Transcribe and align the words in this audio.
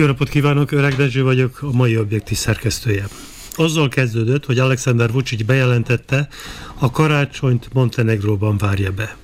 Jó 0.00 0.06
napot 0.06 0.28
kívánok, 0.28 0.72
Öreg 0.72 0.94
Dezső 0.94 1.22
vagyok, 1.22 1.62
a 1.62 1.72
mai 1.72 1.98
objektív 1.98 2.38
szerkesztője. 2.38 3.08
Azzal 3.54 3.88
kezdődött, 3.88 4.44
hogy 4.44 4.58
Alexander 4.58 5.12
Vucic 5.12 5.42
bejelentette, 5.42 6.28
a 6.78 6.90
karácsonyt 6.90 7.68
Montenegróban 7.72 8.58
várja 8.58 8.92
be. 8.92 9.16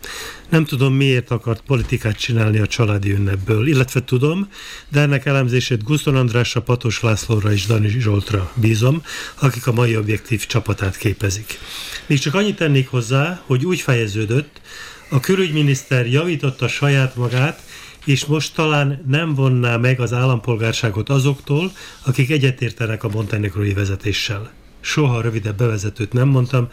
Nem 0.49 0.65
tudom, 0.65 0.95
miért 0.95 1.31
akart 1.31 1.63
politikát 1.67 2.19
csinálni 2.19 2.59
a 2.59 2.67
családi 2.67 3.13
ünnepből, 3.13 3.67
illetve 3.67 4.05
tudom, 4.05 4.49
de 4.89 5.01
ennek 5.01 5.27
elemzését 5.27 5.85
Guszton 5.85 6.17
Andrásra, 6.17 6.63
Patos 6.63 7.01
Lászlóra 7.01 7.53
és 7.53 7.67
Dani 7.67 7.89
Zsoltra 7.89 8.53
bízom, 8.55 9.03
akik 9.41 9.67
a 9.67 9.73
mai 9.73 9.97
objektív 9.97 10.47
csapatát 10.47 10.97
képezik. 10.97 11.59
Még 12.07 12.19
csak 12.19 12.35
annyit 12.35 12.57
tennék 12.57 12.89
hozzá, 12.89 13.43
hogy 13.47 13.65
úgy 13.65 13.81
fejeződött, 13.81 14.61
a 15.09 15.21
külügyminiszter 15.21 16.07
javította 16.07 16.69
saját 16.69 17.17
magát, 17.17 17.63
és 18.07 18.25
most 18.25 18.55
talán 18.55 19.05
nem 19.07 19.35
vonná 19.35 19.77
meg 19.77 20.01
az 20.01 20.13
állampolgárságot 20.13 21.09
azoktól, 21.09 21.73
akik 22.05 22.31
egyetértenek 22.31 23.05
a 23.05 23.09
montenegrói 23.09 23.73
vezetéssel. 23.73 24.53
Soha 24.81 25.21
rövidebb 25.21 25.57
bevezetőt 25.57 26.13
nem 26.13 26.29
mondtam, 26.29 26.69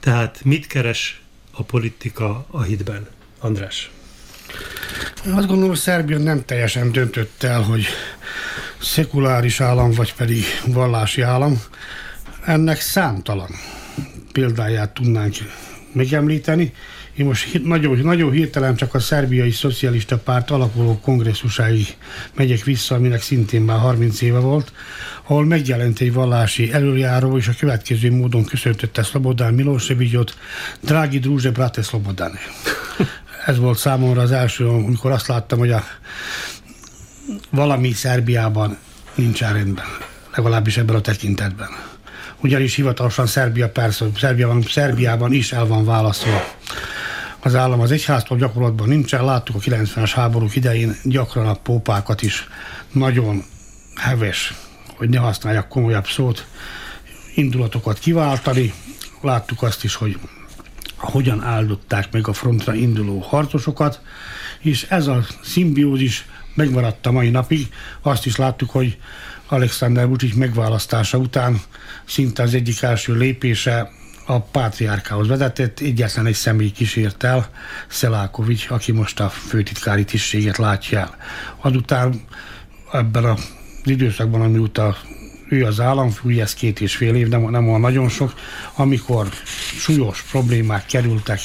tehát 0.00 0.40
mit 0.44 0.66
keres 0.66 1.20
a 1.50 1.62
politika 1.62 2.46
a 2.50 2.62
hitben? 2.62 3.06
András. 3.40 3.90
Azt 5.34 5.46
gondolom, 5.46 5.74
Szerbia 5.74 6.18
nem 6.18 6.44
teljesen 6.44 6.92
döntött 6.92 7.42
el, 7.42 7.62
hogy 7.62 7.84
szekuláris 8.78 9.60
állam, 9.60 9.90
vagy 9.90 10.14
pedig 10.14 10.44
vallási 10.66 11.20
állam. 11.20 11.62
Ennek 12.44 12.80
számtalan 12.80 13.50
példáját 14.32 14.94
tudnánk 14.94 15.36
megemlíteni. 15.92 16.72
Én 17.14 17.26
most 17.26 17.64
nagyon, 17.64 17.98
nagyon 17.98 18.30
hirtelen 18.30 18.76
csak 18.76 18.94
a 18.94 18.98
szerbiai 18.98 19.50
szocialista 19.50 20.18
párt 20.18 20.50
alakuló 20.50 20.98
kongresszusáig 20.98 21.96
megyek 22.34 22.64
vissza, 22.64 22.94
aminek 22.94 23.22
szintén 23.22 23.62
már 23.62 23.78
30 23.78 24.20
éve 24.20 24.38
volt, 24.38 24.72
ahol 25.22 25.44
megjelent 25.44 26.00
egy 26.00 26.12
vallási 26.12 26.72
előjáró, 26.72 27.36
és 27.36 27.48
a 27.48 27.52
következő 27.58 28.10
módon 28.10 28.44
köszöntötte 28.44 29.02
Szlobodán 29.02 29.54
Milosevicsot, 29.54 30.36
Drági 30.80 31.18
Drúzse 31.18 31.50
Brate 31.50 31.82
Szlobodán. 31.82 32.32
Ez 33.46 33.58
volt 33.58 33.78
számomra 33.78 34.22
az 34.22 34.32
első, 34.32 34.66
amikor 34.66 35.10
azt 35.10 35.26
láttam, 35.26 35.58
hogy 35.58 35.70
a 35.70 35.84
valami 37.50 37.92
Szerbiában 37.92 38.78
nincs 39.14 39.40
rendben, 39.40 39.86
legalábbis 40.36 40.76
ebben 40.76 40.96
a 40.96 41.00
tekintetben 41.00 41.68
ugyanis 42.44 42.74
hivatalosan 42.74 43.26
Szerbia, 43.26 43.68
persze, 43.68 44.06
Szerbiában, 44.16 44.62
Szerbiában 44.62 45.32
is 45.32 45.52
el 45.52 45.66
van 45.66 45.84
választva 45.84 46.44
az 47.44 47.54
állam 47.54 47.80
az 47.80 47.90
egyháztól 47.90 48.38
gyakorlatban 48.38 48.88
nincsen. 48.88 49.24
Láttuk 49.24 49.56
a 49.56 49.58
90-es 49.58 50.10
háborúk 50.14 50.56
idején 50.56 50.96
gyakran 51.02 51.46
a 51.46 51.54
pópákat 51.54 52.22
is 52.22 52.48
nagyon 52.92 53.44
heves, 53.94 54.54
hogy 54.96 55.08
ne 55.08 55.18
használjak 55.18 55.68
komolyabb 55.68 56.06
szót, 56.06 56.46
indulatokat 57.34 57.98
kiváltani. 57.98 58.72
Láttuk 59.20 59.62
azt 59.62 59.84
is, 59.84 59.94
hogy 59.94 60.18
hogyan 60.96 61.42
áldották 61.42 62.12
meg 62.12 62.28
a 62.28 62.32
frontra 62.32 62.74
induló 62.74 63.18
harcosokat, 63.18 64.00
és 64.60 64.82
ez 64.82 65.06
a 65.06 65.24
szimbiózis 65.42 66.26
megmaradt 66.54 67.06
a 67.06 67.12
mai 67.12 67.30
napig. 67.30 67.68
Azt 68.02 68.26
is 68.26 68.36
láttuk, 68.36 68.70
hogy 68.70 68.98
Alexander 69.46 70.06
Vucic 70.08 70.34
megválasztása 70.34 71.18
után 71.18 71.60
szinte 72.04 72.42
az 72.42 72.54
egyik 72.54 72.82
első 72.82 73.14
lépése 73.14 73.90
a 74.26 74.40
pátriárkához 74.40 75.28
vezetett, 75.28 75.80
egyetlen 75.80 76.26
egy 76.26 76.34
személy 76.34 76.70
kísért 76.70 77.22
el, 77.22 77.48
Szelákovics, 77.88 78.70
aki 78.70 78.92
most 78.92 79.20
a 79.20 79.28
főtitkári 79.28 80.04
tisztséget 80.04 80.56
látja 80.56 80.98
el. 80.98 81.16
Azután 81.60 82.20
ebben 82.92 83.24
az 83.24 83.40
időszakban, 83.84 84.40
amióta 84.40 84.96
ő 85.48 85.64
az 85.64 85.80
államfő, 85.80 86.40
ez 86.40 86.54
két 86.54 86.80
és 86.80 86.96
fél 86.96 87.14
év, 87.14 87.28
nem, 87.28 87.50
nem 87.50 87.64
van 87.64 87.80
nagyon 87.80 88.08
sok, 88.08 88.34
amikor 88.74 89.28
súlyos 89.78 90.22
problémák 90.22 90.86
kerültek 90.86 91.40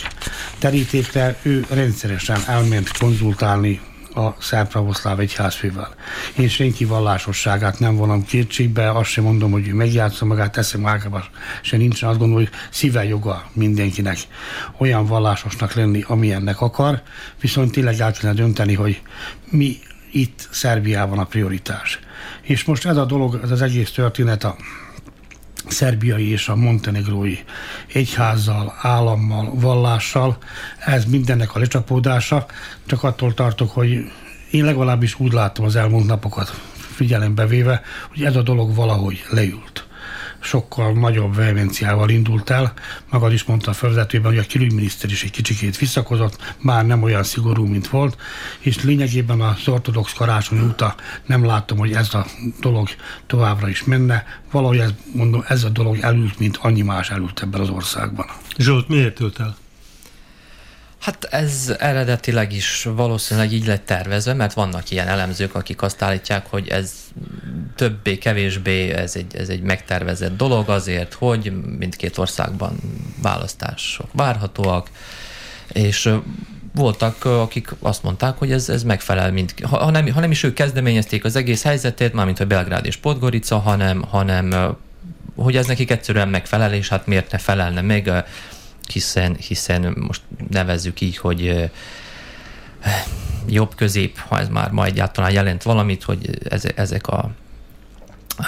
terítékre, 0.58 1.36
ő 1.42 1.66
rendszeresen 1.70 2.42
elment 2.48 2.98
konzultálni 2.98 3.80
a 4.14 4.42
szerb 4.42 4.68
pravoszláv 4.68 5.20
egyházfővel. 5.20 5.96
Én 6.38 6.48
senki 6.48 6.86
vallásosságát 6.86 7.80
nem 7.80 7.96
vonom 7.96 8.26
kétségbe, 8.26 8.92
azt 8.92 9.10
sem 9.10 9.24
mondom, 9.24 9.52
hogy 9.52 9.68
ő 9.68 9.74
megjátsza 9.74 10.26
magát, 10.26 10.52
teszem 10.52 10.86
ágában 10.86 11.24
se 11.62 11.78
nincsen, 11.78 12.10
azt 12.10 12.18
gondolom, 12.18 12.44
hogy 12.44 12.54
szíve 12.70 13.06
joga 13.06 13.50
mindenkinek 13.54 14.18
olyan 14.78 15.06
vallásosnak 15.06 15.74
lenni, 15.74 16.04
amilyennek 16.08 16.62
akar, 16.62 17.02
viszont 17.42 17.72
tényleg 17.72 18.00
el 18.00 18.12
kellene 18.12 18.40
dönteni, 18.40 18.74
hogy 18.74 19.02
mi 19.50 19.78
itt 20.12 20.48
Szerbiában 20.52 21.20
a 21.20 21.26
prioritás. 21.26 22.00
És 22.42 22.64
most 22.64 22.86
ez 22.86 22.98
a 22.98 23.06
dolog, 23.06 23.40
ez 23.44 23.52
az 23.52 23.62
egész 23.62 23.92
történet 23.92 24.44
a 24.44 24.56
szerbiai 25.72 26.32
és 26.32 26.48
a 26.48 26.56
montenegrói 26.56 27.38
egyházzal, 27.94 28.78
állammal, 28.82 29.52
vallással. 29.54 30.38
Ez 30.86 31.06
mindennek 31.06 31.56
a 31.56 31.60
lecsapódása, 31.60 32.46
csak 32.86 33.04
attól 33.04 33.34
tartok, 33.34 33.72
hogy 33.72 34.12
én 34.52 34.66
legalábbis 34.66 35.20
úgy 35.20 35.34
látom 35.34 35.66
az 35.66 35.76
elmúlt 35.76 36.06
napokat 36.06 36.62
figyelembe 36.74 37.46
véve, 37.48 37.82
hogy 38.10 38.24
ez 38.24 38.36
a 38.36 38.42
dolog 38.42 38.76
valahogy 38.76 39.24
leült 39.30 39.89
sokkal 40.40 40.94
nagyobb 40.94 41.36
vehemenciával 41.36 42.10
indult 42.10 42.50
el. 42.50 42.74
Magad 43.10 43.34
is 43.34 43.44
mondta 43.44 43.72
a 43.72 43.74
felvezetőben, 43.74 44.32
hogy 44.32 44.40
a 44.40 44.52
külügyminiszter 44.52 45.10
is 45.10 45.24
egy 45.24 45.32
kicsikét 45.32 45.78
visszakozott, 45.78 46.56
már 46.62 46.86
nem 46.86 47.04
olyan 47.04 47.24
szigorú, 47.24 47.66
mint 47.66 47.88
volt, 47.88 48.18
és 48.60 48.84
lényegében 48.84 49.42
az 49.42 49.68
ortodox 49.68 50.14
karácsony 50.14 50.62
óta 50.62 50.96
nem 51.26 51.46
látom, 51.46 51.78
hogy 51.78 51.92
ez 51.92 52.14
a 52.14 52.26
dolog 52.60 52.88
továbbra 53.28 53.70
is 53.70 53.84
menne. 53.84 54.26
Valahogy 54.52 54.78
ez, 54.78 54.94
mondom, 55.14 55.44
ez 55.48 55.64
a 55.64 55.70
dolog 55.70 55.98
elült, 56.00 56.40
mint 56.40 56.58
annyi 56.62 56.82
más 56.82 57.10
elült 57.10 57.42
ebben 57.42 57.62
az 57.62 57.70
országban. 57.70 58.26
Zsolt, 58.58 58.88
miért 58.88 59.20
ült 59.20 59.40
el? 59.40 59.56
Hát 61.00 61.24
ez 61.24 61.76
eredetileg 61.80 62.54
is 62.54 62.88
valószínűleg 62.96 63.52
így 63.52 63.66
lett 63.66 63.86
tervezve, 63.86 64.34
mert 64.34 64.54
vannak 64.54 64.92
ilyen 64.92 65.08
elemzők, 65.08 65.56
akik 65.56 65.82
azt 65.82 66.02
állítják, 66.02 66.46
hogy 66.50 66.68
ez 66.68 66.92
többé-kevésbé 67.76 68.92
ez 68.92 69.16
egy, 69.16 69.36
ez 69.36 69.50
egy 69.50 69.62
megtervezett 69.62 70.38
dolog 70.38 70.70
azért, 70.70 71.14
hogy 71.14 71.54
mindkét 71.78 72.18
országban 72.18 72.80
választások 73.22 74.10
várhatóak, 74.12 74.90
és 75.74 76.14
voltak, 76.74 77.26
akik 77.26 77.70
azt 77.80 78.04
mondták, 78.04 78.38
hogy 78.38 78.52
ez, 78.52 78.70
ez 78.70 78.84
megfelel, 78.84 79.32
mint, 79.32 79.54
ha, 79.62 79.92
nem, 79.92 80.08
ha 80.08 80.20
nem 80.20 80.32
is 80.32 80.44
ők 80.44 80.54
kezdeményezték 80.54 81.24
az 81.24 81.36
egész 81.36 81.64
helyzetét, 81.64 82.14
mármint 82.14 82.38
hogy 82.38 82.48
Belgrád 82.48 82.86
és 82.86 82.96
Podgorica, 82.96 83.58
hanem, 83.60 84.02
hanem 84.02 84.76
hogy 85.36 85.56
ez 85.56 85.66
nekik 85.66 85.92
egyszerűen 85.92 86.28
megfelel, 86.28 86.74
és 86.74 86.90
hát 86.90 87.08
miért 87.08 87.32
ne 87.32 87.38
felelne 87.38 87.82
meg 87.82 88.26
hiszen, 88.92 89.36
hiszen 89.36 89.96
most 90.08 90.22
nevezzük 90.50 91.02
így, 91.02 91.18
hogy 91.18 91.72
jobb-közép, 93.48 94.18
ha 94.18 94.40
ez 94.40 94.48
már 94.50 94.72
ma 94.72 94.86
egyáltalán 94.86 95.32
jelent 95.32 95.64
valamit, 95.64 96.04
hogy 96.04 96.38
ezek 96.76 97.08
a 97.08 97.30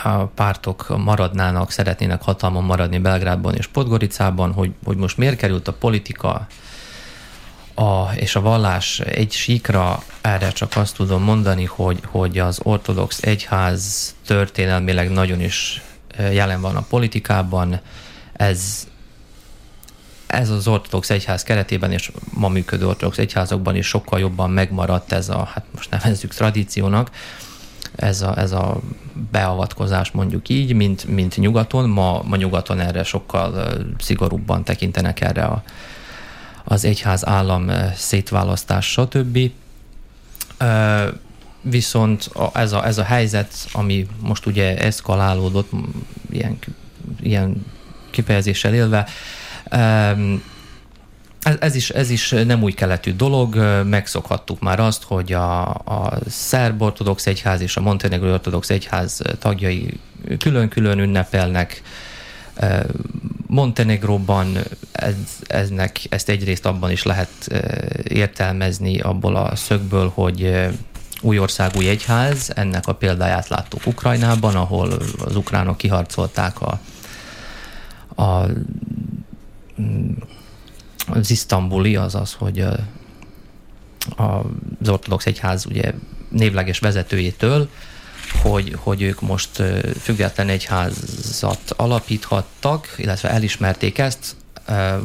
a 0.03 0.25
pártok 0.25 0.97
maradnának, 1.03 1.71
szeretnének 1.71 2.21
hatalmon 2.21 2.63
maradni 2.63 2.97
Belgrádban 2.97 3.55
és 3.55 3.67
Podgoricában, 3.67 4.53
hogy, 4.53 4.71
hogy 4.83 4.97
most 4.97 5.17
miért 5.17 5.35
került 5.35 5.67
a 5.67 5.73
politika 5.73 6.47
a, 7.73 8.13
és 8.15 8.35
a 8.35 8.41
vallás 8.41 8.99
egy 8.99 9.31
síkra, 9.31 10.03
erre 10.21 10.51
csak 10.51 10.75
azt 10.75 10.95
tudom 10.95 11.23
mondani, 11.23 11.65
hogy, 11.65 11.99
hogy 12.05 12.39
az 12.39 12.59
ortodox 12.63 13.21
egyház 13.21 14.15
történelmileg 14.25 15.09
nagyon 15.09 15.41
is 15.41 15.81
jelen 16.17 16.61
van 16.61 16.75
a 16.75 16.85
politikában, 16.89 17.79
ez 18.33 18.87
ez 20.31 20.49
az 20.49 20.67
ortodox 20.67 21.09
egyház 21.09 21.43
keretében 21.43 21.91
és 21.91 22.11
ma 22.33 22.47
működő 22.47 22.87
ortodox 22.87 23.17
egyházakban 23.17 23.75
is 23.75 23.87
sokkal 23.87 24.19
jobban 24.19 24.49
megmaradt 24.49 25.11
ez 25.11 25.29
a, 25.29 25.49
hát 25.53 25.65
most 25.75 25.89
nevezzük 25.89 26.33
tradíciónak, 26.33 27.09
ez 27.95 28.21
a, 28.21 28.37
ez 28.37 28.51
a 28.51 28.79
beavatkozás 29.31 30.11
mondjuk 30.11 30.49
így, 30.49 30.73
mint, 30.73 31.05
mint 31.05 31.37
nyugaton. 31.37 31.89
Ma, 31.89 32.21
ma 32.25 32.35
nyugaton 32.35 32.79
erre 32.79 33.03
sokkal 33.03 33.77
szigorúbban 33.99 34.63
tekintenek 34.63 35.21
erre 35.21 35.43
a, 35.43 35.63
az 36.63 36.85
egyház 36.85 37.27
állam 37.27 37.71
szétválasztás, 37.95 38.85
stb. 38.85 39.39
Viszont 41.61 42.29
ez 42.53 42.71
a, 42.71 42.85
ez 42.85 42.97
a 42.97 43.03
helyzet, 43.03 43.53
ami 43.71 44.07
most 44.19 44.45
ugye 44.45 44.77
eszkalálódott, 44.77 45.69
ilyen, 46.29 46.57
ilyen 47.21 47.65
kifejezéssel 48.09 48.73
élve, 48.73 49.07
ez, 51.59 51.75
is, 51.75 51.89
ez 51.89 52.09
is 52.09 52.29
nem 52.29 52.63
új 52.63 52.71
keletű 52.71 53.13
dolog, 53.13 53.55
megszokhattuk 53.85 54.59
már 54.59 54.79
azt, 54.79 55.03
hogy 55.03 55.33
a, 55.33 55.69
a 55.69 56.19
szerb 56.27 56.81
ortodox 56.81 57.27
egyház 57.27 57.61
és 57.61 57.77
a 57.77 57.81
montenegrói 57.81 58.31
ortodox 58.31 58.69
egyház 58.69 59.21
tagjai 59.39 59.99
külön-külön 60.37 60.99
ünnepelnek. 60.99 61.81
Montenegróban 63.47 64.57
ez, 64.91 65.15
eznek, 65.47 65.99
ezt 66.09 66.29
egyrészt 66.29 66.65
abban 66.65 66.91
is 66.91 67.03
lehet 67.03 67.31
értelmezni 68.03 68.99
abból 68.99 69.35
a 69.35 69.55
szögből, 69.55 70.11
hogy 70.13 70.69
új 71.21 71.39
ország, 71.39 71.71
új 71.75 71.87
egyház, 71.87 72.51
ennek 72.55 72.87
a 72.87 72.93
példáját 72.93 73.47
láttuk 73.47 73.85
Ukrajnában, 73.85 74.55
ahol 74.55 74.91
az 75.25 75.35
ukránok 75.35 75.77
kiharcolták 75.77 76.61
a, 76.61 76.79
a 78.23 78.45
az 81.07 81.31
isztambuli 81.31 81.95
az 81.95 82.15
az, 82.15 82.33
hogy 82.33 82.59
az 84.15 84.89
ortodox 84.89 85.25
egyház 85.25 85.65
ugye 85.65 85.93
névleges 86.29 86.79
vezetőjétől, 86.79 87.69
hogy, 88.41 88.75
hogy 88.79 89.01
ők 89.01 89.21
most 89.21 89.63
független 90.01 90.49
egyházat 90.49 91.73
alapíthattak, 91.75 92.93
illetve 92.97 93.29
elismerték 93.29 93.97
ezt. 93.97 94.35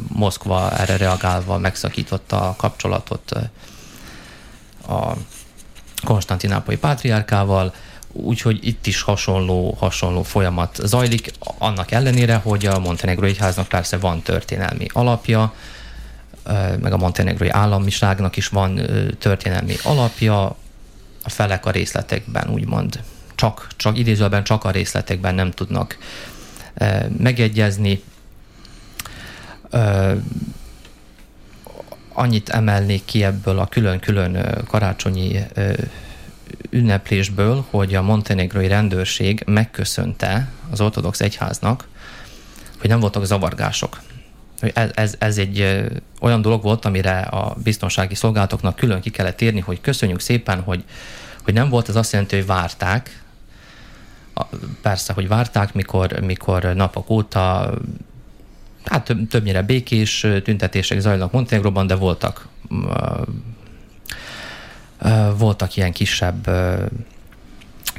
Moszkva 0.07 0.71
erre 0.71 0.97
reagálva 0.97 1.57
megszakította 1.57 2.49
a 2.49 2.55
kapcsolatot 2.55 3.31
a 4.87 5.13
konstantinápolyi 6.05 6.77
pátriárkával, 6.77 7.73
úgyhogy 8.23 8.67
itt 8.67 8.87
is 8.87 9.01
hasonló, 9.01 9.75
hasonló 9.79 10.23
folyamat 10.23 10.79
zajlik, 10.83 11.31
annak 11.57 11.91
ellenére, 11.91 12.35
hogy 12.35 12.65
a 12.65 12.79
Montenegro 12.79 13.25
egyháznak 13.25 13.67
persze 13.67 13.97
van 13.97 14.21
történelmi 14.21 14.85
alapja, 14.93 15.53
meg 16.79 16.93
a 16.93 16.97
montenegrói 16.97 17.49
államiságnak 17.49 18.37
is 18.37 18.47
van 18.47 18.81
történelmi 19.19 19.75
alapja, 19.83 20.55
a 21.23 21.29
felek 21.29 21.65
a 21.65 21.71
részletekben 21.71 22.49
úgymond 22.49 22.99
csak, 23.35 23.67
csak 23.75 23.97
idézőben 23.97 24.43
csak 24.43 24.63
a 24.63 24.71
részletekben 24.71 25.35
nem 25.35 25.51
tudnak 25.51 25.97
megegyezni. 27.17 28.03
Annyit 32.13 32.49
emelnék 32.49 33.05
ki 33.05 33.23
ebből 33.23 33.59
a 33.59 33.67
külön-külön 33.67 34.63
karácsonyi 34.67 35.39
ünneplésből, 36.69 37.65
hogy 37.69 37.95
a 37.95 38.01
montenegrói 38.01 38.67
rendőrség 38.67 39.43
megköszönte 39.45 40.49
az 40.69 40.81
ortodox 40.81 41.21
egyháznak, 41.21 41.87
hogy 42.79 42.89
nem 42.89 42.99
voltak 42.99 43.25
zavargások. 43.25 44.01
Ez, 44.73 44.91
ez, 44.93 45.15
ez 45.19 45.37
egy 45.37 45.85
olyan 46.19 46.41
dolog 46.41 46.63
volt, 46.63 46.85
amire 46.85 47.19
a 47.19 47.55
biztonsági 47.63 48.15
szolgálatoknak 48.15 48.75
külön 48.75 49.01
ki 49.01 49.09
kellett 49.09 49.41
írni, 49.41 49.59
hogy 49.59 49.81
köszönjük 49.81 50.19
szépen, 50.19 50.61
hogy, 50.61 50.83
hogy 51.43 51.53
nem 51.53 51.69
volt, 51.69 51.89
ez 51.89 51.95
azt 51.95 52.11
jelenti, 52.11 52.35
hogy 52.35 52.45
várták, 52.45 53.23
persze, 54.81 55.13
hogy 55.13 55.27
várták, 55.27 55.73
mikor, 55.73 56.19
mikor 56.19 56.63
napok 56.63 57.09
óta 57.09 57.73
hát 58.83 59.15
többnyire 59.29 59.61
békés 59.61 60.25
tüntetések 60.43 60.99
zajlanak 60.99 61.31
Montenegróban, 61.31 61.87
de 61.87 61.95
voltak 61.95 62.47
voltak 65.37 65.75
ilyen 65.75 65.91
kisebb 65.91 66.49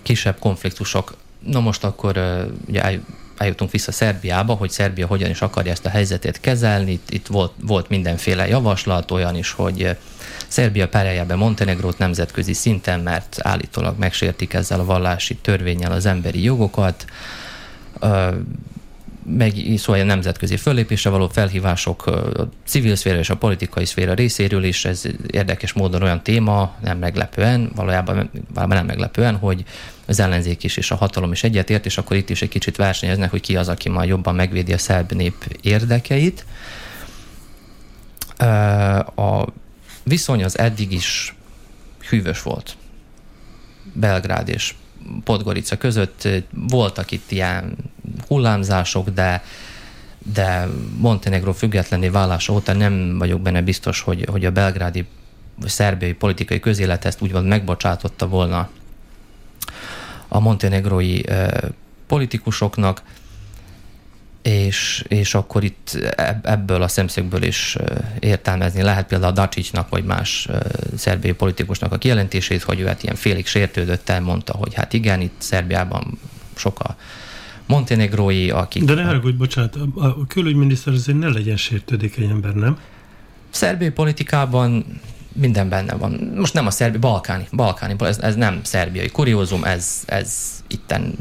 kisebb 0.02 0.38
konfliktusok. 0.38 1.16
Na 1.46 1.60
most 1.60 1.84
akkor 1.84 2.18
ugye 2.66 2.98
eljutunk 3.36 3.70
vissza 3.70 3.92
Szerbiába, 3.92 4.54
hogy 4.54 4.70
Szerbia 4.70 5.06
hogyan 5.06 5.30
is 5.30 5.40
akarja 5.40 5.72
ezt 5.72 5.86
a 5.86 5.88
helyzetét 5.88 6.40
kezelni. 6.40 6.90
Itt, 6.90 7.10
itt 7.10 7.26
volt, 7.26 7.52
volt 7.62 7.88
mindenféle 7.88 8.48
javaslat, 8.48 9.10
olyan 9.10 9.36
is, 9.36 9.50
hogy 9.50 9.96
Szerbia 10.48 10.88
perelje 10.88 11.24
be 11.24 11.34
Montenegrót 11.34 11.98
nemzetközi 11.98 12.52
szinten, 12.52 13.00
mert 13.00 13.36
állítólag 13.40 13.98
megsértik 13.98 14.54
ezzel 14.54 14.80
a 14.80 14.84
vallási 14.84 15.36
törvényel 15.36 15.92
az 15.92 16.06
emberi 16.06 16.42
jogokat. 16.42 17.04
Meg 19.36 19.54
szóval 19.76 20.02
nemzetközi 20.02 20.56
föllépésre 20.56 21.10
való 21.10 21.28
felhívások 21.28 22.06
a 22.06 22.48
civil 22.64 22.96
szféra 22.96 23.18
és 23.18 23.30
a 23.30 23.36
politikai 23.36 23.84
szféra 23.84 24.14
részéről 24.14 24.64
is, 24.64 24.84
ez 24.84 25.02
érdekes 25.30 25.72
módon 25.72 26.02
olyan 26.02 26.22
téma, 26.22 26.74
nem 26.82 26.98
meglepően, 26.98 27.70
valójában, 27.74 28.30
valójában 28.54 28.76
nem 28.76 28.86
meglepően, 28.86 29.36
hogy 29.36 29.64
az 30.06 30.20
ellenzék 30.20 30.64
is 30.64 30.76
és 30.76 30.90
a 30.90 30.96
hatalom 30.96 31.32
is 31.32 31.44
egyetért, 31.44 31.86
és 31.86 31.98
akkor 31.98 32.16
itt 32.16 32.30
is 32.30 32.42
egy 32.42 32.48
kicsit 32.48 32.76
versenyeznek, 32.76 33.30
hogy 33.30 33.40
ki 33.40 33.56
az, 33.56 33.68
aki 33.68 33.88
majd 33.88 34.08
jobban 34.08 34.34
megvédi 34.34 34.72
a 34.72 34.78
szerb 34.78 35.12
nép 35.12 35.58
érdekeit. 35.60 36.44
A 39.16 39.44
viszony 40.02 40.44
az 40.44 40.58
eddig 40.58 40.92
is 40.92 41.34
hűvös 42.08 42.42
volt. 42.42 42.76
Belgrád 43.92 44.48
és 44.48 44.74
Podgorica 45.24 45.76
között. 45.76 46.28
Voltak 46.50 47.10
itt 47.10 47.30
ilyen 47.30 47.76
hullámzások, 48.26 49.08
de 49.08 49.42
de 50.32 50.68
Montenegro 50.96 51.52
függetlenné 51.52 52.08
válása 52.08 52.52
óta 52.52 52.72
nem 52.72 53.18
vagyok 53.18 53.40
benne 53.40 53.62
biztos, 53.62 54.00
hogy, 54.00 54.26
hogy 54.30 54.44
a 54.44 54.50
belgrádi 54.50 55.06
vagy 55.60 55.68
szerbiai 55.68 56.12
politikai 56.12 56.60
közélet 56.60 57.04
ezt 57.04 57.22
úgy 57.22 57.32
van 57.32 57.44
megbocsátotta 57.44 58.28
volna 58.28 58.68
a 60.28 60.40
montenegrói 60.40 61.20
politikusoknak, 62.06 63.02
és, 64.42 65.04
és 65.08 65.34
akkor 65.34 65.64
itt 65.64 65.98
ebből 66.42 66.82
a 66.82 66.88
szemszögből 66.88 67.42
is 67.42 67.76
értelmezni 68.18 68.82
lehet 68.82 69.06
például 69.06 69.30
a 69.30 69.34
Dacicsnak 69.34 69.88
vagy 69.88 70.04
más 70.04 70.48
szerbiai 70.96 71.32
politikusnak 71.34 71.92
a 71.92 71.98
kijelentését, 71.98 72.62
hogy 72.62 72.80
ő 72.80 72.86
hát 72.86 73.02
ilyen 73.02 73.14
félig 73.14 73.46
sértődött 73.46 74.08
elmondta, 74.08 74.52
hogy 74.52 74.74
hát 74.74 74.92
igen, 74.92 75.20
itt 75.20 75.34
Szerbiában 75.38 76.18
sok 76.56 76.80
a 76.80 76.96
montenegrói, 77.66 78.50
akik... 78.50 78.84
De 78.84 78.94
ne 78.94 79.02
haragudj, 79.02 79.36
bocsánat, 79.36 79.76
a 79.94 80.26
külügyminiszter 80.26 80.92
azért 80.92 81.18
ne 81.18 81.28
legyen 81.28 81.56
sértődékeny 81.56 82.28
ember, 82.30 82.54
nem? 82.54 82.78
Szerbiai 83.50 83.90
politikában 83.90 85.00
minden 85.32 85.68
benne 85.68 85.94
van. 85.94 86.32
Most 86.36 86.54
nem 86.54 86.66
a 86.66 86.70
szerbi, 86.70 86.98
balkáni, 86.98 87.48
balkáni, 87.52 87.94
ez, 87.98 88.18
ez 88.18 88.34
nem 88.34 88.60
szerbiai 88.62 89.08
kuriózum, 89.08 89.64
ez, 89.64 90.02
ez 90.06 90.57
itten, 90.68 91.14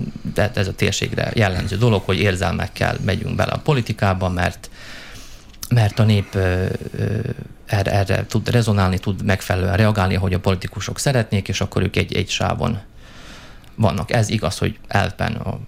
ez 0.54 0.68
a 0.68 0.74
térségre 0.74 1.32
jellemző 1.34 1.78
dolog, 1.78 2.02
hogy 2.06 2.20
érzelmekkel 2.20 2.98
megyünk 3.06 3.36
bele 3.36 3.52
a 3.52 3.60
politikába, 3.60 4.30
mert 4.30 4.70
mert 5.70 6.00
a 6.00 6.04
nép 6.04 6.36
erre, 7.66 7.92
erre 7.92 8.26
tud 8.26 8.50
rezonálni, 8.50 8.98
tud 8.98 9.24
megfelelően 9.24 9.78
reagálni, 9.78 10.14
hogy 10.16 10.34
a 10.34 10.40
politikusok 10.40 11.00
szeretnék, 11.00 11.48
és 11.48 11.62
akkor 11.62 11.82
ők 11.82 11.96
egy, 11.96 12.16
egy 12.16 12.30
sávon 12.30 12.80
vannak. 13.76 14.12
Ez 14.12 14.30
igaz, 14.30 14.58
hogy 14.58 14.80
elven 14.88 15.34
a 15.34 15.60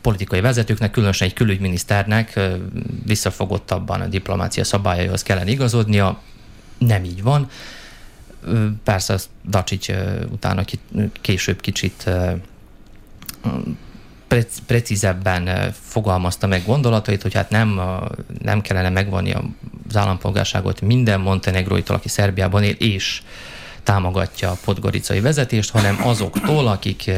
politikai 0.00 0.40
vezetőknek, 0.40 0.90
különösen 0.90 1.28
egy 1.28 1.34
külügyminiszternek 1.34 2.40
visszafogottabban 3.04 4.00
a 4.00 4.06
diplomácia 4.06 4.64
szabályaihoz 4.64 5.22
kellene 5.22 5.50
igazodnia, 5.50 6.20
nem 6.78 7.04
így 7.04 7.22
van. 7.22 7.50
Persze 8.84 9.18
Dacsics 9.48 9.88
utána 10.30 10.64
később 11.20 11.60
kicsit 11.60 12.10
precízebben 14.66 15.72
fogalmazta 15.80 16.46
meg 16.46 16.64
gondolatait, 16.66 17.22
hogy 17.22 17.34
hát 17.34 17.50
nem, 17.50 17.80
nem 18.42 18.60
kellene 18.60 18.90
megvonni 18.90 19.34
az 19.88 19.96
állampolgárságot 19.96 20.80
minden 20.80 21.20
montenegróitól, 21.20 21.96
aki 21.96 22.08
Szerbiában 22.08 22.62
él, 22.62 22.74
és 22.78 23.22
támogatja 23.82 24.50
a 24.50 24.58
podgoricai 24.64 25.20
vezetést, 25.20 25.70
hanem 25.70 26.06
azoktól, 26.06 26.66
akik 26.66 27.10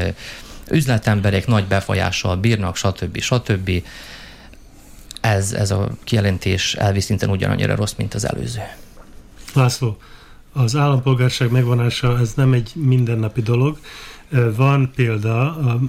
üzletemberek 0.70 1.46
nagy 1.46 1.64
befolyással 1.64 2.36
bírnak, 2.36 2.76
stb. 2.76 3.20
stb. 3.20 3.70
Ez, 5.20 5.52
ez 5.52 5.70
a 5.70 5.88
kijelentés 6.04 6.74
elvi 6.74 7.00
szinten 7.00 7.30
ugyanannyira 7.30 7.74
rossz, 7.74 7.94
mint 7.96 8.14
az 8.14 8.28
előző. 8.28 8.60
László, 9.54 9.96
az 10.52 10.76
állampolgárság 10.76 11.50
megvonása 11.50 12.18
ez 12.18 12.32
nem 12.34 12.52
egy 12.52 12.72
mindennapi 12.74 13.42
dolog. 13.42 13.78
Van 14.56 14.90
példa 14.94 15.56
a, 15.56 15.80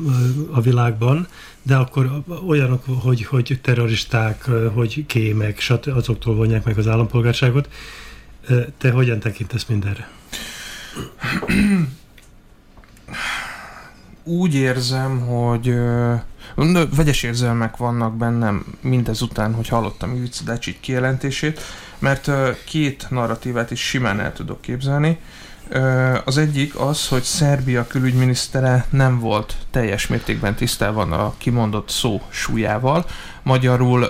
a 0.51 0.61
világban, 0.61 1.27
de 1.61 1.75
akkor 1.75 2.23
olyanok, 2.47 2.83
hogy, 3.01 3.25
hogy 3.25 3.59
terroristák, 3.61 4.43
hogy 4.73 5.05
kémek, 5.05 5.59
stb. 5.59 5.95
azoktól 5.95 6.35
vonják 6.35 6.63
meg 6.63 6.77
az 6.77 6.87
állampolgárságot. 6.87 7.69
Te 8.77 8.91
hogyan 8.91 9.19
tekintesz 9.19 9.65
mindenre? 9.65 10.09
Úgy 14.23 14.55
érzem, 14.55 15.19
hogy 15.19 15.73
vegyes 16.95 17.23
érzelmek 17.23 17.77
vannak 17.77 18.17
bennem 18.17 18.65
mindezután, 18.81 19.53
hogy 19.53 19.67
hallottam 19.67 20.15
Ivica 20.15 20.43
Decsit 20.45 20.77
kijelentését 20.79 21.61
mert 22.01 22.31
két 22.65 23.05
narratívát 23.09 23.71
is 23.71 23.79
simán 23.79 24.19
el 24.19 24.33
tudok 24.33 24.61
képzelni. 24.61 25.17
Az 26.25 26.37
egyik 26.37 26.79
az, 26.79 27.07
hogy 27.07 27.23
Szerbia 27.23 27.87
külügyminisztere 27.87 28.85
nem 28.89 29.19
volt 29.19 29.55
teljes 29.71 30.07
mértékben 30.07 30.55
tisztában 30.55 31.11
a 31.11 31.33
kimondott 31.37 31.89
szó 31.89 32.21
súlyával. 32.29 33.05
Magyarul 33.43 34.09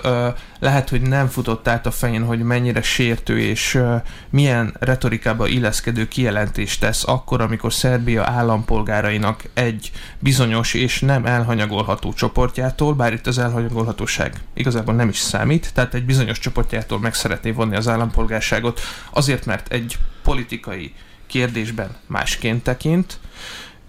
lehet, 0.58 0.88
hogy 0.88 1.00
nem 1.00 1.26
futott 1.28 1.68
át 1.68 1.86
a 1.86 1.90
fején, 1.90 2.24
hogy 2.24 2.38
mennyire 2.38 2.82
sértő 2.82 3.40
és 3.40 3.82
milyen 4.30 4.76
retorikába 4.80 5.46
illeszkedő 5.46 6.08
kijelentést 6.08 6.80
tesz 6.80 7.08
akkor, 7.08 7.40
amikor 7.40 7.72
Szerbia 7.72 8.24
állampolgárainak 8.26 9.44
egy 9.54 9.90
bizonyos 10.18 10.74
és 10.74 11.00
nem 11.00 11.26
elhanyagolható 11.26 12.12
csoportjától, 12.12 12.94
bár 12.94 13.12
itt 13.12 13.26
az 13.26 13.38
elhanyagolhatóság 13.38 14.34
igazából 14.54 14.94
nem 14.94 15.08
is 15.08 15.18
számít, 15.18 15.70
tehát 15.74 15.94
egy 15.94 16.04
bizonyos 16.04 16.38
csoportjától 16.38 16.98
meg 16.98 17.14
szeretné 17.14 17.50
vonni 17.50 17.76
az 17.76 17.88
állampolgárságot, 17.88 18.80
azért, 19.10 19.46
mert 19.46 19.72
egy 19.72 19.98
politikai 20.22 20.94
kérdésben 21.32 21.96
másként 22.06 22.62
tekint, 22.62 23.18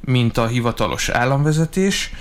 mint 0.01 0.37
a 0.37 0.47
hivatalos 0.47 1.09
államvezetés, 1.09 2.11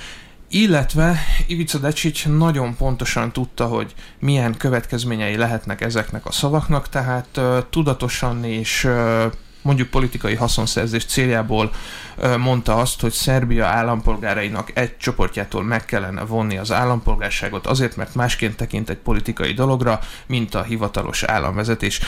illetve 0.48 1.18
Ivica 1.46 1.78
Decsics 1.78 2.26
nagyon 2.28 2.76
pontosan 2.76 3.32
tudta, 3.32 3.66
hogy 3.66 3.94
milyen 4.18 4.56
következményei 4.56 5.36
lehetnek 5.36 5.80
ezeknek 5.80 6.26
a 6.26 6.32
szavaknak, 6.32 6.88
tehát 6.88 7.28
uh, 7.36 7.58
tudatosan 7.70 8.44
és 8.44 8.84
uh, 8.84 9.24
mondjuk 9.62 9.88
politikai 9.88 10.34
haszonszerzés 10.34 11.04
céljából 11.04 11.70
mondta 12.38 12.76
azt, 12.76 13.00
hogy 13.00 13.12
Szerbia 13.12 13.66
állampolgárainak 13.66 14.70
egy 14.74 14.96
csoportjától 14.96 15.62
meg 15.62 15.84
kellene 15.84 16.24
vonni 16.24 16.58
az 16.58 16.72
állampolgárságot 16.72 17.66
azért, 17.66 17.96
mert 17.96 18.14
másként 18.14 18.56
tekint 18.56 18.90
egy 18.90 18.96
politikai 18.96 19.52
dologra, 19.52 20.00
mint 20.26 20.54
a 20.54 20.62
hivatalos 20.62 21.22
államvezetés. 21.22 22.00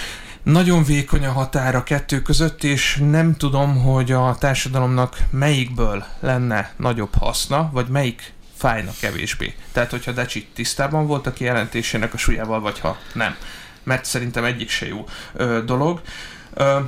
Nagyon 0.43 0.85
vékony 0.85 1.27
a 1.27 1.33
határ 1.33 1.75
a 1.75 1.83
kettő 1.83 2.23
között, 2.23 2.65
és 2.65 3.03
nem 3.11 3.37
tudom, 3.37 3.83
hogy 3.83 4.13
a 4.13 4.37
társadalomnak 4.39 5.19
melyikből 5.31 6.05
lenne 6.21 6.73
nagyobb 6.77 7.15
haszna, 7.15 7.71
vagy 7.73 7.87
melyik 7.87 8.33
fájna 8.57 8.91
kevésbé. 9.01 9.55
Tehát, 9.73 9.91
hogyha 9.91 10.13
Decsi 10.13 10.47
tisztában 10.55 11.07
volt 11.07 11.27
a 11.27 11.33
kijelentésének 11.33 12.15
a 12.15 12.17
súlyával, 12.17 12.61
vagy 12.61 12.79
ha 12.79 12.99
nem. 13.13 13.37
Mert 13.83 14.05
szerintem 14.05 14.45
egyik 14.45 14.71
se 14.71 14.87
jó 14.87 15.05
ö, 15.33 15.61
dolog. 15.65 16.01
Ö, 16.55 16.79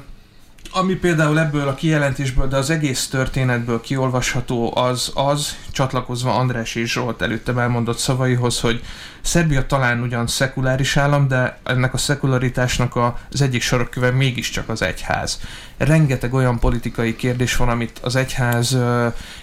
ami 0.73 0.95
például 0.95 1.41
ebből 1.41 1.69
a 1.69 1.75
kijelentésből, 1.75 2.49
de 2.49 2.57
az 2.57 2.71
egész 2.71 3.09
történetből 3.09 3.81
kiolvasható, 3.81 4.77
az 4.77 5.11
az, 5.15 5.57
csatlakozva 5.71 6.35
András 6.35 6.75
és 6.75 6.93
Zsolt 6.93 7.23
előttem 7.23 7.59
elmondott 7.59 7.99
szavaihoz, 7.99 8.61
hogy 8.61 8.83
Szerbia 9.21 9.67
talán 9.67 10.01
ugyan 10.01 10.27
szekuláris 10.27 10.97
állam, 10.97 11.29
de 11.29 11.59
ennek 11.65 11.95
a 11.95 11.99
szekularitásnak 11.99 12.97
az 13.31 13.43
egyik 13.43 13.63
sarokköve 13.63 14.11
mégiscsak 14.11 14.69
az 14.69 14.83
egyház. 14.83 15.41
Rengeteg 15.77 16.35
olyan 16.35 16.59
politikai 16.59 17.17
kérdés 17.17 17.57
van, 17.57 17.69
amit 17.69 17.99
az 18.03 18.17
egyház 18.17 18.79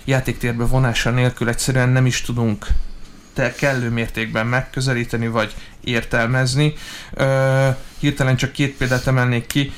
játéktérbe 0.04 0.66
vonása 0.66 1.10
nélkül 1.10 1.50
egyszerűen 1.50 1.90
nem 1.90 2.06
is 2.06 2.22
tudunk 2.22 2.68
te 3.34 3.54
kellő 3.54 3.90
mértékben 3.90 4.48
megközelíteni, 4.48 5.28
vagy 5.28 5.56
értelmezni. 5.84 6.74
hirtelen 8.00 8.36
csak 8.36 8.52
két 8.52 8.78
példát 8.78 9.08
emelnék 9.08 9.48
ki 9.48 9.72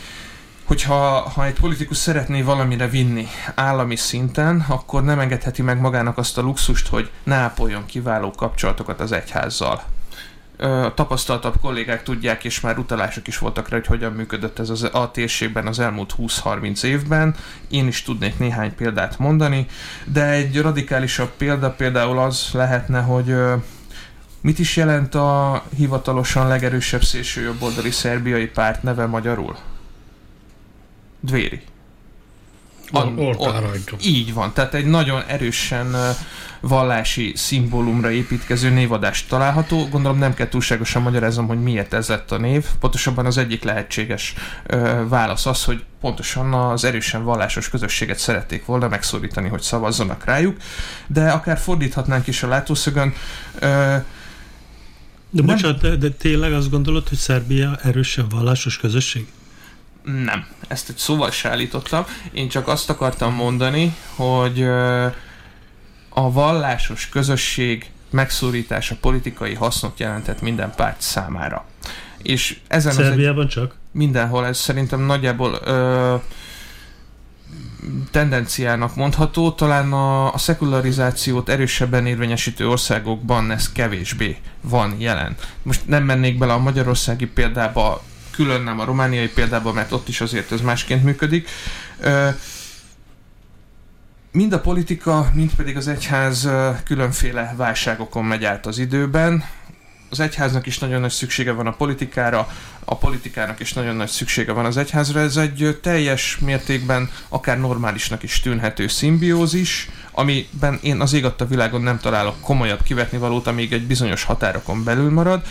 hogyha 0.66 1.20
ha 1.20 1.46
egy 1.46 1.54
politikus 1.54 1.98
szeretné 1.98 2.42
valamire 2.42 2.88
vinni 2.88 3.28
állami 3.56 3.96
szinten, 3.96 4.66
akkor 4.68 5.04
nem 5.04 5.20
engedheti 5.20 5.62
meg 5.62 5.80
magának 5.80 6.18
azt 6.18 6.38
a 6.38 6.42
luxust, 6.42 6.88
hogy 6.88 7.10
ne 7.24 7.36
ápoljon 7.36 7.86
kiváló 7.86 8.32
kapcsolatokat 8.32 9.00
az 9.00 9.12
egyházzal. 9.12 9.84
A 10.58 10.94
tapasztaltabb 10.94 11.56
kollégák 11.62 12.04
tudják, 12.04 12.44
és 12.44 12.60
már 12.60 12.78
utalások 12.78 13.28
is 13.28 13.38
voltak 13.38 13.70
rá, 13.70 13.78
hogy 13.78 13.88
hogyan 13.88 14.12
működött 14.12 14.60
ez 14.60 14.70
az, 14.70 14.90
a 14.92 15.12
térségben 15.12 15.68
az 15.68 15.80
elmúlt 15.80 16.16
20-30 16.18 16.84
évben. 16.84 17.36
Én 17.70 17.88
is 17.88 18.02
tudnék 18.04 18.40
néhány 18.40 18.76
példát 18.76 19.20
mondani, 19.20 19.68
de 20.06 20.30
egy 20.30 20.62
radikálisabb 20.62 21.32
példa 21.38 21.72
például 21.72 22.20
az 22.20 22.50
lehetne, 22.54 23.02
hogy 23.02 23.36
mit 24.42 24.60
is 24.60 24.76
jelent 24.76 25.16
a 25.16 25.64
hivatalosan 25.76 26.48
legerősebb 26.48 27.04
szélsőjobboldali 27.04 27.92
szerbiai 27.92 28.48
párt 28.48 28.84
neve 28.84 29.06
magyarul? 29.06 29.56
Dvéri. 31.26 31.62
An, 32.92 33.38
így 34.02 34.34
van, 34.34 34.54
tehát 34.54 34.74
egy 34.74 34.86
nagyon 34.86 35.24
erősen 35.28 35.96
vallási 36.60 37.32
szimbólumra 37.36 38.12
építkező 38.12 38.70
névadást 38.70 39.28
található. 39.30 39.88
Gondolom 39.88 40.18
nem 40.18 40.34
kell 40.34 40.48
túlságosan 40.48 41.02
magyarázom, 41.02 41.48
hogy 41.48 41.62
miért 41.62 41.94
ez 41.94 42.08
lett 42.08 42.32
a 42.32 42.38
név. 42.38 42.66
Pontosabban 42.80 43.26
az 43.26 43.38
egyik 43.38 43.64
lehetséges 43.64 44.34
ö, 44.66 45.04
válasz 45.08 45.46
az, 45.46 45.64
hogy 45.64 45.84
pontosan 46.02 46.54
az 46.54 46.84
erősen 46.84 47.24
vallásos 47.24 47.70
közösséget 47.70 48.18
szerették 48.18 48.66
volna 48.66 48.88
megszólítani, 48.88 49.48
hogy 49.48 49.62
szavazzanak 49.62 50.26
rájuk, 50.26 50.58
de 51.08 51.30
akár 51.30 51.58
fordíthatnánk 51.58 52.28
is 52.28 52.44
a 52.44 52.48
látószögön. 52.48 53.14
Ö, 53.60 53.96
de 55.30 55.42
bocsánat, 55.42 55.82
de, 55.82 55.96
de 55.96 56.10
tényleg 56.10 56.54
azt 56.54 56.70
gondolod, 56.70 57.08
hogy 57.08 57.18
Szerbia 57.18 57.80
erősen 57.84 58.30
vallásos 58.30 58.78
közösség? 58.78 59.28
Nem, 60.06 60.46
ezt 60.68 60.90
egy 60.90 60.98
szóval 60.98 61.32
se 61.32 61.50
állítottam. 61.50 62.06
Én 62.32 62.50
csak 62.50 62.68
azt 62.68 62.90
akartam 62.90 63.34
mondani, 63.34 63.96
hogy 64.16 64.64
a 66.10 66.32
vallásos 66.32 67.10
közösség 67.10 67.90
megszólítása 68.10 68.96
politikai 69.02 69.54
hasznot 69.54 70.00
jelentett 70.00 70.42
minden 70.42 70.74
párt 70.76 71.02
számára. 71.02 71.66
És 72.22 72.60
ezen 72.68 72.94
Szerbiában 72.94 73.44
egy, 73.46 73.50
csak? 73.50 73.76
Mindenhol 73.92 74.46
ez 74.46 74.58
szerintem 74.58 75.02
nagyjából 75.02 75.60
ö, 75.64 76.16
tendenciának 78.12 78.96
mondható, 78.96 79.52
talán 79.52 79.94
a, 79.94 80.34
a 80.34 80.38
szekularizációt 80.38 81.50
erősebben 81.50 82.06
érvényesítő 82.06 82.70
országokban 82.70 83.52
ez 83.52 83.72
kevésbé 83.72 84.38
van 84.62 84.96
jelen. 84.98 85.36
Most 85.64 85.88
nem 85.88 86.04
mennék 86.04 86.38
bele 86.38 86.54
a 86.54 86.58
magyarországi 86.58 87.26
példába, 87.26 88.04
külön 88.36 88.62
nem 88.62 88.80
a 88.80 88.86
romániai 88.86 89.28
példában, 89.28 89.74
mert 89.74 89.92
ott 89.92 90.08
is 90.08 90.22
azért 90.22 90.52
ez 90.52 90.62
másként 90.62 91.04
működik. 91.04 91.50
Mind 94.32 94.54
a 94.54 94.60
politika, 94.60 95.30
mind 95.34 95.54
pedig 95.56 95.78
az 95.78 95.88
egyház 95.88 96.50
különféle 96.84 97.54
válságokon 97.58 98.26
megy 98.26 98.44
át 98.46 98.66
az 98.66 98.78
időben. 98.78 99.44
Az 100.10 100.20
egyháznak 100.20 100.66
is 100.66 100.80
nagyon 100.80 101.02
nagy 101.02 101.12
szüksége 101.12 101.52
van 101.52 101.68
a 101.68 101.72
politikára, 101.72 102.48
a 102.86 102.98
politikának 102.98 103.60
is 103.60 103.74
nagyon 103.74 103.96
nagy 103.96 104.10
szüksége 104.10 104.52
van 104.52 104.66
az 104.66 104.78
egyházra. 104.78 105.20
Ez 105.20 105.38
egy 105.38 105.80
teljes 105.82 106.38
mértékben 106.38 107.10
akár 107.30 107.60
normálisnak 107.60 108.24
is 108.24 108.40
tűnhető 108.40 108.88
szimbiózis, 108.88 109.90
amiben 110.12 110.80
én 110.82 111.02
az 111.02 111.14
ég 111.14 111.26
világon 111.48 111.82
nem 111.82 112.00
találok 112.00 112.42
komolyabb 112.42 112.84
kivetni 112.84 113.18
valót, 113.18 113.48
amíg 113.48 113.74
egy 113.74 113.88
bizonyos 113.88 114.24
határokon 114.24 114.84
belül 114.84 115.12
marad. 115.12 115.46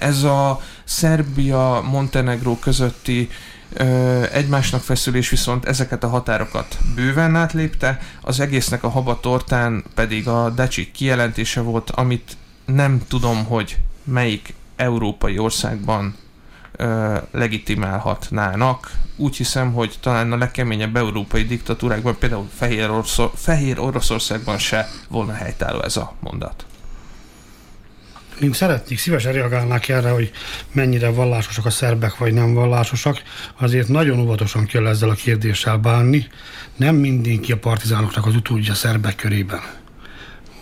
Ez 0.00 0.22
a 0.22 0.60
Szerbia-Montenegró 0.84 2.56
közötti 2.58 3.28
ö, 3.72 4.24
egymásnak 4.32 4.82
feszülés 4.82 5.28
viszont 5.28 5.64
ezeket 5.64 6.04
a 6.04 6.08
határokat 6.08 6.78
bőven 6.94 7.36
átlépte, 7.36 7.98
az 8.20 8.40
egésznek 8.40 8.84
a 8.84 8.88
haba 8.88 9.20
tortán 9.20 9.84
pedig 9.94 10.28
a 10.28 10.50
Decsi 10.50 10.90
kijelentése 10.90 11.60
volt, 11.60 11.90
amit 11.90 12.36
nem 12.64 13.02
tudom, 13.08 13.44
hogy 13.44 13.78
melyik 14.04 14.54
európai 14.76 15.38
országban 15.38 16.16
ö, 16.76 17.16
legitimálhatnának. 17.30 18.92
Úgy 19.16 19.36
hiszem, 19.36 19.72
hogy 19.72 19.94
talán 20.00 20.32
a 20.32 20.36
legkeményebb 20.36 20.96
európai 20.96 21.44
diktatúrákban, 21.44 22.16
például 22.18 22.48
Fehér, 22.54 22.90
Oroszor, 22.90 23.30
Fehér 23.34 23.78
Oroszországban 23.78 24.58
se 24.58 24.88
volna 25.08 25.32
helytálló 25.32 25.82
ez 25.82 25.96
a 25.96 26.14
mondat 26.20 26.64
én 28.40 28.52
szeretnék, 28.52 28.98
szívesen 28.98 29.32
reagálnák 29.32 29.88
erre, 29.88 30.10
hogy 30.10 30.30
mennyire 30.72 31.10
vallásosak 31.10 31.66
a 31.66 31.70
szerbek, 31.70 32.16
vagy 32.16 32.32
nem 32.32 32.54
vallásosak. 32.54 33.22
Azért 33.58 33.88
nagyon 33.88 34.18
óvatosan 34.20 34.66
kell 34.66 34.86
ezzel 34.86 35.08
a 35.08 35.14
kérdéssel 35.14 35.76
bánni. 35.76 36.26
Nem 36.76 36.94
mindenki 36.94 37.52
a 37.52 37.58
partizánoknak 37.58 38.26
az 38.26 38.34
utódja 38.34 38.74
szerbek 38.74 39.16
körében. 39.16 39.60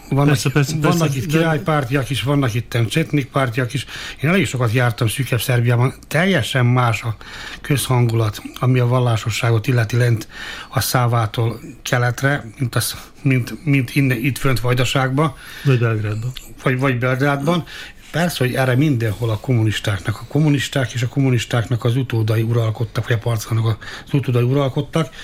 Vannak, 0.08 0.26
persze, 0.26 0.50
persze, 0.50 0.76
vannak 0.80 0.99
persze, 0.99 1.16
itt 1.16 1.26
királypártiak 1.26 2.11
is, 2.11 2.23
vannak 2.23 2.54
itt 2.54 2.78
csetnik 2.88 3.26
pártiak 3.26 3.75
is. 3.75 3.87
Én 4.23 4.30
elég 4.30 4.47
sokat 4.47 4.73
jártam 4.73 5.08
szűkebb 5.08 5.40
Szerbiában. 5.40 5.94
Teljesen 6.08 6.66
más 6.66 7.02
a 7.02 7.16
közhangulat, 7.61 8.42
ami 8.58 8.78
a 8.78 8.87
vallásosságot 8.87 9.66
illeti 9.66 9.97
lent 9.97 10.28
a 10.68 10.80
szávától 10.80 11.61
keletre, 11.82 12.44
mint, 12.58 12.75
az, 12.75 12.97
mint, 13.23 13.65
mint 13.65 13.95
innen, 13.95 14.17
itt 14.17 14.39
fönt 14.39 14.61
Vajdaságban. 14.61 15.35
Vagy 15.65 15.79
Belgrádban. 15.79 16.33
Vagy, 16.63 16.79
vagy 16.79 16.99
Belgrádban. 16.99 17.65
Persze, 18.11 18.45
hogy 18.45 18.55
erre 18.55 18.75
mindenhol 18.75 19.31
a 19.31 19.38
kommunistáknak, 19.38 20.21
a 20.21 20.25
kommunisták 20.29 20.93
és 20.93 21.03
a 21.03 21.09
kommunistáknak 21.09 21.85
az 21.85 21.97
utódai 21.97 22.43
uralkodtak, 22.43 23.09
vagy 23.09 23.17
a 23.17 23.19
parcának 23.19 23.67
az 24.07 24.12
utódai 24.12 24.43
uralkodtak, 24.43 25.15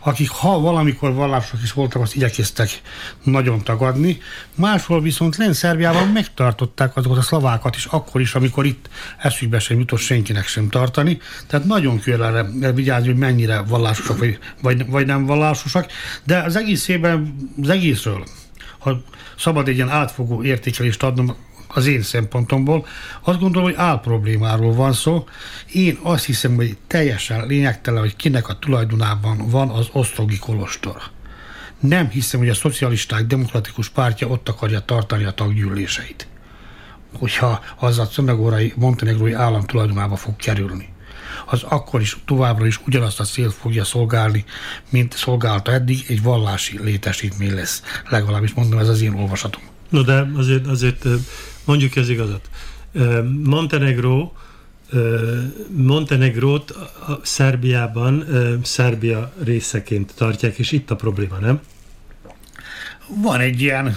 akik 0.00 0.28
ha 0.28 0.60
valamikor 0.60 1.12
vallások 1.12 1.62
is 1.62 1.72
voltak, 1.72 2.02
azt 2.02 2.14
igyekeztek 2.14 2.80
nagyon 3.22 3.62
tagadni. 3.62 4.18
Máshol 4.54 5.02
viszont 5.02 5.36
len 5.36 5.52
Szerbiában 5.52 6.08
megtartották 6.08 6.96
azokat 6.96 7.18
a 7.18 7.22
szlovákat 7.22 7.76
is, 7.76 7.84
akkor 7.84 8.20
is, 8.20 8.34
amikor 8.34 8.66
itt 8.66 8.88
eszükbe 9.18 9.58
sem 9.58 9.78
jutott 9.78 10.00
senkinek 10.00 10.46
sem 10.46 10.68
tartani. 10.68 11.18
Tehát 11.46 11.66
nagyon 11.66 12.00
kell 12.00 12.22
erre 12.22 12.72
vigyázni, 12.72 13.08
hogy 13.08 13.18
mennyire 13.18 13.62
vallásosak, 13.62 14.18
vagy, 14.18 14.38
vagy, 14.62 14.86
vagy 14.86 15.06
nem 15.06 15.26
vallásosak. 15.26 15.90
De 16.24 16.38
az 16.38 16.56
egész 16.56 16.88
évben, 16.88 17.36
az 17.62 17.68
egészről, 17.68 18.24
ha 18.78 19.02
szabad 19.38 19.68
egy 19.68 19.74
ilyen 19.74 19.90
átfogó 19.90 20.42
értékelést 20.42 21.02
adnom, 21.02 21.36
az 21.74 21.86
én 21.86 22.02
szempontomból. 22.02 22.86
Azt 23.22 23.38
gondolom, 23.38 23.68
hogy 23.68 23.78
álproblémáról 23.78 24.72
van 24.72 24.92
szó. 24.92 25.24
Én 25.72 25.98
azt 26.02 26.24
hiszem, 26.24 26.54
hogy 26.54 26.76
teljesen 26.86 27.46
lényegtelen, 27.46 28.00
hogy 28.00 28.16
kinek 28.16 28.48
a 28.48 28.58
tulajdonában 28.58 29.48
van 29.48 29.68
az 29.68 29.88
osztrogi 29.92 30.38
kolostor. 30.38 31.02
Nem 31.80 32.08
hiszem, 32.08 32.40
hogy 32.40 32.48
a 32.48 32.54
szocialisták 32.54 33.26
demokratikus 33.26 33.88
pártja 33.88 34.28
ott 34.28 34.48
akarja 34.48 34.80
tartani 34.80 35.24
a 35.24 35.30
taggyűléseit. 35.30 36.26
Hogyha 37.18 37.60
az 37.76 37.98
a 37.98 38.08
Czömegórai 38.08 38.72
montenegrói 38.76 39.32
állam 39.32 39.64
tulajdonába 39.64 40.16
fog 40.16 40.36
kerülni 40.36 40.92
az 41.46 41.62
akkor 41.62 42.00
is 42.00 42.16
továbbra 42.26 42.66
is 42.66 42.80
ugyanazt 42.86 43.20
a 43.20 43.24
célt 43.24 43.54
fogja 43.54 43.84
szolgálni, 43.84 44.44
mint 44.90 45.16
szolgálta 45.16 45.72
eddig, 45.72 46.04
egy 46.08 46.22
vallási 46.22 46.82
létesítmény 46.82 47.54
lesz. 47.54 47.82
Legalábbis 48.08 48.52
mondom, 48.54 48.78
ez 48.78 48.88
az 48.88 49.00
én 49.00 49.14
olvasatom. 49.14 49.62
No 49.88 50.02
de 50.02 50.30
azért, 50.36 50.66
azért 50.66 51.06
mondjuk 51.64 51.96
ez 51.96 52.08
igazat. 52.08 52.48
Montenegro 53.42 54.32
Montenegrót 55.76 56.70
a 56.70 57.20
Szerbiában 57.22 58.24
Szerbia 58.62 59.32
részeként 59.44 60.12
tartják, 60.14 60.58
és 60.58 60.72
itt 60.72 60.90
a 60.90 60.96
probléma, 60.96 61.38
nem? 61.38 61.60
Van 63.22 63.40
egy 63.40 63.60
ilyen, 63.60 63.96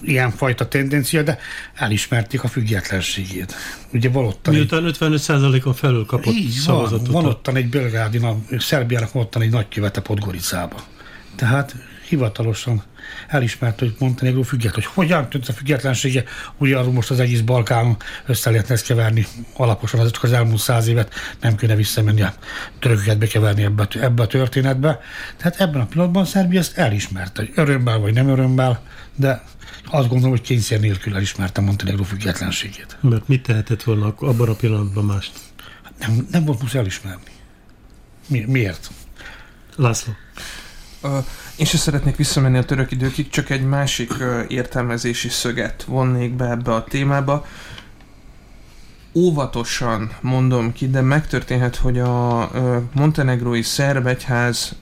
ilyen 0.00 0.30
fajta 0.30 0.68
tendencia, 0.68 1.22
de 1.22 1.38
elismerték 1.74 2.42
a 2.42 2.48
függetlenségét. 2.48 3.54
Ugye 3.92 4.08
van 4.08 4.34
Miután 4.48 4.94
55%-on 5.00 5.74
felül 5.74 6.06
kapott 6.06 6.34
így 6.34 6.50
szavazatot. 6.50 7.06
Van, 7.06 7.22
van 7.22 7.30
ottan 7.30 7.56
egy 7.56 7.68
belgrádi, 7.68 8.20
Szerbiának 8.58 9.12
van 9.12 9.22
ottan 9.22 9.42
egy 9.42 9.50
nagykövete 9.50 10.00
Podgoricába. 10.00 10.84
Tehát 11.36 11.74
hivatalosan 12.12 12.82
elismert, 13.28 13.78
hogy 13.78 13.94
Montenegro 13.98 14.42
független, 14.42 14.84
hogy 14.84 14.92
hogyan 14.94 15.28
tűnt 15.28 15.48
a 15.48 15.52
függetlensége, 15.52 16.24
ugye 16.58 16.76
arról 16.76 16.92
most 16.92 17.10
az 17.10 17.20
egész 17.20 17.40
Balkánon 17.40 17.96
össze 18.26 18.50
lehetne 18.50 18.74
ezt 18.74 18.86
keverni 18.86 19.26
alaposan, 19.56 20.00
az 20.00 20.10
csak 20.10 20.22
az 20.22 20.32
elmúlt 20.32 20.60
száz 20.60 20.86
évet 20.86 21.14
nem 21.40 21.56
kéne 21.56 21.74
visszamenni 21.74 22.22
a 22.22 22.34
törököket 22.78 23.18
bekeverni 23.18 23.62
ebbe, 23.62 23.88
ebbe 24.00 24.22
a 24.22 24.26
történetbe. 24.26 25.00
Tehát 25.36 25.60
ebben 25.60 25.80
a 25.80 25.86
pillanatban 25.86 26.24
Szerbia 26.24 26.58
ezt 26.58 26.78
elismerte, 26.78 27.42
hogy 27.42 27.52
örömmel 27.54 27.98
vagy 27.98 28.14
nem 28.14 28.28
örömmel, 28.28 28.82
de 29.16 29.42
azt 29.84 30.08
gondolom, 30.08 30.30
hogy 30.30 30.40
kényszer 30.40 30.80
nélkül 30.80 31.14
elismerte 31.14 31.60
Montenegro 31.60 32.02
függetlenségét. 32.02 32.96
Mert 33.00 33.28
mit 33.28 33.42
tehetett 33.42 33.82
volna 33.82 34.14
abban 34.18 34.48
a 34.48 34.54
pillanatban 34.54 35.04
mást? 35.04 35.32
Nem, 35.98 36.26
nem 36.30 36.44
volt 36.44 36.62
muszáj 36.62 36.80
elismerni. 36.80 37.30
Mi, 38.28 38.44
miért? 38.48 38.90
László. 39.76 40.12
Én 41.56 41.66
se 41.66 41.76
szeretnék 41.76 42.16
visszamenni 42.16 42.58
a 42.58 42.64
török 42.64 42.90
időkig, 42.90 43.28
csak 43.28 43.50
egy 43.50 43.64
másik 43.64 44.12
értelmezési 44.48 45.28
szöget 45.28 45.84
vonnék 45.84 46.32
be 46.32 46.50
ebbe 46.50 46.74
a 46.74 46.84
témába. 46.84 47.46
Óvatosan 49.14 50.12
mondom 50.20 50.72
ki, 50.72 50.90
de 50.90 51.00
megtörténhet, 51.00 51.76
hogy 51.76 51.98
a 51.98 52.50
montenegrói 52.92 53.62
szerb 53.62 54.06
egyház 54.06 54.76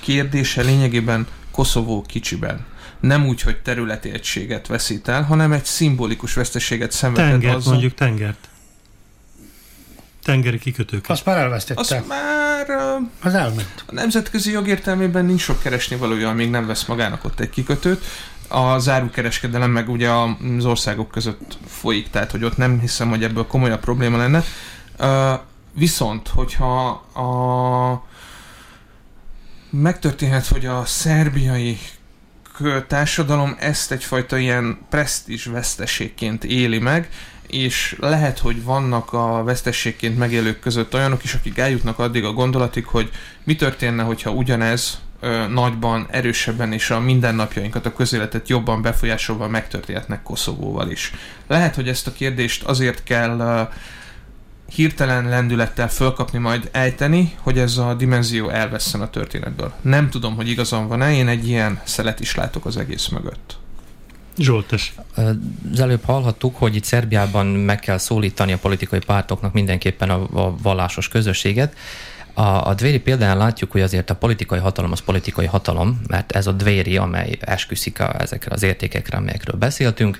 kérdése 0.00 0.62
lényegében 0.62 1.26
Koszovó 1.50 2.02
kicsiben. 2.02 2.64
Nem 3.00 3.26
úgy, 3.26 3.40
hogy 3.40 3.56
területi 3.62 4.10
egységet 4.10 4.66
veszít 4.66 5.08
el, 5.08 5.22
hanem 5.22 5.52
egy 5.52 5.64
szimbolikus 5.64 6.34
veszteséget 6.34 6.92
szenvedett 6.92 7.30
Tengert, 7.30 7.56
azzal. 7.56 7.72
mondjuk 7.72 7.94
tengert 7.94 8.48
tengeri 10.24 10.58
kikötőket. 10.58 11.10
Azt 11.10 11.24
már 11.24 11.36
elvesztette. 11.36 11.80
Azt 11.80 12.08
már... 12.08 12.68
Uh, 12.68 13.08
az 13.22 13.34
elment. 13.34 13.84
A 13.86 13.92
nemzetközi 13.92 14.50
jog 14.50 14.68
értelmében 14.68 15.24
nincs 15.24 15.40
sok 15.40 15.62
keresni 15.62 15.96
valója, 15.96 16.28
amíg 16.28 16.50
nem 16.50 16.66
vesz 16.66 16.84
magának 16.84 17.24
ott 17.24 17.40
egy 17.40 17.50
kikötőt. 17.50 18.04
A 18.48 18.78
zárukereskedelem 18.78 19.70
meg 19.70 19.88
ugye 19.88 20.10
az 20.10 20.64
országok 20.64 21.10
között 21.10 21.58
folyik, 21.66 22.10
tehát 22.10 22.30
hogy 22.30 22.44
ott 22.44 22.56
nem 22.56 22.80
hiszem, 22.80 23.08
hogy 23.08 23.24
ebből 23.24 23.46
komolyabb 23.46 23.80
probléma 23.80 24.16
lenne. 24.16 24.44
Uh, 24.98 25.40
viszont, 25.72 26.28
hogyha 26.28 26.86
a 27.14 28.04
megtörténhet, 29.70 30.46
hogy 30.46 30.66
a 30.66 30.84
szerbiai 30.84 31.78
társadalom 32.88 33.56
ezt 33.58 33.92
egyfajta 33.92 34.36
ilyen 34.36 34.78
presztízs 34.90 35.44
veszteségként 35.44 36.44
éli 36.44 36.78
meg, 36.78 37.08
és 37.46 37.96
lehet, 38.00 38.38
hogy 38.38 38.64
vannak 38.64 39.12
a 39.12 39.42
vesztességként 39.44 40.18
megélők 40.18 40.60
között 40.60 40.94
olyanok 40.94 41.24
is, 41.24 41.34
akik 41.34 41.58
eljutnak 41.58 41.98
addig 41.98 42.24
a 42.24 42.32
gondolatig, 42.32 42.86
hogy 42.86 43.10
mi 43.44 43.56
történne, 43.56 44.02
hogyha 44.02 44.30
ugyanez 44.30 45.00
ö, 45.20 45.46
nagyban, 45.48 46.06
erősebben 46.10 46.72
és 46.72 46.90
a 46.90 47.00
mindennapjainkat, 47.00 47.86
a 47.86 47.92
közéletet 47.92 48.48
jobban 48.48 48.82
befolyásolva 48.82 49.48
megtörténhetnek 49.48 50.22
Koszovóval 50.22 50.90
is. 50.90 51.12
Lehet, 51.46 51.74
hogy 51.74 51.88
ezt 51.88 52.06
a 52.06 52.12
kérdést 52.12 52.62
azért 52.62 53.02
kell 53.02 53.38
ö, 53.38 53.62
hirtelen 54.74 55.28
lendülettel 55.28 55.88
fölkapni, 55.88 56.38
majd 56.38 56.68
ejteni, 56.72 57.34
hogy 57.38 57.58
ez 57.58 57.76
a 57.76 57.94
dimenzió 57.94 58.48
elveszem 58.48 59.00
a 59.00 59.10
történetből. 59.10 59.72
Nem 59.80 60.10
tudom, 60.10 60.36
hogy 60.36 60.48
igazam 60.48 60.88
van-e, 60.88 61.14
én 61.14 61.28
egy 61.28 61.48
ilyen 61.48 61.80
szelet 61.84 62.20
is 62.20 62.34
látok 62.34 62.66
az 62.66 62.76
egész 62.76 63.08
mögött. 63.08 63.56
Zsoltes. 64.38 64.94
Az 65.72 65.80
előbb 65.80 66.04
hallhattuk, 66.04 66.56
hogy 66.56 66.74
itt 66.74 66.84
Szerbiában 66.84 67.46
meg 67.46 67.78
kell 67.78 67.98
szólítani 67.98 68.52
a 68.52 68.58
politikai 68.58 68.98
pártoknak 68.98 69.52
mindenképpen 69.52 70.10
a, 70.10 70.46
a 70.46 70.56
vallásos 70.62 71.08
közösséget. 71.08 71.76
A, 72.34 72.42
a 72.42 72.74
Dvéri 72.74 73.00
példán 73.00 73.36
látjuk, 73.36 73.72
hogy 73.72 73.80
azért 73.80 74.10
a 74.10 74.14
politikai 74.14 74.58
hatalom 74.58 74.92
az 74.92 75.00
politikai 75.00 75.46
hatalom, 75.46 76.00
mert 76.06 76.32
ez 76.32 76.46
a 76.46 76.52
Dvéri, 76.52 76.96
amely 76.96 77.36
esküszik 77.40 78.00
a, 78.00 78.20
ezekre 78.20 78.54
az 78.54 78.62
értékekre, 78.62 79.16
amelyekről 79.16 79.56
beszéltünk, 79.56 80.18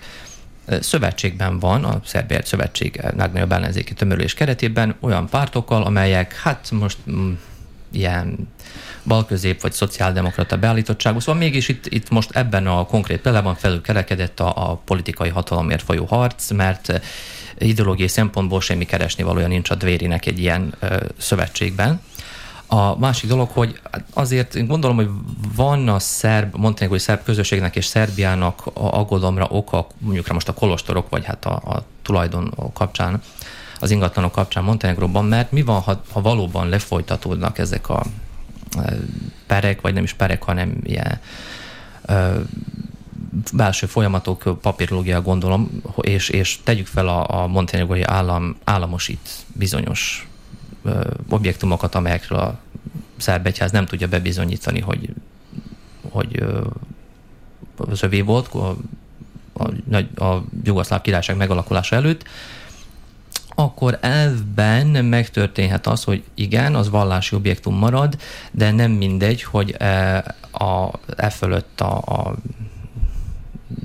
szövetségben 0.80 1.58
van, 1.58 1.84
a 1.84 2.00
Szerbiát 2.04 2.46
Szövetség 2.46 3.00
legnagyobb 3.16 3.52
ellenzéki 3.52 3.94
tömörülés 3.94 4.34
keretében 4.34 4.94
olyan 5.00 5.28
pártokkal, 5.28 5.82
amelyek 5.82 6.36
hát 6.36 6.70
most 6.70 6.98
mm, 7.10 7.32
ilyen 7.94 8.48
balközép 9.04 9.60
vagy 9.60 9.72
szociáldemokrata 9.72 10.56
beállítottságú. 10.56 11.18
Szóval 11.18 11.40
mégis 11.40 11.68
itt, 11.68 11.86
itt 11.86 12.10
most 12.10 12.30
ebben 12.30 12.66
a 12.66 12.84
konkrét 12.84 13.20
példában 13.20 13.54
felülkerekedett 13.54 14.40
a, 14.40 14.70
a 14.70 14.74
politikai 14.74 15.28
hatalomért 15.28 15.82
folyó 15.82 16.04
harc, 16.04 16.50
mert 16.50 17.00
ideológiai 17.58 18.08
szempontból 18.08 18.60
semmi 18.60 18.84
keresni 18.84 19.22
valója 19.22 19.46
nincs 19.46 19.70
a 19.70 19.74
Dvérinek 19.74 20.26
egy 20.26 20.38
ilyen 20.38 20.74
ö, 20.80 20.96
szövetségben. 21.16 22.00
A 22.66 22.98
másik 22.98 23.28
dolog, 23.28 23.50
hogy 23.50 23.80
azért 24.12 24.66
gondolom, 24.66 24.96
hogy 24.96 25.08
van 25.56 25.88
a 25.88 25.98
szerb, 25.98 26.56
montenegrói 26.56 26.98
szerb 26.98 27.22
közösségnek 27.22 27.76
és 27.76 27.84
Szerbiának 27.84 28.66
aggodalomra 28.74 29.46
oka, 29.50 29.86
mondjuk 29.98 30.28
most 30.28 30.48
a 30.48 30.52
kolostorok, 30.52 31.08
vagy 31.08 31.24
hát 31.24 31.44
a, 31.44 31.52
a 31.54 31.84
tulajdon 32.02 32.54
kapcsán, 32.72 33.22
az 33.84 33.90
ingatlanok 33.90 34.32
kapcsán 34.32 34.64
Montenegróban, 34.64 35.24
mert 35.24 35.52
mi 35.52 35.62
van, 35.62 35.80
ha, 35.80 36.02
ha 36.12 36.20
valóban 36.20 36.68
lefolytatódnak 36.68 37.58
ezek 37.58 37.88
a 37.88 38.02
perek, 39.46 39.80
vagy 39.80 39.94
nem 39.94 40.02
is 40.02 40.12
perek, 40.12 40.42
hanem 40.42 40.76
ilyen 40.82 41.20
belső 43.52 43.86
folyamatok, 43.86 44.58
papírológia 44.60 45.22
gondolom, 45.22 45.82
és, 46.00 46.28
és 46.28 46.58
tegyük 46.62 46.86
fel 46.86 47.08
a, 47.08 47.42
a 47.42 47.46
montenegrói 47.46 48.02
állam 48.02 48.56
államosít 48.64 49.28
bizonyos 49.52 50.28
ö, 50.82 51.10
objektumokat, 51.28 51.94
amelyekről 51.94 52.38
a 52.38 52.58
szerb 53.16 53.48
nem 53.70 53.86
tudja 53.86 54.08
bebizonyítani, 54.08 54.80
hogy, 54.80 55.10
hogy 56.10 56.36
ö, 56.40 56.66
az 57.76 58.02
övé 58.02 58.20
volt 58.20 58.48
a, 58.48 58.76
a, 59.52 60.24
a 60.24 60.44
jugoszláv 60.64 61.00
királyság 61.00 61.36
megalakulása 61.36 61.96
előtt, 61.96 62.24
akkor 63.54 63.98
elvben 64.00 65.04
megtörténhet 65.04 65.86
az, 65.86 66.04
hogy 66.04 66.22
igen, 66.34 66.74
az 66.74 66.90
vallási 66.90 67.34
objektum 67.34 67.76
marad, 67.76 68.16
de 68.50 68.70
nem 68.70 68.90
mindegy, 68.90 69.42
hogy 69.42 69.74
e, 69.78 70.16
a, 70.50 70.90
e 71.16 71.30
fölött 71.30 71.80
a, 71.80 71.96
a 71.96 72.34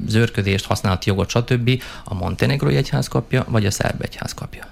zörködést, 0.07 0.65
használati 0.65 1.09
jogot, 1.09 1.29
stb. 1.29 1.81
a 2.03 2.13
Montenegrói 2.13 2.75
egyház 2.75 3.07
kapja, 3.07 3.45
vagy 3.47 3.65
a 3.65 3.71
szerb 3.71 4.01
egyház 4.01 4.33
kapja. 4.33 4.67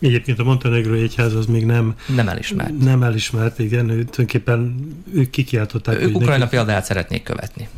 Egyébként 0.00 0.38
a 0.38 0.44
Montenegrói 0.44 1.02
egyház 1.02 1.34
az 1.34 1.46
még 1.46 1.64
nem... 1.64 1.94
Nem 2.14 2.28
elismert. 2.28 2.78
Nem 2.78 3.02
elismert, 3.02 3.58
igen. 3.58 3.86
Tulajdonképpen 3.86 4.86
ők 5.12 5.30
kikiáltották, 5.30 6.00
ők 6.00 6.16
Ukrajna 6.16 6.36
neki... 6.36 6.56
példáját 6.56 6.84
szeretnék 6.84 7.22
követni. 7.22 7.68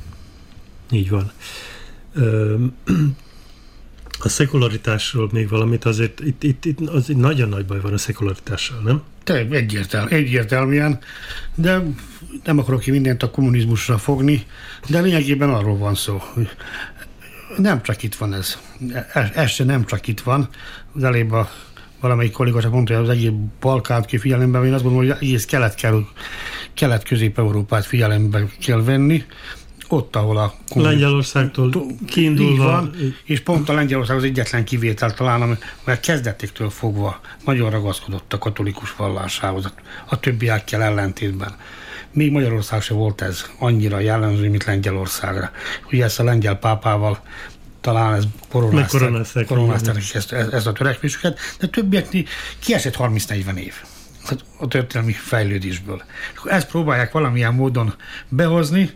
Így 0.90 1.10
van. 1.10 1.32
A 4.20 4.28
szekularitásról 4.28 5.28
még 5.32 5.48
valamit, 5.48 5.84
azért 5.84 6.20
itt, 6.20 6.42
itt, 6.42 6.64
itt 6.64 6.80
az 6.80 7.06
nagyon 7.06 7.48
nagy 7.48 7.66
baj 7.66 7.80
van 7.80 7.92
a 7.92 7.98
szekularitással, 7.98 8.80
nem? 8.84 9.02
Te, 9.24 9.46
egyértelmű, 9.50 10.10
egyértelműen, 10.10 10.98
de 11.54 11.82
nem 12.44 12.58
akarok 12.58 12.80
ki 12.80 12.90
mindent 12.90 13.22
a 13.22 13.30
kommunizmusra 13.30 13.98
fogni, 13.98 14.46
de 14.88 15.00
lényegében 15.00 15.50
arról 15.50 15.76
van 15.76 15.94
szó, 15.94 16.22
hogy 16.32 16.48
nem 17.56 17.82
csak 17.82 18.02
itt 18.02 18.14
van. 18.14 18.34
Ez, 18.34 18.58
ez 19.34 19.50
se 19.50 19.64
nem 19.64 19.84
csak 19.84 20.06
itt 20.06 20.20
van. 20.20 20.48
Az 20.92 21.04
elébb 21.04 21.32
a 21.32 21.50
valamelyik 22.00 22.32
kolléga 22.32 22.60
csak 22.60 22.72
mondta, 22.72 22.94
hogy 22.94 23.04
az 23.04 23.10
egész 23.10 23.30
Balkánt 23.60 24.06
ki 24.06 24.18
figyelembe 24.18 24.62
én 24.62 24.72
azt 24.72 24.82
gondolom, 24.82 25.08
hogy 25.08 25.16
egész 25.20 25.44
kelet 25.44 25.74
kell, 25.74 26.04
kelet-közép-európát 26.74 27.86
figyelembe 27.86 28.46
kell 28.60 28.82
venni, 28.82 29.24
ott, 29.88 30.16
ahol 30.16 30.36
a... 30.36 30.54
Lengyelországtól 30.74 31.70
kiindulva... 32.06 32.64
Van, 32.64 32.94
és 33.24 33.40
pont 33.40 33.68
a 33.68 33.72
Lengyelország 33.72 34.16
az 34.16 34.24
egyetlen 34.24 34.64
kivétel 34.64 35.14
talán, 35.14 35.58
mert 35.84 36.00
kezdetéktől 36.00 36.70
fogva 36.70 37.20
nagyon 37.44 37.70
ragaszkodott 37.70 38.32
a 38.32 38.38
katolikus 38.38 38.96
vallásához, 38.96 39.72
a 40.06 40.20
többiekkel 40.20 40.82
ellentétben. 40.82 41.56
Még 42.12 42.32
Magyarország 42.32 42.82
se 42.82 42.94
volt 42.94 43.20
ez 43.20 43.44
annyira 43.58 43.98
jellemző, 43.98 44.50
mint 44.50 44.64
Lengyelországra. 44.64 45.50
Ugye 45.90 46.04
ezt 46.04 46.20
a 46.20 46.24
lengyel 46.24 46.56
pápával 46.56 47.18
talán 47.80 48.14
ez 48.14 48.24
koronázták, 48.48 49.46
koronázták 49.46 49.96
ezt, 50.14 50.32
ezt 50.32 50.66
a 50.66 50.72
törekvésüket, 50.72 51.38
de 51.58 51.66
többiek 51.66 52.08
kiesett 52.58 52.96
30-40 52.98 53.56
év 53.56 53.74
a 54.58 54.68
történelmi 54.68 55.12
fejlődésből. 55.12 56.02
Ezt 56.44 56.68
próbálják 56.68 57.12
valamilyen 57.12 57.54
módon 57.54 57.94
behozni, 58.28 58.90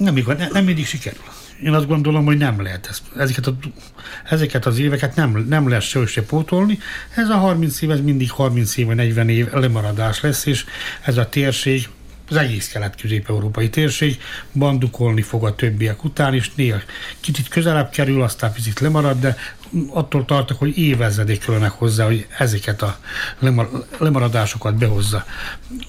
nem, 0.00 0.16
igaz, 0.16 0.38
nem, 0.38 0.48
nem 0.52 0.64
mindig 0.64 0.86
sikerül. 0.86 1.22
Én 1.62 1.72
azt 1.72 1.86
gondolom, 1.86 2.24
hogy 2.24 2.36
nem 2.36 2.62
lehet 2.62 2.86
ezt, 2.90 3.02
ezeket, 3.16 3.46
a, 3.46 3.56
ezeket 4.24 4.66
az 4.66 4.78
éveket 4.78 5.14
nem, 5.14 5.44
nem 5.48 5.68
lesz 5.68 5.84
se, 5.84 6.06
se 6.06 6.22
pótolni. 6.22 6.78
Ez 7.14 7.28
a 7.28 7.36
30 7.36 7.82
év, 7.82 7.90
ez 7.90 8.00
mindig 8.00 8.30
30 8.30 8.76
év, 8.76 8.86
40 8.86 9.28
év 9.28 9.52
lemaradás 9.52 10.20
lesz, 10.20 10.46
és 10.46 10.64
ez 11.02 11.16
a 11.16 11.28
térség 11.28 11.88
az 12.30 12.36
egész 12.36 12.68
kelet-közép-európai 12.68 13.70
térség 13.70 14.20
bandukolni 14.52 15.22
fog 15.22 15.44
a 15.44 15.54
többiek 15.54 16.04
után, 16.04 16.34
és 16.34 16.54
néha 16.54 16.78
kicsit 17.20 17.48
közelebb 17.48 17.90
kerül, 17.90 18.22
aztán 18.22 18.52
picit 18.52 18.80
lemarad, 18.80 19.20
de 19.20 19.36
attól 19.88 20.24
tartok, 20.24 20.58
hogy 20.58 20.78
évezredék 20.78 21.44
kellene 21.44 21.68
hozzá, 21.68 22.04
hogy 22.04 22.26
ezeket 22.38 22.82
a 22.82 22.98
lemaradásokat 23.98 24.74
behozza. 24.74 25.24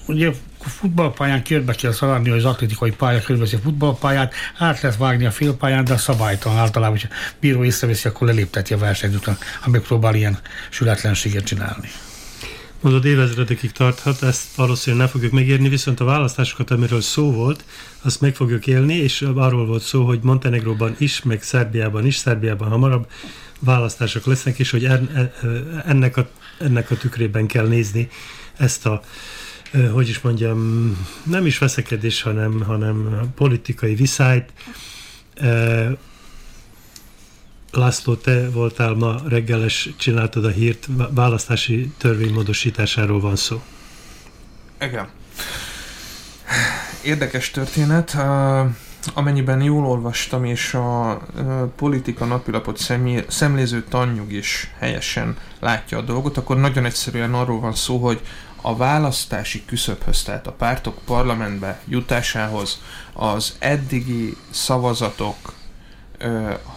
Ugye 0.06 0.30
futballpályán 0.58 1.44
körbe 1.44 1.72
kell 1.72 1.92
szaladni, 1.92 2.28
hogy 2.28 2.38
az 2.38 2.44
atlétikai 2.44 2.90
pálya 2.90 3.20
körülveszi 3.20 3.56
a 3.56 3.58
futballpályát, 3.58 4.34
át 4.58 4.80
lehet 4.80 4.98
vágni 4.98 5.24
a 5.24 5.30
félpályán, 5.30 5.84
de 5.84 5.96
szabálytalan 5.96 6.58
általában, 6.58 6.98
hogyha 6.98 7.14
bíró 7.40 7.64
észreveszi, 7.64 8.08
akkor 8.08 8.26
lelépteti 8.26 8.74
a 8.74 8.78
versenyt 8.78 9.14
után, 9.14 9.38
amíg 9.64 9.80
próbál 9.80 10.14
ilyen 10.14 10.38
sületlenséget 10.70 11.44
csinálni. 11.44 11.88
Mondod, 12.80 13.04
évezredekig 13.04 13.72
tarthat, 13.72 14.22
ezt 14.22 14.54
valószínűleg 14.54 15.04
nem 15.04 15.14
fogjuk 15.14 15.32
megérni, 15.32 15.68
viszont 15.68 16.00
a 16.00 16.04
választásokat, 16.04 16.70
amiről 16.70 17.00
szó 17.00 17.32
volt, 17.32 17.64
azt 18.02 18.20
meg 18.20 18.34
fogjuk 18.34 18.66
élni, 18.66 18.94
és 18.94 19.22
arról 19.34 19.66
volt 19.66 19.82
szó, 19.82 20.04
hogy 20.04 20.18
Montenegróban 20.22 20.94
is, 20.98 21.22
meg 21.22 21.42
Szerbiában 21.42 22.06
is, 22.06 22.16
Szerbiában 22.16 22.68
hamarabb 22.68 23.06
választások 23.64 24.24
lesznek, 24.24 24.58
és 24.58 24.70
hogy 24.70 24.84
e, 24.84 25.00
ennek 25.86 26.16
a, 26.16 26.28
ennek 26.58 26.90
a 26.90 26.96
tükrében 26.96 27.46
kell 27.46 27.66
nézni 27.66 28.08
ezt 28.56 28.86
a 28.86 29.02
hogy 29.92 30.08
is 30.08 30.20
mondjam, 30.20 30.96
nem 31.22 31.46
is 31.46 31.58
veszekedés, 31.58 32.22
hanem, 32.22 32.62
hanem 32.62 33.20
politikai 33.34 33.94
viszályt. 33.94 34.52
László, 37.70 38.14
te 38.14 38.50
voltál 38.50 38.94
ma 38.94 39.20
reggeles, 39.28 39.88
csináltad 39.96 40.44
a 40.44 40.48
hírt, 40.48 40.88
választási 41.10 41.92
törvény 41.98 42.32
módosításáról 42.32 43.20
van 43.20 43.36
szó. 43.36 43.62
Igen. 44.80 45.08
Érdekes 47.02 47.50
történet. 47.50 48.16
Amennyiben 49.14 49.62
jól 49.62 49.86
olvastam, 49.86 50.44
és 50.44 50.74
a 50.74 51.20
politika 51.76 52.24
napilapot 52.24 52.78
szemléző 53.28 53.84
tannyug 53.88 54.32
is 54.32 54.70
helyesen 54.78 55.36
látja 55.60 55.98
a 55.98 56.02
dolgot, 56.02 56.36
akkor 56.36 56.56
nagyon 56.56 56.84
egyszerűen 56.84 57.34
arról 57.34 57.60
van 57.60 57.74
szó, 57.74 57.98
hogy 57.98 58.20
a 58.60 58.76
választási 58.76 59.64
küszöbhöz, 59.64 60.22
tehát 60.22 60.46
a 60.46 60.52
pártok 60.52 60.98
parlamentbe 61.04 61.80
jutásához 61.88 62.80
az 63.12 63.56
eddigi 63.58 64.36
szavazatok 64.50 65.36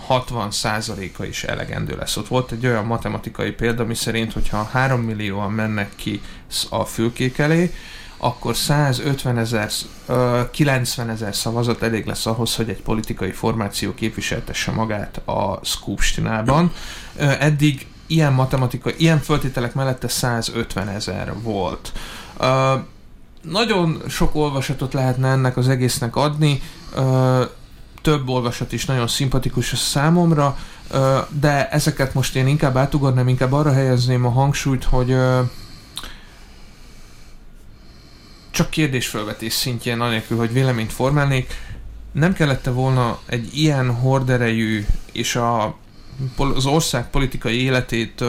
60%-a 0.10 1.24
is 1.24 1.44
elegendő 1.44 1.96
lesz. 1.96 2.18
Ott 2.18 2.28
volt 2.28 2.52
egy 2.52 2.66
olyan 2.66 2.86
matematikai 2.86 3.52
példa, 3.52 3.86
mi 3.86 3.96
szerint, 3.96 4.34
hogyha 4.34 4.64
3 4.64 5.02
millióan 5.02 5.52
mennek 5.52 5.96
ki 5.96 6.22
a 6.70 6.86
fülkék 6.86 7.38
elé, 7.38 7.74
akkor 8.26 8.56
150 8.56 9.38
ezer, 9.38 9.70
90 10.52 11.10
ezer 11.10 11.36
szavazat 11.36 11.82
elég 11.82 12.06
lesz 12.06 12.26
ahhoz, 12.26 12.56
hogy 12.56 12.70
egy 12.70 12.82
politikai 12.82 13.32
formáció 13.32 13.94
képviseltesse 13.94 14.72
magát 14.72 15.18
a 15.26 15.60
Skupstinában. 15.64 16.72
Eddig 17.40 17.88
ilyen 18.08 18.34
matematika, 18.34 18.90
ilyen 18.98 19.20
föltételek 19.20 19.74
mellette 19.74 20.08
150 20.08 20.88
ezer 20.88 21.34
volt. 21.42 21.92
Nagyon 23.42 24.02
sok 24.08 24.36
olvasatot 24.36 24.94
lehetne 24.94 25.30
ennek 25.30 25.58
az 25.58 25.70
egésznek 25.70 26.16
adni, 26.16 26.62
több 28.02 28.30
olvasat 28.30 28.72
is 28.72 28.86
nagyon 28.86 29.08
szimpatikus 29.08 29.74
a 29.74 29.76
számomra, 29.76 30.58
de 31.30 31.70
ezeket 31.70 32.14
most 32.14 32.36
én 32.36 32.48
inkább 32.48 32.78
átugornám, 32.78 33.28
inkább 33.28 33.54
arra 33.54 33.74
helyezném 33.74 34.26
a 34.26 34.30
hangsúlyt, 34.30 34.84
hogy 34.84 35.16
csak 38.56 38.70
kérdésfelvetés 38.70 39.54
szintjén, 39.54 40.00
anélkül, 40.00 40.38
hogy 40.38 40.54
véleményt 40.54 40.94
formálnék, 40.94 41.54
nem 42.12 42.34
kellette 42.34 42.72
volna 42.72 43.20
egy 43.26 43.58
ilyen 43.58 43.96
horderejű 43.96 44.86
és 45.12 45.36
a, 45.36 45.78
az 46.38 46.66
ország 46.66 47.10
politikai 47.10 47.62
életét 47.62 48.24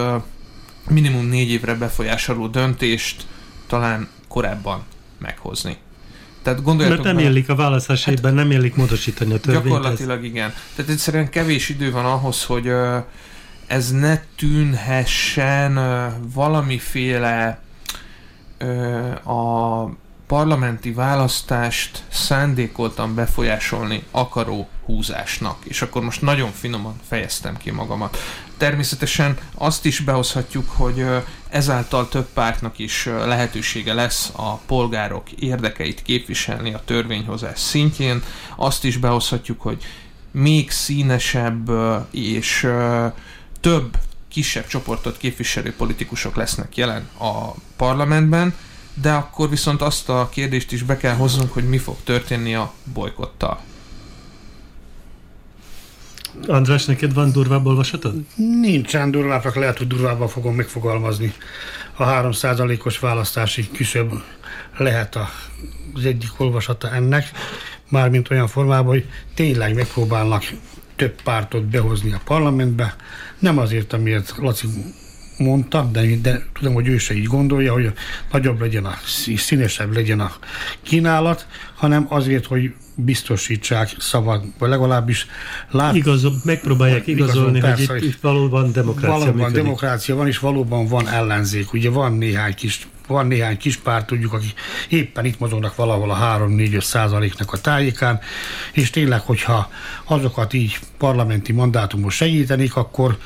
minimum 0.89 1.27
négy 1.27 1.51
évre 1.51 1.75
befolyásoló 1.75 2.47
döntést 2.47 3.27
talán 3.67 4.09
korábban 4.29 4.83
meghozni. 5.19 5.77
Tehát 6.43 6.63
gondoljatok 6.63 7.05
Mert 7.05 7.17
nem 7.17 7.27
élik 7.27 7.49
a 7.49 7.55
választás 7.55 8.05
hát, 8.05 8.23
nem 8.23 8.51
élik 8.51 8.75
módosítani 8.75 9.35
a 9.35 9.41
törvényt. 9.41 9.65
Gyakorlatilag 9.65 10.25
igen. 10.25 10.53
Tehát 10.75 10.91
egyszerűen 10.91 11.31
kevés 11.31 11.69
idő 11.69 11.91
van 11.91 12.05
ahhoz, 12.05 12.45
hogy 12.45 12.73
ez 13.67 13.91
ne 13.91 14.21
tűnhessen 14.37 15.79
valamiféle 16.35 17.61
a 19.25 19.85
parlamenti 20.27 20.93
választást 20.93 22.03
szándékoltan 22.09 23.15
befolyásolni 23.15 24.03
akaró 24.11 24.69
húzásnak. 24.85 25.57
És 25.65 25.83
akkor 25.83 26.03
most 26.03 26.23
nagyon 26.23 26.53
finoman 26.53 27.01
fejeztem 27.09 27.57
ki 27.57 27.71
magamat. 27.71 28.17
Természetesen 28.57 29.39
azt 29.55 29.85
is 29.85 30.01
behozhatjuk, 30.01 30.71
hogy 30.71 31.07
ezáltal 31.49 32.09
több 32.09 32.27
pártnak 32.35 32.79
is 32.79 33.05
lehetősége 33.05 33.95
lesz 33.95 34.33
a 34.37 34.55
polgárok 34.57 35.33
érdekeit 35.33 36.03
képviselni 36.03 36.75
a 36.75 36.83
törvényhozás 36.85 37.61
szintjén. 37.61 38.23
Azt 38.57 38.85
is 38.85 38.97
behozhatjuk, 38.97 39.61
hogy 39.61 39.83
még 40.31 40.71
színesebb 40.71 41.71
és 42.11 42.69
több 43.61 43.97
kisebb 44.29 44.67
csoportot 44.67 45.17
képviselő 45.17 45.75
politikusok 45.77 46.37
lesznek 46.37 46.77
jelen 46.77 47.09
a 47.19 47.51
parlamentben, 47.77 48.55
de 49.01 49.13
akkor 49.13 49.49
viszont 49.49 49.83
azt 49.83 50.09
a 50.09 50.29
kérdést 50.33 50.73
is 50.73 50.83
be 50.83 50.97
kell 50.97 51.15
hoznunk, 51.15 51.53
hogy 51.53 51.69
mi 51.69 51.79
fog 51.79 51.97
történni 52.05 52.55
a 52.55 52.73
bolykottal. 52.93 53.61
András, 56.47 56.85
neked 56.85 57.15
van 57.15 57.33
durvább 57.33 57.67
olvasatod? 57.67 58.15
Nincsen 58.61 59.11
durvább, 59.11 59.43
csak 59.43 59.55
lehet, 59.55 59.79
hogy 59.79 59.87
durvábban 59.87 60.29
fogom 60.29 60.55
megfogalmazni. 60.55 61.33
A 61.97 62.05
3%-os 62.05 62.99
választási 62.99 63.69
küszöb 63.71 64.13
lehet 64.77 65.19
az 65.95 66.05
egyik 66.05 66.41
olvasata 66.41 66.91
ennek, 66.91 67.31
mármint 67.89 68.31
olyan 68.31 68.49
formában, 68.49 68.87
hogy 68.87 69.09
tényleg 69.35 69.75
megpróbálnak 69.75 70.43
több 70.97 71.23
pártot 71.23 71.65
behozni 71.65 72.13
a 72.13 72.21
parlamentbe, 72.25 72.97
nem 73.39 73.59
azért, 73.59 73.93
amiért 73.93 74.35
Laci 74.37 74.69
mondta, 75.39 75.89
de, 75.93 76.17
de 76.23 76.47
tudom, 76.53 76.75
hogy 76.75 76.89
ő 76.89 76.99
se 76.99 77.15
így 77.15 77.27
gondolja, 77.27 77.73
hogy 77.73 77.93
nagyobb 78.33 78.61
legyen 78.61 78.85
a 78.85 78.95
színesebb 79.37 79.95
legyen 79.95 80.21
a 80.21 80.33
kínálat, 80.83 81.47
hanem 81.75 82.07
azért, 82.09 82.47
hogy 82.47 82.73
biztosítsák 82.95 83.95
szabad, 83.99 84.45
vagy 84.59 84.69
legalábbis 84.69 85.27
lát... 85.71 85.95
Igazol, 85.95 86.33
megpróbálják 86.45 87.07
igazolni, 87.07 87.59
igazol, 87.59 87.77
persze, 87.77 87.93
hogy 87.93 88.05
itt, 88.05 88.15
itt 88.15 88.21
valóban 88.21 88.73
demokrácia 88.73 89.13
Valóban 89.19 89.35
működik. 89.35 89.63
demokrácia 89.63 90.15
van, 90.15 90.27
és 90.27 90.39
valóban 90.39 90.87
van 90.87 91.09
ellenzék. 91.09 91.73
Ugye 91.73 91.91
van 91.91 92.13
néhány 92.13 92.55
kis 92.55 92.87
van 93.07 93.27
néhány 93.27 93.57
kis 93.57 93.77
párt, 93.77 94.07
tudjuk, 94.07 94.33
akik 94.33 94.55
éppen 94.89 95.25
itt 95.25 95.39
mozognak 95.39 95.77
valahol 95.77 96.11
a 96.11 96.39
3-4-5 96.39 96.83
százaléknak 96.83 97.53
a 97.53 97.61
tájékán, 97.61 98.21
és 98.73 98.91
tényleg, 98.91 99.21
hogyha 99.21 99.71
azokat 100.05 100.53
így 100.53 100.79
parlamenti 100.99 101.53
mandátumos 101.53 102.15
segítenik, 102.15 102.77
akkor 102.77 103.19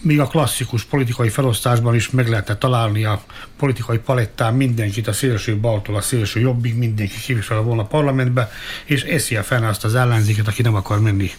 míg 0.00 0.20
a 0.20 0.26
klasszikus 0.26 0.84
politikai 0.84 1.28
felosztásban 1.28 1.94
is 1.94 2.10
meg 2.10 2.28
lehetne 2.28 2.56
találni 2.56 3.04
a 3.04 3.22
politikai 3.56 3.98
palettán 3.98 4.54
mindenkit, 4.54 5.08
a 5.08 5.12
szélső 5.12 5.56
baltól 5.56 5.96
a 5.96 6.00
szélső 6.00 6.40
jobbig, 6.40 6.76
mindenki 6.76 7.20
képvisel 7.20 7.60
volna 7.60 7.82
a 7.82 7.86
parlamentbe, 7.86 8.50
és 8.84 9.02
eszi 9.02 9.36
a 9.36 9.42
fenn 9.42 9.62
azt 9.62 9.84
az 9.84 9.94
ellenzéket, 9.94 10.48
aki 10.48 10.62
nem 10.62 10.74
akar 10.74 11.00
menni. 11.00 11.30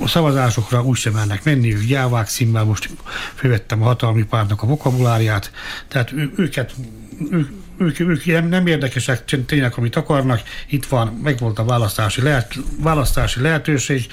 A 0.00 0.08
szavazásokra, 0.08 0.82
úgysem 0.82 1.12
mennek 1.12 1.44
menni, 1.44 1.74
ők 1.74 1.84
gyávák 1.84 2.28
színvel, 2.28 2.64
most 2.64 2.90
fővettem 3.34 3.82
a 3.82 3.86
hatalmi 3.86 4.22
pártnak 4.22 4.62
a 4.62 4.66
vokabuláriát, 4.66 5.52
tehát 5.88 6.12
ő, 6.12 6.32
őket 6.36 6.74
ők, 7.30 7.48
ők, 7.78 8.00
ők 8.00 8.48
nem 8.48 8.66
érdekesek 8.66 9.24
tényleg, 9.46 9.72
amit 9.76 9.96
akarnak. 9.96 10.42
Itt 10.66 10.86
van, 10.86 11.08
megvolt 11.22 11.58
a 11.58 11.64
választási, 11.64 12.22
lehet, 12.22 12.54
választási 12.80 13.40
lehetőség, 13.40 14.06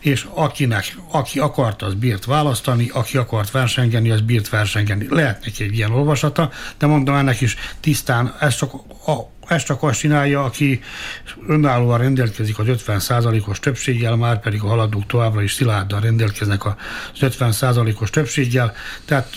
és 0.00 0.26
akinek, 0.30 0.96
aki 1.10 1.38
akart, 1.38 1.82
az 1.82 1.94
bírt 1.94 2.24
választani, 2.24 2.90
aki 2.92 3.16
akart 3.16 3.50
versengeni, 3.50 4.10
az 4.10 4.20
bírt 4.20 4.48
versengeni. 4.48 5.06
Lehet 5.10 5.44
neki 5.44 5.64
egy 5.64 5.74
ilyen 5.74 5.92
olvasata, 5.92 6.50
de 6.78 6.86
mondom 6.86 7.14
ennek 7.14 7.40
is 7.40 7.56
tisztán, 7.80 8.36
ez 8.40 8.56
csak 8.56 8.72
a, 9.06 9.34
ezt 9.48 9.66
csak 9.66 9.82
azt 9.82 9.98
csinálja, 9.98 10.44
aki 10.44 10.82
önállóan 11.46 11.98
rendelkezik 11.98 12.58
az 12.58 12.66
50%-os 12.68 13.60
többséggel, 13.60 14.16
már 14.16 14.40
pedig 14.40 14.62
a 14.62 14.66
haladók 14.66 15.06
továbbra 15.06 15.42
is 15.42 15.52
szilárdan 15.52 16.00
rendelkeznek 16.00 16.64
az 16.64 16.74
50%-os 17.20 18.10
többséggel. 18.10 18.74
Tehát 19.04 19.28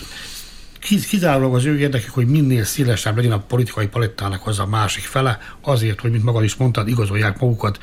kizárólag 0.80 1.56
az 1.56 1.65
ő 1.65 1.78
érdekük, 1.80 2.13
hogy 2.13 2.28
minél 2.28 2.63
szélesebb 2.63 3.15
legyen 3.15 3.32
a 3.32 3.39
politikai 3.39 3.88
palettának 3.88 4.48
az 4.48 4.60
a 4.60 4.65
másik 4.65 5.04
fele, 5.04 5.39
azért, 5.62 6.00
hogy, 6.00 6.12
mint 6.12 6.24
maga 6.24 6.44
is 6.44 6.56
mondtad, 6.56 6.88
igazolják 6.88 7.39
magukat 7.39 7.80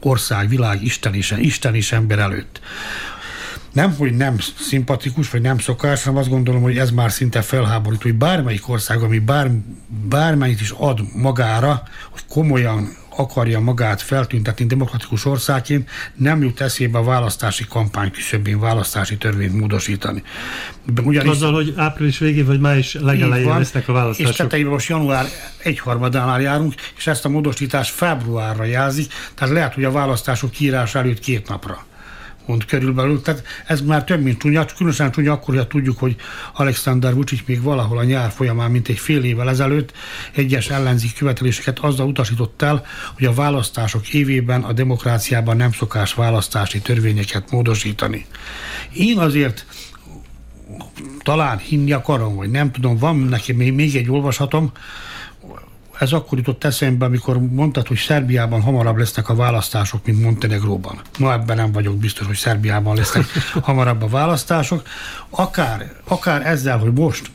ország, 0.00 0.48
világ, 0.48 0.82
Isten 0.82 1.14
is, 1.14 1.30
Isten 1.30 1.74
is 1.74 1.92
ember 1.92 2.18
előtt. 2.18 2.60
Nem, 3.72 3.94
hogy 3.94 4.16
nem 4.16 4.36
szimpatikus, 4.58 5.30
vagy 5.30 5.40
nem 5.40 5.58
szokás, 5.58 6.04
hanem 6.04 6.20
azt 6.20 6.28
gondolom, 6.28 6.62
hogy 6.62 6.78
ez 6.78 6.90
már 6.90 7.12
szinte 7.12 7.42
felháborító, 7.42 8.02
hogy 8.02 8.18
bármelyik 8.18 8.68
ország, 8.68 9.02
ami 9.02 9.18
bár, 9.18 9.50
bármelyik 10.08 10.60
is 10.60 10.70
ad 10.70 11.00
magára, 11.14 11.82
hogy 12.10 12.22
komolyan 12.28 12.96
akarja 13.16 13.60
magát 13.60 14.02
feltüntetni 14.02 14.66
demokratikus 14.66 15.24
országként, 15.24 15.90
nem 16.14 16.42
jut 16.42 16.60
eszébe 16.60 16.98
a 16.98 17.02
választási 17.02 17.64
kampány 17.68 18.10
küszöbén 18.10 18.60
választási 18.60 19.16
törvényt 19.16 19.60
módosítani. 19.60 20.22
Ugyanis, 21.04 21.30
Azzal, 21.30 21.52
hogy 21.52 21.72
április 21.76 22.18
végén 22.18 22.46
vagy 22.46 22.60
május 22.60 22.94
legelején 22.94 23.58
lesznek 23.58 23.88
a 23.88 23.92
választások. 23.92 24.32
És 24.32 24.38
tetejében 24.38 24.72
most 24.72 24.88
január 24.88 25.26
egyharmadánál 25.62 26.40
járunk, 26.40 26.74
és 26.96 27.06
ezt 27.06 27.24
a 27.24 27.28
módosítást 27.28 27.90
februárra 27.90 28.64
jelzik, 28.64 29.12
tehát 29.34 29.54
lehet, 29.54 29.74
hogy 29.74 29.84
a 29.84 29.90
választások 29.90 30.50
kiírás 30.50 30.94
előtt 30.94 31.18
két 31.18 31.48
napra 31.48 31.84
pont 32.46 32.64
körülbelül. 32.64 33.22
Tehát 33.22 33.42
ez 33.66 33.80
már 33.80 34.04
több, 34.04 34.22
mint 34.22 34.38
csúnya, 34.38 34.64
különösen 34.76 35.10
csúnya 35.10 35.32
akkor, 35.32 35.54
hogy 35.54 35.66
tudjuk, 35.66 35.98
hogy 35.98 36.16
Alexander 36.54 37.14
Vucic 37.14 37.40
még 37.46 37.62
valahol 37.62 37.98
a 37.98 38.04
nyár 38.04 38.30
folyamán, 38.30 38.70
mint 38.70 38.88
egy 38.88 38.98
fél 38.98 39.24
évvel 39.24 39.48
ezelőtt 39.48 39.92
egyes 40.32 40.70
ellenzék 40.70 41.14
követeléseket 41.14 41.78
azzal 41.78 42.06
utasított 42.06 42.62
el, 42.62 42.84
hogy 43.14 43.24
a 43.24 43.32
választások 43.32 44.08
évében 44.08 44.62
a 44.62 44.72
demokráciában 44.72 45.56
nem 45.56 45.72
szokás 45.72 46.14
választási 46.14 46.80
törvényeket 46.80 47.50
módosítani. 47.50 48.26
Én 48.92 49.18
azért 49.18 49.66
talán 51.22 51.58
hinni 51.58 51.92
akarom, 51.92 52.34
vagy 52.34 52.50
nem 52.50 52.72
tudom, 52.72 52.96
van 52.96 53.16
neki 53.16 53.52
még 53.52 53.96
egy 53.96 54.10
olvasatom, 54.10 54.72
ez 55.98 56.12
akkor 56.12 56.38
jutott 56.38 56.64
eszembe, 56.64 57.04
amikor 57.04 57.38
mondtad, 57.38 57.86
hogy 57.86 57.96
Szerbiában 57.96 58.60
hamarabb 58.60 58.96
lesznek 58.96 59.28
a 59.28 59.34
választások, 59.34 60.06
mint 60.06 60.22
Montenegróban. 60.22 61.00
Ma 61.18 61.32
ebben 61.32 61.56
nem 61.56 61.72
vagyok 61.72 61.96
biztos, 61.96 62.26
hogy 62.26 62.36
Szerbiában 62.36 62.96
lesznek 62.96 63.24
hamarabb 63.62 64.02
a 64.02 64.08
választások. 64.08 64.82
Akár, 65.30 65.92
akár 66.04 66.46
ezzel, 66.46 66.78
hogy 66.78 66.92
most 66.92 67.30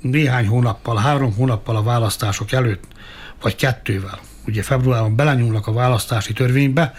néhány 0.00 0.46
hónappal, 0.46 0.96
három 0.96 1.34
hónappal 1.34 1.76
a 1.76 1.82
választások 1.82 2.52
előtt, 2.52 2.84
vagy 3.42 3.56
kettővel, 3.56 4.18
ugye 4.46 4.62
februárban 4.62 5.16
belenyúlnak 5.16 5.66
a 5.66 5.72
választási 5.72 6.32
törvénybe, 6.32 6.94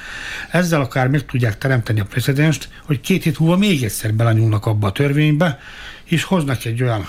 ezzel 0.51 0.81
akár 0.81 1.07
meg 1.07 1.25
tudják 1.25 1.57
teremteni 1.57 1.99
a 1.99 2.05
precedenst, 2.05 2.69
hogy 2.85 3.01
két 3.01 3.23
hét 3.23 3.39
múlva 3.39 3.57
még 3.57 3.83
egyszer 3.83 4.13
belenyúlnak 4.13 4.65
abba 4.65 4.87
a 4.87 4.91
törvénybe, 4.91 5.59
és 6.03 6.23
hoznak 6.23 6.65
egy 6.65 6.83
olyan 6.83 7.07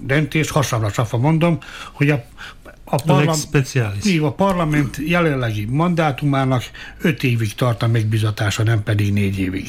döntést, 0.00 0.50
hasonló 0.50 0.90
csapva 0.90 1.18
mondom, 1.18 1.58
hogy 1.92 2.10
a 2.10 2.24
a, 2.90 3.02
parlam- 3.06 3.48
így, 4.06 4.20
a 4.20 4.32
parlament 4.32 4.96
jelenlegi 5.06 5.64
mandátumának 5.64 6.62
öt 7.00 7.22
évig 7.22 7.54
tart 7.54 7.82
a 7.82 7.86
megbizatása, 7.86 8.62
nem 8.62 8.82
pedig 8.82 9.12
négy 9.12 9.38
évig. 9.38 9.68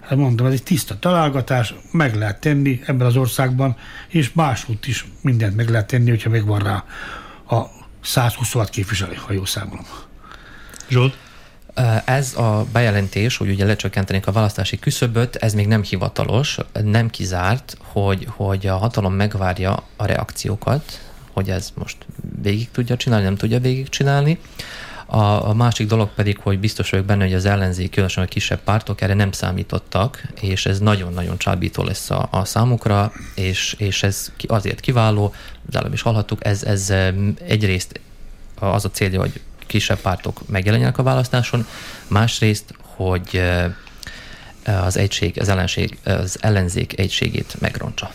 Hát 0.00 0.18
mondom, 0.18 0.46
ez 0.46 0.52
egy 0.52 0.62
tiszta 0.62 0.98
találgatás, 0.98 1.74
meg 1.90 2.14
lehet 2.14 2.40
tenni 2.40 2.80
ebben 2.86 3.06
az 3.06 3.16
országban, 3.16 3.76
és 4.08 4.32
máshogy 4.32 4.78
is 4.86 5.06
mindent 5.20 5.56
meg 5.56 5.68
lehet 5.68 5.86
tenni, 5.86 6.10
hogyha 6.10 6.30
megvan 6.30 6.58
rá 6.58 6.84
a 7.48 7.66
126 8.02 8.70
képviselő, 8.70 9.14
ha 9.14 9.32
jól 9.32 9.46
számolom. 9.46 9.86
Zsolt? 10.88 11.16
Ez 12.04 12.34
a 12.34 12.66
bejelentés, 12.72 13.36
hogy 13.36 13.48
ugye 13.48 13.64
lecsökkentenék 13.64 14.26
a 14.26 14.32
választási 14.32 14.78
küszöböt, 14.78 15.36
ez 15.36 15.54
még 15.54 15.66
nem 15.66 15.82
hivatalos, 15.82 16.58
nem 16.84 17.10
kizárt, 17.10 17.76
hogy, 17.82 18.26
hogy 18.30 18.66
a 18.66 18.76
hatalom 18.76 19.14
megvárja 19.14 19.82
a 19.96 20.06
reakciókat, 20.06 21.00
hogy 21.36 21.50
ez 21.50 21.72
most 21.74 21.96
végig 22.42 22.70
tudja 22.70 22.96
csinálni, 22.96 23.24
nem 23.24 23.36
tudja 23.36 23.60
végig 23.60 23.88
csinálni. 23.88 24.38
A, 25.06 25.48
a 25.48 25.54
másik 25.54 25.86
dolog 25.86 26.08
pedig, 26.14 26.38
hogy 26.38 26.58
biztos 26.58 26.90
vagyok 26.90 27.06
benne, 27.06 27.24
hogy 27.24 27.34
az 27.34 27.44
ellenzék, 27.44 27.90
különösen 27.90 28.24
a 28.24 28.26
kisebb 28.26 28.60
pártok 28.60 29.00
erre 29.00 29.14
nem 29.14 29.32
számítottak, 29.32 30.22
és 30.40 30.66
ez 30.66 30.78
nagyon-nagyon 30.78 31.38
csábító 31.38 31.82
lesz 31.82 32.10
a, 32.10 32.28
a 32.30 32.44
számukra, 32.44 33.12
és, 33.34 33.74
és 33.78 34.02
ez 34.02 34.32
azért 34.46 34.80
kiváló, 34.80 35.34
az 35.72 35.92
is 35.92 36.02
hallhattuk, 36.02 36.44
ez, 36.44 36.62
ez 36.62 36.92
egyrészt 37.46 38.00
az 38.58 38.84
a 38.84 38.90
célja, 38.90 39.20
hogy 39.20 39.40
kisebb 39.58 40.00
pártok 40.00 40.48
megjelenjenek 40.48 40.98
a 40.98 41.02
választáson, 41.02 41.66
másrészt, 42.08 42.74
hogy 42.80 43.42
az 44.64 44.96
egység, 44.96 45.40
az, 45.40 45.48
ellenség, 45.48 45.98
az 46.04 46.38
ellenzék 46.40 46.98
egységét 46.98 47.56
megrontsa. 47.58 48.10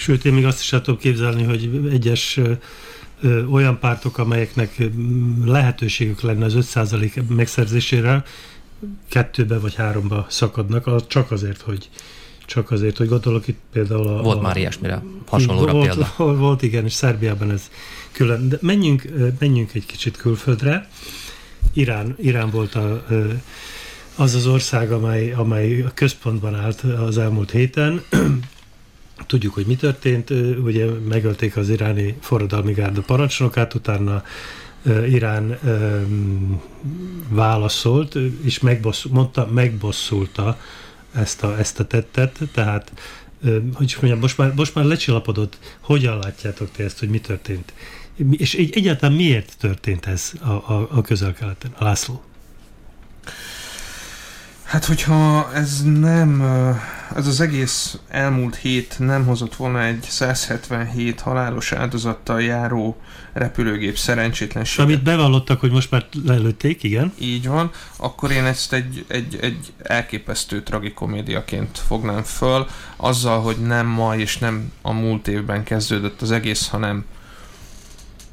Sőt, 0.00 0.24
én 0.24 0.32
még 0.32 0.44
azt 0.44 0.60
is 0.60 0.72
el 0.72 0.80
tudom 0.80 1.00
képzelni, 1.00 1.42
hogy 1.42 1.88
egyes 1.92 2.40
olyan 3.50 3.78
pártok, 3.78 4.18
amelyeknek 4.18 4.82
lehetőségük 5.44 6.20
lenne 6.20 6.44
az 6.44 6.54
5% 6.74 7.26
megszerzésére, 7.28 8.24
kettőbe 9.08 9.58
vagy 9.58 9.74
háromba 9.74 10.26
szakadnak, 10.28 11.06
csak 11.06 11.30
azért, 11.30 11.60
hogy 11.60 11.88
csak 12.46 12.70
azért, 12.70 12.96
hogy 12.96 13.08
gondolok 13.08 13.48
itt 13.48 13.58
például 13.72 14.06
a... 14.06 14.22
Volt 14.22 14.38
a, 14.38 14.40
már 14.40 14.56
ilyesmire 14.56 15.02
hasonlóra 15.26 15.72
volt, 15.72 15.86
példa. 15.86 16.12
Volt, 16.16 16.38
volt, 16.38 16.62
igen, 16.62 16.84
és 16.84 16.92
Szerbiában 16.92 17.50
ez 17.50 17.70
külön. 18.12 18.48
De 18.48 18.58
menjünk, 18.60 19.08
menjünk 19.38 19.74
egy 19.74 19.86
kicsit 19.86 20.16
külföldre. 20.16 20.88
Irán, 21.72 22.16
Irán 22.18 22.50
volt 22.50 22.74
a, 22.74 23.06
az 24.16 24.34
az 24.34 24.46
ország, 24.46 24.92
amely, 24.92 25.32
amely 25.32 25.80
a 25.80 25.90
központban 25.94 26.54
állt 26.54 26.80
az 26.80 27.18
elmúlt 27.18 27.50
héten. 27.50 28.02
Tudjuk, 29.26 29.54
hogy 29.54 29.66
mi 29.66 29.76
történt. 29.76 30.30
Ugye 30.64 30.86
megölték 31.08 31.56
az 31.56 31.68
iráni 31.68 32.16
forradalmi 32.20 32.72
gárda 32.72 33.00
parancsnokát, 33.00 33.74
utána 33.74 34.22
Irán 35.08 35.58
um, 35.62 36.62
válaszolt, 37.28 38.14
és 38.44 38.60
megbosszult, 38.60 39.14
mondta, 39.14 39.46
megbosszulta 39.46 40.58
ezt 41.12 41.42
a, 41.42 41.58
ezt 41.58 41.80
a 41.80 41.86
tettet, 41.86 42.38
tehát 42.52 42.92
hogy 43.74 43.84
is 43.84 43.96
mondjam, 43.96 44.18
most 44.18 44.38
már, 44.38 44.54
most 44.54 44.74
már 44.74 44.84
lecsillapodott, 44.84 45.58
hogyan 45.80 46.18
látjátok 46.18 46.70
ti 46.70 46.82
ezt, 46.82 46.98
hogy 46.98 47.08
mi 47.08 47.20
történt? 47.20 47.72
És 48.30 48.54
egyáltalán 48.54 49.16
miért 49.16 49.56
történt 49.58 50.06
ez 50.06 50.32
a, 50.40 50.50
a, 50.50 50.88
a 50.90 51.00
közel-keleten? 51.00 51.74
László? 51.78 52.22
Hát, 54.70 54.84
hogyha 54.84 55.50
ez 55.54 55.82
nem, 55.82 56.42
ez 57.16 57.26
az 57.26 57.40
egész 57.40 57.98
elmúlt 58.08 58.56
hét 58.56 58.94
nem 58.98 59.26
hozott 59.26 59.54
volna 59.54 59.82
egy 59.82 60.02
177 60.08 61.20
halálos 61.20 61.72
áldozattal 61.72 62.42
járó 62.42 62.96
repülőgép 63.32 63.96
szerencsétlenséget. 63.96 64.86
Amit 64.86 65.02
bevallottak, 65.02 65.60
hogy 65.60 65.70
most 65.70 65.90
már 65.90 66.06
lelőtték, 66.24 66.82
igen. 66.82 67.12
Így 67.18 67.48
van, 67.48 67.70
akkor 67.96 68.30
én 68.30 68.44
ezt 68.44 68.72
egy, 68.72 69.04
egy, 69.08 69.38
egy 69.40 69.72
elképesztő 69.82 70.62
tragikomédiaként 70.62 71.78
fognám 71.78 72.22
föl, 72.22 72.66
azzal, 72.96 73.40
hogy 73.40 73.56
nem 73.56 73.86
ma 73.86 74.16
és 74.16 74.38
nem 74.38 74.72
a 74.82 74.92
múlt 74.92 75.28
évben 75.28 75.64
kezdődött 75.64 76.22
az 76.22 76.30
egész, 76.30 76.68
hanem 76.68 77.04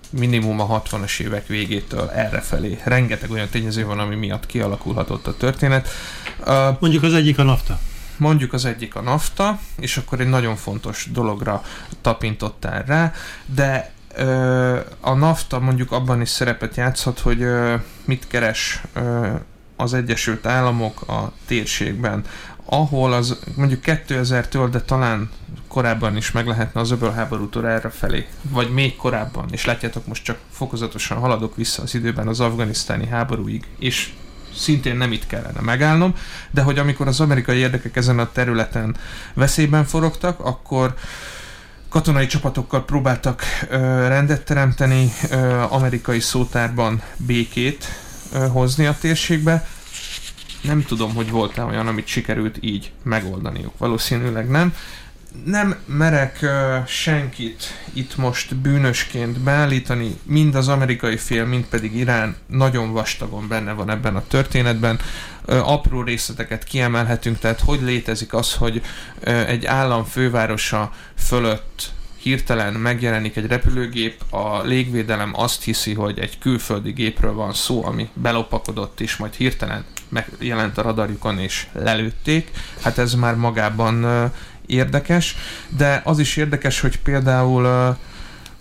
minimum 0.10 0.60
a 0.60 0.82
60-as 0.82 1.20
évek 1.20 1.48
végétől 1.48 2.10
errefelé. 2.10 2.80
Rengeteg 2.84 3.32
olyan 3.32 3.50
tényező 3.50 3.86
van, 3.86 4.00
ami 4.00 4.16
miatt 4.16 4.46
kialakulhatott 4.46 5.28
a 5.28 5.38
történet. 5.38 5.90
Mondjuk 6.80 7.04
az 7.04 7.14
egyik 7.14 7.40
a 7.40 7.44
nafta. 7.44 7.80
mondjuk 8.18 8.54
az 8.54 8.66
egyik 8.66 8.96
a 8.96 9.02
NAFTA, 9.02 9.60
és 9.80 9.98
akkor 9.98 10.20
egy 10.20 10.30
nagyon 10.30 10.56
fontos 10.56 11.08
dologra 11.12 11.64
tapintottál 12.02 12.84
rá, 12.84 13.14
de 13.46 13.92
a 15.00 15.14
NAFTA 15.14 15.60
mondjuk 15.60 15.92
abban 15.92 16.22
is 16.22 16.30
szerepet 16.30 16.76
játszhat, 16.76 17.20
hogy 17.20 17.46
mit 18.06 18.28
keres 18.28 18.82
az 19.76 19.94
Egyesült 19.94 20.46
Államok 20.46 21.02
a 21.02 21.32
térségben, 21.48 22.24
ahol 22.66 23.14
az 23.14 23.40
mondjuk 23.56 23.82
2000-től, 23.86 24.68
de 24.72 24.82
talán 24.82 25.30
korábban 25.78 26.18
is 26.18 26.32
meg 26.32 26.48
lehetne 26.48 26.80
az 26.80 26.92
öbölháborútól 26.92 27.68
erre 27.68 27.90
felé, 27.90 28.28
vagy 28.42 28.70
még 28.70 28.96
korábban, 28.96 29.46
és 29.52 29.66
látjátok, 29.66 30.08
most 30.08 30.24
csak 30.24 30.38
fokozatosan 30.52 31.18
haladok 31.18 31.56
vissza 31.56 31.82
az 31.82 31.96
időben 31.96 32.28
az 32.28 32.40
afganisztáni 32.40 33.08
háborúig, 33.08 33.64
és 33.80 34.14
szintén 34.56 34.96
nem 34.96 35.12
itt 35.12 35.28
kellene 35.28 35.62
megállnom, 35.62 36.16
de 36.52 36.62
hogy 36.62 36.78
amikor 36.78 37.08
az 37.08 37.20
amerikai 37.20 37.58
érdekek 37.58 37.96
ezen 37.96 38.20
a 38.20 38.32
területen 38.32 38.96
veszélyben 39.34 39.86
forogtak, 39.86 40.40
akkor 40.40 40.94
katonai 41.90 42.26
csapatokkal 42.26 42.86
próbáltak 42.86 43.44
ö, 43.70 43.78
rendet 44.08 44.46
teremteni, 44.46 45.12
ö, 45.30 45.36
amerikai 45.70 46.20
szótárban 46.20 47.02
békét 47.18 47.86
ö, 48.34 48.48
hozni 48.48 48.86
a 48.86 48.98
térségbe. 49.02 49.68
Nem 50.62 50.84
tudom, 50.84 51.16
hogy 51.16 51.30
volt-e 51.30 51.64
olyan, 51.64 51.88
amit 51.88 52.08
sikerült 52.08 52.58
így 52.62 52.92
megoldaniuk. 53.04 53.78
Valószínűleg 53.78 54.50
nem 54.50 54.74
nem 55.46 55.76
merek 55.86 56.46
senkit 56.88 57.64
itt 57.94 58.18
most 58.18 58.56
bűnösként 58.56 59.40
beállítani, 59.40 60.18
mind 60.24 60.56
az 60.56 60.68
amerikai 60.68 61.18
fél, 61.18 61.46
mind 61.46 61.66
pedig 61.66 61.96
Irán 61.96 62.36
nagyon 62.48 62.92
vastagon 62.92 63.48
benne 63.48 63.72
van 63.72 63.90
ebben 63.90 64.16
a 64.16 64.28
történetben. 64.28 65.00
Apró 65.46 66.02
részleteket 66.02 66.64
kiemelhetünk, 66.64 67.40
tehát 67.40 67.60
hogy 67.60 67.82
létezik 67.82 68.34
az, 68.34 68.54
hogy 68.54 68.82
egy 69.24 69.66
állam 69.66 70.04
fővárosa 70.04 70.92
fölött 71.18 71.92
hirtelen 72.22 72.74
megjelenik 72.74 73.36
egy 73.36 73.48
repülőgép, 73.48 74.22
a 74.30 74.62
légvédelem 74.62 75.32
azt 75.34 75.64
hiszi, 75.64 75.94
hogy 75.94 76.20
egy 76.20 76.38
külföldi 76.38 76.92
gépről 76.92 77.34
van 77.34 77.54
szó, 77.54 77.86
ami 77.86 78.10
belopakodott 78.14 79.00
is, 79.00 79.16
majd 79.16 79.34
hirtelen 79.34 79.86
megjelent 80.10 80.78
a 80.78 80.82
radarjukon 80.82 81.40
és 81.40 81.68
lelőtték. 81.72 82.52
Hát 82.82 82.98
ez 82.98 83.14
már 83.14 83.36
magában 83.36 84.32
érdekes, 84.68 85.36
de 85.78 86.02
az 86.04 86.20
is 86.20 86.38
érdekes, 86.38 86.80
hogy 86.80 87.00
például 87.00 87.66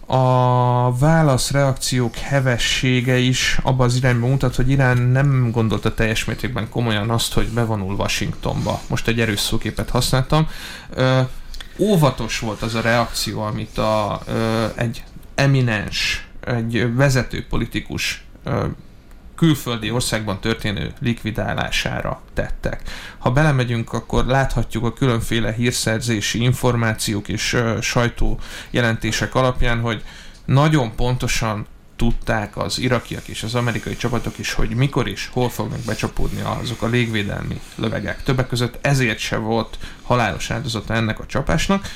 a 0.06 0.98
válaszreakciók 0.98 2.16
hevessége 2.16 3.16
is 3.16 3.58
abba 3.62 3.84
az 3.84 3.96
irányba 3.96 4.26
mutat, 4.26 4.54
hogy 4.54 4.70
Irán 4.70 4.98
nem 4.98 5.50
gondolta 5.50 5.94
teljes 5.94 6.24
mértékben 6.24 6.68
komolyan 6.68 7.10
azt, 7.10 7.32
hogy 7.32 7.48
bevonul 7.48 7.94
Washingtonba. 7.94 8.80
Most 8.88 9.08
egy 9.08 9.20
erős 9.20 9.40
szóképet 9.40 9.90
használtam. 9.90 10.48
Óvatos 11.78 12.38
volt 12.38 12.62
az 12.62 12.74
a 12.74 12.80
reakció, 12.80 13.40
amit 13.40 13.78
a, 13.78 14.20
egy 14.74 15.04
eminens, 15.34 16.26
egy 16.40 16.94
vezető 16.94 17.46
politikus 17.48 18.24
külföldi 19.37 19.90
országban 19.90 20.40
történő 20.40 20.92
likvidálására 21.01 22.20
tettek. 22.35 22.83
Ha 23.18 23.31
belemegyünk, 23.31 23.92
akkor 23.92 24.27
láthatjuk 24.27 24.85
a 24.85 24.92
különféle 24.92 25.53
hírszerzési 25.53 26.42
információk 26.42 27.29
és 27.29 27.53
uh, 27.53 27.81
sajtó 27.81 28.38
jelentések 28.70 29.35
alapján, 29.35 29.81
hogy 29.81 30.03
nagyon 30.44 30.94
pontosan 30.94 31.66
tudták 31.96 32.57
az 32.57 32.79
irakiak 32.79 33.29
és 33.29 33.42
az 33.42 33.55
amerikai 33.55 33.96
csapatok 33.96 34.38
is, 34.38 34.53
hogy 34.53 34.68
mikor 34.68 35.09
és 35.09 35.29
hol 35.33 35.49
fognak 35.49 35.81
becsapódni 35.81 36.40
azok 36.40 36.83
a 36.83 36.87
légvédelmi 36.87 37.61
lövegek. 37.75 38.22
Többek 38.22 38.46
között 38.46 38.79
ezért 38.81 39.18
se 39.18 39.37
volt 39.37 39.79
halálos 40.03 40.51
áldozata 40.51 40.94
ennek 40.94 41.18
a 41.18 41.27
csapásnak. 41.27 41.87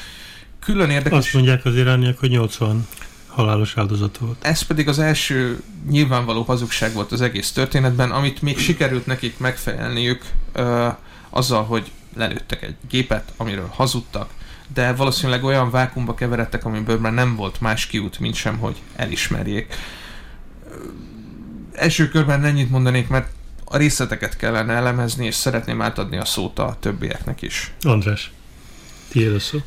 Külön 0.60 0.90
érdekes... 0.90 1.18
Azt 1.18 1.34
mondják 1.34 1.64
az 1.64 1.76
irániak, 1.76 2.18
hogy 2.18 2.30
80 2.30 2.86
halálos 3.30 3.76
áldozat 3.76 4.18
volt. 4.18 4.44
Ez 4.44 4.62
pedig 4.62 4.88
az 4.88 4.98
első 4.98 5.62
nyilvánvaló 5.88 6.42
hazugság 6.42 6.92
volt 6.92 7.12
az 7.12 7.20
egész 7.20 7.52
történetben, 7.52 8.10
amit 8.10 8.42
még 8.42 8.58
sikerült 8.58 9.06
nekik 9.06 9.38
megfejelniük 9.38 10.22
ö, 10.52 10.88
azzal, 11.30 11.64
hogy 11.64 11.90
lelőttek 12.16 12.62
egy 12.62 12.74
gépet, 12.88 13.32
amiről 13.36 13.68
hazudtak, 13.74 14.30
de 14.74 14.92
valószínűleg 14.92 15.44
olyan 15.44 15.70
vákumba 15.70 16.14
keveredtek, 16.14 16.64
amiből 16.64 16.98
már 16.98 17.12
nem 17.12 17.36
volt 17.36 17.60
más 17.60 17.86
kiút, 17.86 18.18
mint 18.18 18.34
sem, 18.34 18.58
hogy 18.58 18.76
elismerjék. 18.96 19.74
Első 21.72 22.08
körben 22.08 22.44
ennyit 22.44 22.70
mondanék, 22.70 23.08
mert 23.08 23.32
a 23.64 23.76
részleteket 23.76 24.36
kellene 24.36 24.72
elemezni, 24.72 25.26
és 25.26 25.34
szeretném 25.34 25.82
átadni 25.82 26.16
a 26.16 26.24
szót 26.24 26.58
a 26.58 26.76
többieknek 26.80 27.42
is. 27.42 27.72
András, 27.82 28.32
tiéd 29.08 29.34
a 29.34 29.38
szó 29.38 29.58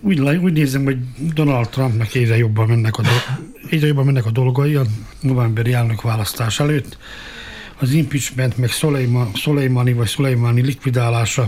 úgy, 0.00 0.20
úgy 0.20 0.52
nézem, 0.52 0.84
hogy 0.84 0.98
Donald 1.34 1.68
Trumpnak 1.68 2.14
egyre 2.14 2.36
jobban 2.36 2.68
mennek 2.68 2.96
a, 2.96 3.02
do- 3.02 3.38
egyre 3.70 3.86
jobban 3.86 4.04
mennek 4.04 4.26
a 4.26 4.30
dolgai 4.30 4.74
a 4.74 4.84
novemberi 5.20 5.72
elnök 5.72 6.02
választás 6.02 6.60
előtt. 6.60 6.98
Az 7.78 7.90
impeachment, 7.90 8.56
meg 8.56 8.70
Soleimani 9.34 9.92
vagy 9.92 10.08
Soleimani 10.08 10.60
likvidálása 10.62 11.46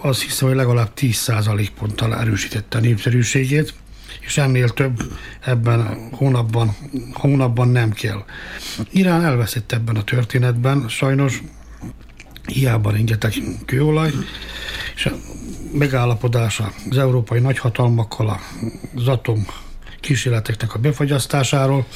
az 0.00 0.22
hiszem, 0.22 0.48
hogy 0.48 0.56
legalább 0.56 0.90
10% 0.96 1.68
ponttal 1.78 2.16
erősítette 2.16 2.78
a 2.78 2.80
népszerűségét, 2.80 3.74
és 4.20 4.38
ennél 4.38 4.68
több 4.68 5.02
ebben 5.40 5.80
a 5.80 6.16
hónapban, 6.16 6.76
hónapban 7.12 7.68
nem 7.68 7.90
kell. 7.90 8.24
Irán 8.90 9.24
elveszett 9.24 9.72
ebben 9.72 9.96
a 9.96 10.04
történetben, 10.04 10.88
sajnos 10.88 11.42
hiába 12.46 12.90
rengeteg 12.90 13.32
kőolaj, 13.66 14.10
és 14.94 15.10
megállapodása 15.72 16.72
az 16.90 16.98
európai 16.98 17.40
nagyhatalmakkal 17.40 18.40
az 18.94 19.08
atom 19.08 19.46
kísérleteknek 20.00 20.74
a 20.74 20.78
befagyasztásáról 20.78 21.86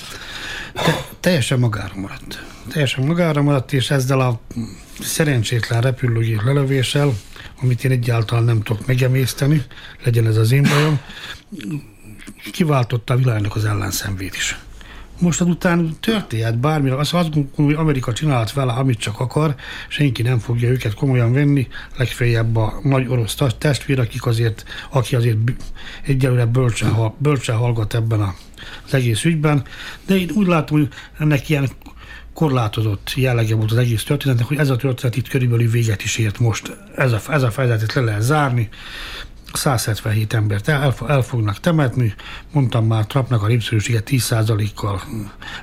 te, 0.72 1.06
teljesen 1.20 1.58
magára 1.58 1.94
maradt. 1.94 2.44
Teljesen 2.68 3.04
magára 3.04 3.42
maradt, 3.42 3.72
és 3.72 3.90
ezzel 3.90 4.20
a 4.20 4.40
szerencsétlen 5.00 5.80
repülőgép 5.80 6.42
lelövéssel, 6.42 7.12
amit 7.62 7.84
én 7.84 7.90
egyáltalán 7.90 8.44
nem 8.44 8.62
tudok 8.62 8.86
megemészteni, 8.86 9.62
legyen 10.04 10.26
ez 10.26 10.36
az 10.36 10.52
én 10.52 10.62
bajom, 10.62 11.00
kiváltotta 12.52 13.14
a 13.14 13.16
világnak 13.16 13.56
az 13.56 13.64
ellenszenvét 13.64 14.34
is 14.34 14.58
most 15.18 15.40
után 15.40 15.96
történhet 16.00 16.58
bármi, 16.58 16.90
azt, 16.90 17.14
azt 17.14 17.30
gondolom, 17.30 17.64
hogy 17.64 17.74
Amerika 17.74 18.12
csinálhat 18.12 18.52
vele, 18.52 18.72
amit 18.72 18.98
csak 18.98 19.20
akar, 19.20 19.54
senki 19.88 20.22
nem 20.22 20.38
fogja 20.38 20.68
őket 20.68 20.94
komolyan 20.94 21.32
venni, 21.32 21.68
legfeljebb 21.96 22.56
a 22.56 22.80
nagy 22.82 23.06
orosz 23.08 23.36
testvér, 23.58 24.00
akik 24.00 24.26
azért, 24.26 24.64
aki 24.90 25.16
azért 25.16 25.36
egyelőre 26.02 26.44
bölcsen, 26.44 27.14
bölcsen 27.18 27.56
hallgat 27.56 27.94
ebben 27.94 28.20
a, 28.20 28.34
az 28.86 28.94
egész 28.94 29.24
ügyben, 29.24 29.64
de 30.06 30.16
én 30.16 30.30
úgy 30.34 30.46
látom, 30.46 30.78
hogy 30.78 30.88
ennek 31.18 31.48
ilyen 31.48 31.68
korlátozott 32.36 33.12
jellege 33.14 33.54
volt 33.54 33.70
az 33.70 33.76
egész 33.76 34.04
történetnek, 34.04 34.46
hogy 34.46 34.56
ez 34.56 34.70
a 34.70 34.76
történet 34.76 35.16
itt 35.16 35.28
körülbelül 35.28 35.70
véget 35.70 36.02
is 36.02 36.18
ért 36.18 36.38
most. 36.38 36.76
Ez 36.96 37.12
a, 37.12 37.20
ez 37.28 37.42
a 37.42 37.50
fejezetet 37.50 37.92
le 37.92 38.00
lehet 38.00 38.22
zárni. 38.22 38.68
177 39.56 40.34
embert 40.34 40.68
el, 40.68 40.94
el 41.08 41.22
fognak 41.22 41.60
temetni, 41.60 42.14
mondtam 42.52 42.86
már, 42.86 43.06
Trumpnak 43.06 43.42
a 43.42 43.46
népszerűsége 43.46 44.02
10%-kal 44.06 45.02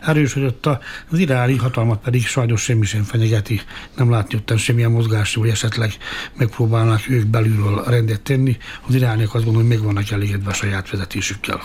erősödött, 0.02 0.66
az 1.10 1.20
iráni 1.20 1.58
hatalmat 1.58 2.02
pedig 2.02 2.26
sajnos 2.28 2.62
semmi 2.62 2.86
sem 2.86 3.04
fenyegeti, 3.04 3.62
nem 3.96 4.10
látni 4.10 4.36
ott 4.38 4.58
semmilyen 4.58 4.92
mozgás, 4.92 5.36
hogy 5.36 5.50
esetleg 5.50 5.94
megpróbálnak 6.38 7.10
ők 7.10 7.26
belülről 7.26 7.84
rendet 7.84 8.22
tenni, 8.22 8.58
az 8.88 8.96
irániak 8.96 9.34
azt 9.34 9.44
gondolom, 9.44 9.68
hogy 9.68 9.78
meg 9.78 9.86
vannak 9.86 10.10
elégedve 10.10 10.50
a 10.50 10.54
saját 10.54 10.90
vezetésükkel. 10.90 11.62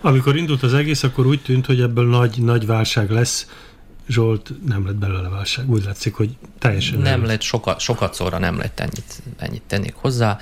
Amikor 0.00 0.36
indult 0.36 0.62
az 0.62 0.74
egész, 0.74 1.02
akkor 1.02 1.26
úgy 1.26 1.42
tűnt, 1.42 1.66
hogy 1.66 1.80
ebből 1.80 2.08
nagy, 2.08 2.42
nagy 2.42 2.66
válság 2.66 3.10
lesz, 3.10 3.46
Zsolt 4.08 4.52
nem 4.66 4.86
lett 4.86 4.94
belőle 4.94 5.28
válság. 5.28 5.70
Úgy 5.70 5.84
látszik, 5.84 6.14
hogy 6.14 6.36
teljesen 6.58 6.98
nem, 6.98 7.18
nem 7.18 7.24
lett, 7.24 7.40
sokat, 7.40 7.80
sokat 7.80 8.14
szóra 8.14 8.38
nem 8.38 8.58
lett 8.58 8.80
ennyit, 8.80 9.22
ennyit 9.36 9.62
tennék 9.66 9.94
hozzá. 9.94 10.38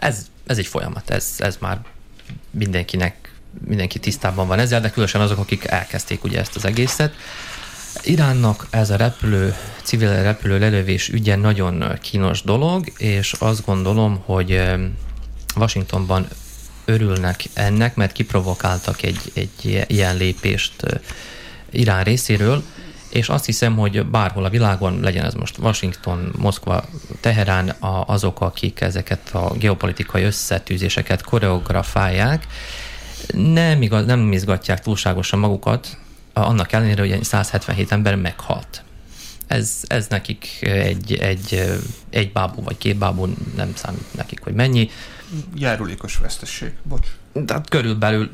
Ez, 0.00 0.26
ez 0.46 0.58
egy 0.58 0.66
folyamat, 0.66 1.10
ez, 1.10 1.34
ez 1.38 1.56
már 1.60 1.80
mindenkinek, 2.50 3.32
mindenki 3.66 3.98
tisztában 3.98 4.46
van 4.46 4.58
ezzel, 4.58 4.80
de 4.80 4.90
különösen 4.90 5.20
azok, 5.20 5.38
akik 5.38 5.64
elkezdték 5.64 6.24
ugye 6.24 6.38
ezt 6.38 6.56
az 6.56 6.64
egészet. 6.64 7.14
Iránnak 8.02 8.66
ez 8.70 8.90
a 8.90 8.96
repülő, 8.96 9.54
civil 9.82 10.22
repülő 10.22 10.58
lelövés 10.58 11.08
ügye 11.08 11.36
nagyon 11.36 11.98
kínos 12.00 12.42
dolog, 12.42 12.92
és 12.96 13.32
azt 13.32 13.64
gondolom, 13.64 14.22
hogy 14.24 14.62
Washingtonban 15.56 16.28
örülnek 16.84 17.44
ennek, 17.52 17.94
mert 17.94 18.12
kiprovokáltak 18.12 19.02
egy, 19.02 19.20
egy 19.34 19.84
ilyen 19.86 20.16
lépést 20.16 20.74
Irán 21.70 22.04
részéről, 22.04 22.64
és 23.10 23.28
azt 23.28 23.44
hiszem, 23.44 23.76
hogy 23.76 24.06
bárhol 24.06 24.44
a 24.44 24.48
világon, 24.48 25.00
legyen 25.00 25.24
ez 25.24 25.34
most 25.34 25.58
Washington, 25.58 26.32
Moszkva, 26.38 26.84
Teherán, 27.20 27.74
azok, 28.06 28.40
akik 28.40 28.80
ezeket 28.80 29.30
a 29.32 29.52
geopolitikai 29.58 30.22
összetűzéseket 30.22 31.22
koreografálják, 31.22 32.46
nem, 33.32 33.82
igaz, 33.82 34.06
nem 34.06 34.32
izgatják 34.32 34.80
túlságosan 34.80 35.38
magukat, 35.38 35.98
annak 36.32 36.72
ellenére, 36.72 37.00
hogy 37.00 37.24
177 37.24 37.92
ember 37.92 38.16
meghalt 38.16 38.82
ez, 39.50 39.80
ez 39.86 40.06
nekik 40.08 40.58
egy, 40.60 41.14
egy, 41.14 41.78
egy 42.10 42.32
bábú 42.32 42.62
vagy 42.62 42.78
két 42.78 42.96
bábú, 42.96 43.34
nem 43.56 43.72
számít 43.74 44.14
nekik, 44.14 44.42
hogy 44.42 44.54
mennyi. 44.54 44.90
Járulékos 45.54 46.16
vesztesség, 46.16 46.72
bocs. 46.82 47.06
Tehát 47.46 47.68
körülbelül 47.68 48.30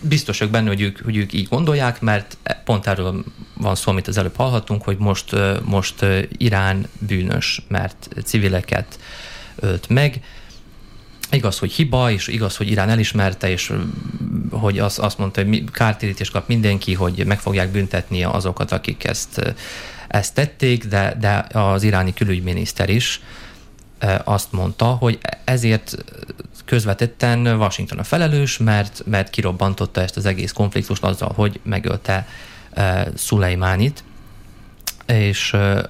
biztosak 0.00 0.50
benne, 0.50 0.68
hogy 0.68 0.80
ők, 0.80 1.00
hogy 1.04 1.16
ők 1.16 1.32
így 1.32 1.48
gondolják, 1.48 2.00
mert 2.00 2.36
pont 2.64 2.86
erről 2.86 3.24
van 3.54 3.74
szó, 3.74 3.90
amit 3.90 4.08
az 4.08 4.16
előbb 4.16 4.36
hallhattunk, 4.36 4.82
hogy 4.82 4.96
most, 4.98 5.36
most 5.64 6.04
Irán 6.36 6.86
bűnös, 6.98 7.62
mert 7.68 8.08
civileket 8.24 8.98
ölt 9.56 9.88
meg. 9.88 10.20
Igaz, 11.30 11.58
hogy 11.58 11.72
hiba, 11.72 12.10
és 12.10 12.28
igaz, 12.28 12.56
hogy 12.56 12.70
Irán 12.70 12.88
elismerte, 12.88 13.50
és 13.50 13.72
hogy 14.50 14.78
azt, 14.78 14.98
azt 14.98 15.18
mondta, 15.18 15.44
hogy 15.44 15.70
kártérítést 15.70 16.32
kap 16.32 16.48
mindenki, 16.48 16.94
hogy 16.94 17.26
meg 17.26 17.40
fogják 17.40 17.70
büntetni 17.70 18.22
azokat, 18.22 18.72
akik 18.72 19.04
ezt, 19.04 19.54
ezt 20.08 20.34
tették, 20.34 20.84
de, 20.84 21.16
de 21.20 21.58
az 21.58 21.82
iráni 21.82 22.14
külügyminiszter 22.14 22.88
is 22.88 23.20
azt 24.24 24.52
mondta, 24.52 24.84
hogy 24.84 25.18
ezért 25.44 25.96
közvetetten 26.64 27.46
Washington 27.46 27.98
a 27.98 28.04
felelős, 28.04 28.58
mert, 28.58 29.02
mert 29.06 29.30
kirobbantotta 29.30 30.00
ezt 30.00 30.16
az 30.16 30.26
egész 30.26 30.52
konfliktust 30.52 31.02
azzal, 31.02 31.32
hogy 31.34 31.60
megölte 31.62 32.26
uh, 32.76 32.84
Szulejmánit, 33.14 34.04
és 35.06 35.52
uh, 35.52 35.82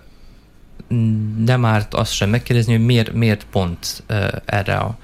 nem 1.44 1.64
árt 1.64 1.94
azt 1.94 2.12
sem 2.12 2.30
megkérdezni, 2.30 2.72
hogy 2.72 2.84
miért, 2.84 3.12
miért 3.12 3.46
pont 3.50 4.02
uh, 4.10 4.26
erre 4.44 4.76
a, 4.76 4.98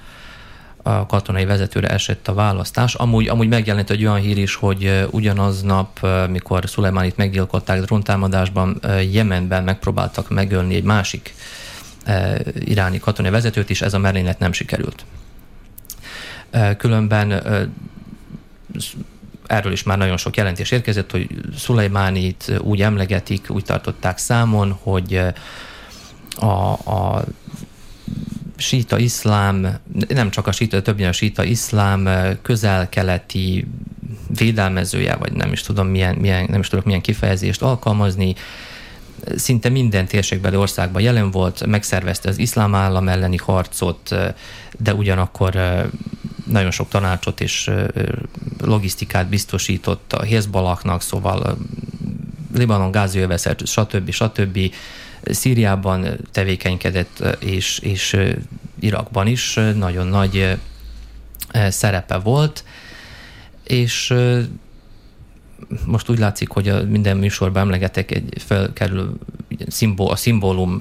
a 0.83 1.05
katonai 1.05 1.45
vezetőre 1.45 1.87
esett 1.87 2.27
a 2.27 2.33
választás. 2.33 2.95
Amúgy, 2.95 3.27
amúgy 3.27 3.47
megjelent 3.47 3.89
egy 3.89 4.05
olyan 4.05 4.19
hír 4.19 4.37
is, 4.37 4.55
hogy 4.55 4.83
uh, 4.83 5.03
ugyanaznap, 5.11 5.99
uh, 6.01 6.27
mikor 6.27 6.69
Szulejmánit 6.69 7.17
meggyilkolták 7.17 7.81
dróntámadásban, 7.81 8.79
uh, 8.83 9.13
Jemenben 9.13 9.63
megpróbáltak 9.63 10.29
megölni 10.29 10.75
egy 10.75 10.83
másik 10.83 11.33
iráni 12.59 12.99
katonai 12.99 13.31
vezetőt 13.31 13.69
is, 13.69 13.81
ez 13.81 13.93
a 13.93 13.99
merénylet 13.99 14.39
nem 14.39 14.51
sikerült. 14.51 15.05
Különben 16.77 17.43
erről 19.47 19.71
is 19.71 19.83
már 19.83 19.97
nagyon 19.97 20.17
sok 20.17 20.37
jelentés 20.37 20.71
érkezett, 20.71 21.11
hogy 21.11 21.27
Szulajmánit 21.57 22.51
úgy 22.59 22.81
emlegetik, 22.81 23.49
úgy 23.49 23.63
tartották 23.63 24.17
számon, 24.17 24.71
hogy 24.71 25.21
a, 26.35 26.71
a 26.71 27.23
síta 28.57 28.97
iszlám, 28.97 29.79
nem 30.07 30.29
csak 30.29 30.47
a 30.47 30.51
síta, 30.51 30.81
többnyire 30.81 31.09
a 31.09 31.11
síta 31.11 31.43
iszlám 31.43 32.09
közel-keleti 32.41 33.67
védelmezője, 34.27 35.15
vagy 35.15 35.31
nem 35.31 35.51
is 35.51 35.61
tudom 35.61 35.87
milyen, 35.87 36.15
milyen, 36.15 36.45
nem 36.49 36.59
is 36.59 36.67
tudok 36.67 36.85
milyen 36.85 37.01
kifejezést 37.01 37.61
alkalmazni, 37.61 38.35
szinte 39.35 39.69
minden 39.69 40.05
térségbeli 40.05 40.55
országban 40.55 41.01
jelen 41.01 41.31
volt, 41.31 41.65
megszervezte 41.65 42.29
az 42.29 42.37
iszlám 42.37 42.75
állam 42.75 43.07
elleni 43.07 43.37
harcot, 43.37 44.15
de 44.77 44.93
ugyanakkor 44.93 45.53
nagyon 46.45 46.71
sok 46.71 46.89
tanácsot 46.89 47.41
és 47.41 47.71
logisztikát 48.61 49.29
biztosított 49.29 50.13
a 50.13 50.25
Hezbollah-nak, 50.25 51.01
szóval 51.01 51.57
Libanon 52.53 52.91
gázjöveszert, 52.91 53.67
stb. 53.67 54.11
stb. 54.11 54.59
Szíriában 55.23 56.07
tevékenykedett, 56.31 57.23
és, 57.39 57.79
és 57.79 58.17
Irakban 58.79 59.27
is 59.27 59.59
nagyon 59.75 60.07
nagy 60.07 60.57
szerepe 61.69 62.17
volt, 62.17 62.63
és 63.63 64.13
most 65.85 66.09
úgy 66.09 66.19
látszik, 66.19 66.49
hogy 66.49 66.69
a 66.69 66.83
minden 66.83 67.17
műsorban 67.17 67.61
emlegetek 67.61 68.11
egy 68.11 68.33
felkerül 68.37 69.17
szimbol, 69.67 70.11
a 70.11 70.15
szimbólum 70.15 70.79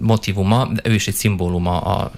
motivuma, 0.00 0.68
ő 0.82 0.94
is 0.94 1.08
egy 1.08 1.14
szimbóluma 1.14 1.80
a 1.80 2.10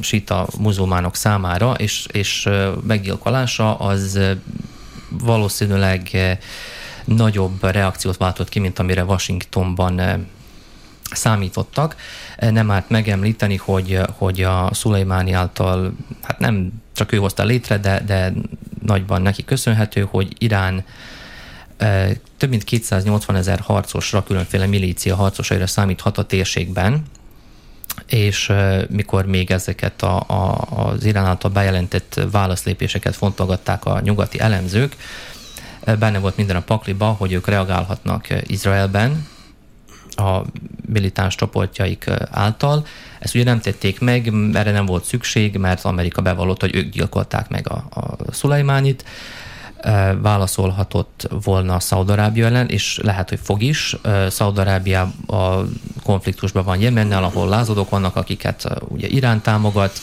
sita 0.00 0.48
muzulmánok 0.58 1.16
számára, 1.16 1.72
és, 1.72 2.06
és 2.12 2.48
meggyilkolása 2.86 3.76
az 3.76 4.18
valószínűleg 5.08 6.10
nagyobb 7.04 7.62
reakciót 7.62 8.16
váltott 8.16 8.48
ki, 8.48 8.58
mint 8.58 8.78
amire 8.78 9.04
Washingtonban 9.04 10.26
számítottak. 11.10 11.96
Nem 12.36 12.70
árt 12.70 12.88
megemlíteni, 12.88 13.56
hogy, 13.56 13.98
hogy 14.16 14.42
a 14.42 14.68
Szulajmáni 14.72 15.32
által, 15.32 15.92
hát 16.22 16.38
nem 16.38 16.72
csak 16.92 17.12
ő 17.12 17.16
hozta 17.16 17.44
létre, 17.44 17.78
de, 17.78 18.02
de 18.06 18.32
nagyban 18.84 19.22
neki 19.22 19.44
köszönhető, 19.44 20.06
hogy 20.10 20.34
Irán 20.38 20.84
több 22.36 22.50
mint 22.50 22.64
280 22.64 23.36
ezer 23.36 23.60
harcosra, 23.60 24.22
különféle 24.22 24.66
milícia 24.66 25.16
harcosaira 25.16 25.66
számíthat 25.66 26.18
a 26.18 26.24
térségben, 26.24 27.02
és 28.06 28.52
mikor 28.88 29.26
még 29.26 29.50
ezeket 29.50 30.02
a, 30.02 30.24
a, 30.26 30.66
az 30.70 31.04
Irán 31.04 31.24
által 31.24 31.50
bejelentett 31.50 32.20
válaszlépéseket 32.30 33.16
fontolgatták 33.16 33.84
a 33.84 34.00
nyugati 34.00 34.40
elemzők, 34.40 34.96
benne 35.98 36.18
volt 36.18 36.36
minden 36.36 36.56
a 36.56 36.60
pakliba, 36.60 37.06
hogy 37.06 37.32
ők 37.32 37.46
reagálhatnak 37.46 38.26
Izraelben 38.46 39.26
a 40.16 40.42
militáns 40.86 41.34
csoportjaik 41.34 42.10
által. 42.30 42.86
Ezt 43.18 43.34
ugye 43.34 43.44
nem 43.44 43.60
tették 43.60 44.00
meg, 44.00 44.32
erre 44.52 44.70
nem 44.70 44.86
volt 44.86 45.04
szükség, 45.04 45.56
mert 45.56 45.84
Amerika 45.84 46.22
bevallotta, 46.22 46.66
hogy 46.66 46.76
ők 46.76 46.90
gyilkolták 46.92 47.48
meg 47.48 47.70
a, 47.70 47.84
a 47.90 48.32
Szulajmánit 48.32 49.04
válaszolhatott 50.20 51.28
volna 51.44 51.80
Szaudarábia 51.80 52.46
ellen, 52.46 52.68
és 52.68 53.00
lehet, 53.02 53.28
hogy 53.28 53.40
fog 53.42 53.62
is. 53.62 53.96
Szaudarábia 54.28 55.12
a 55.26 55.60
konfliktusban 56.02 56.64
van 56.64 56.80
Jemennel, 56.80 57.24
ahol 57.24 57.48
lázadók 57.48 57.90
vannak, 57.90 58.16
akiket 58.16 58.64
ugye 58.88 59.06
Irán 59.06 59.40
támogat. 59.40 59.98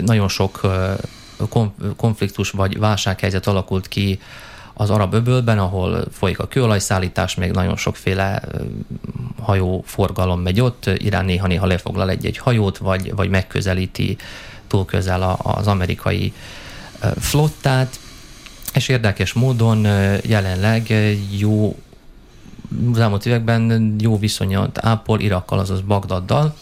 Nagyon 0.00 0.28
sok 0.28 0.60
konfliktus 1.96 2.50
vagy 2.50 2.78
válsághelyzet 2.78 3.46
alakult 3.46 3.88
ki 3.88 4.20
az 4.74 4.90
arab 4.90 5.14
öbölben, 5.14 5.58
ahol 5.58 6.04
folyik 6.12 6.38
a 6.38 6.46
kőolajszállítás, 6.46 7.34
még 7.34 7.50
nagyon 7.50 7.76
sokféle 7.76 8.42
hajó 9.42 9.82
forgalom 9.86 10.40
megy 10.40 10.60
ott. 10.60 10.90
Irán 10.96 11.24
néha-néha 11.24 11.66
lefoglal 11.66 12.10
egy-egy 12.10 12.38
hajót, 12.38 12.78
vagy, 12.78 13.14
vagy 13.14 13.28
megközelíti 13.28 14.16
túl 14.66 14.84
közel 14.84 15.36
az 15.42 15.66
amerikai 15.66 16.32
flottát, 17.18 17.98
és 18.74 18.88
érdekes 18.88 19.32
módon 19.32 19.86
jelenleg 20.22 20.94
jó 21.38 21.76
az 22.92 22.98
elmúlt 22.98 23.26
években 23.26 23.96
jó 24.00 24.18
viszonyat 24.18 24.78
ápol 24.84 25.20
Irakkal, 25.20 25.58
azaz 25.58 25.80
Bagdaddal, 25.80 26.56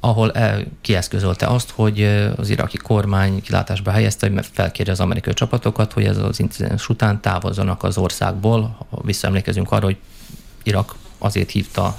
ahol 0.00 0.32
el, 0.32 0.64
kieszközölte 0.80 1.46
azt, 1.46 1.70
hogy 1.70 2.02
az 2.36 2.48
iraki 2.48 2.76
kormány 2.76 3.42
kilátásba 3.42 3.90
helyezte, 3.90 4.30
hogy 4.30 4.48
felkérje 4.52 4.92
az 4.92 5.00
amerikai 5.00 5.32
csapatokat, 5.32 5.92
hogy 5.92 6.04
ez 6.04 6.16
az 6.16 6.40
incidens 6.40 6.88
után 6.88 7.20
távozzanak 7.20 7.82
az 7.82 7.98
országból. 7.98 8.86
Visszaemlékezünk 9.02 9.72
arra, 9.72 9.84
hogy 9.84 9.96
Irak 10.62 10.94
azért 11.18 11.50
hívta 11.50 11.96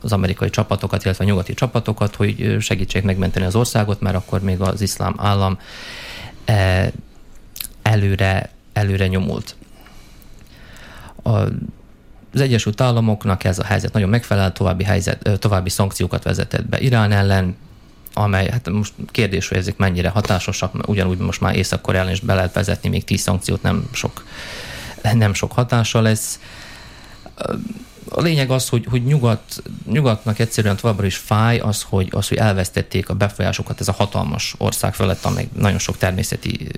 az 0.00 0.12
amerikai 0.12 0.50
csapatokat, 0.50 1.04
illetve 1.04 1.24
a 1.24 1.26
nyugati 1.26 1.54
csapatokat, 1.54 2.14
hogy 2.14 2.56
segítsék 2.60 3.02
megmenteni 3.02 3.46
az 3.46 3.54
országot, 3.54 4.00
mert 4.00 4.16
akkor 4.16 4.40
még 4.40 4.60
az 4.60 4.80
iszlám 4.80 5.14
állam 5.18 5.58
előre, 7.82 8.50
előre 8.72 9.06
nyomult. 9.06 9.54
A, 11.22 11.30
az 12.32 12.40
Egyesült 12.40 12.80
Államoknak 12.80 13.44
ez 13.44 13.58
a 13.58 13.64
helyzet 13.64 13.92
nagyon 13.92 14.08
megfelel, 14.08 14.52
további, 14.52 14.84
helyzet, 14.84 15.38
további 15.38 15.68
szankciókat 15.68 16.22
vezetett 16.22 16.66
be 16.66 16.80
Irán 16.80 17.12
ellen, 17.12 17.56
amely, 18.12 18.48
hát 18.50 18.70
most 18.70 18.92
kérdés, 19.10 19.48
hogy 19.48 19.58
ezek 19.58 19.76
mennyire 19.76 20.08
hatásosak, 20.08 20.88
ugyanúgy 20.88 21.18
most 21.18 21.40
már 21.40 21.56
Észak-Koreán 21.56 22.10
is 22.10 22.20
be 22.20 22.34
lehet 22.34 22.52
vezetni, 22.52 22.88
még 22.88 23.04
tíz 23.04 23.20
szankciót 23.20 23.62
nem 23.62 23.88
sok, 23.92 24.24
nem 25.12 25.34
sok 25.34 25.52
hatása 25.52 26.00
lesz 26.00 26.40
a 28.08 28.20
lényeg 28.20 28.50
az, 28.50 28.68
hogy, 28.68 28.86
hogy 28.90 29.04
nyugat, 29.04 29.62
nyugatnak 29.86 30.38
egyszerűen 30.38 30.76
továbbra 30.76 31.06
is 31.06 31.16
fáj 31.16 31.58
az 31.58 31.82
hogy, 31.82 32.08
az, 32.10 32.28
hogy 32.28 32.38
elvesztették 32.38 33.08
a 33.08 33.14
befolyásokat 33.14 33.80
ez 33.80 33.88
a 33.88 33.92
hatalmas 33.92 34.54
ország 34.58 34.94
felett, 34.94 35.24
amely 35.24 35.48
nagyon 35.58 35.78
sok 35.78 35.96
természeti 35.96 36.68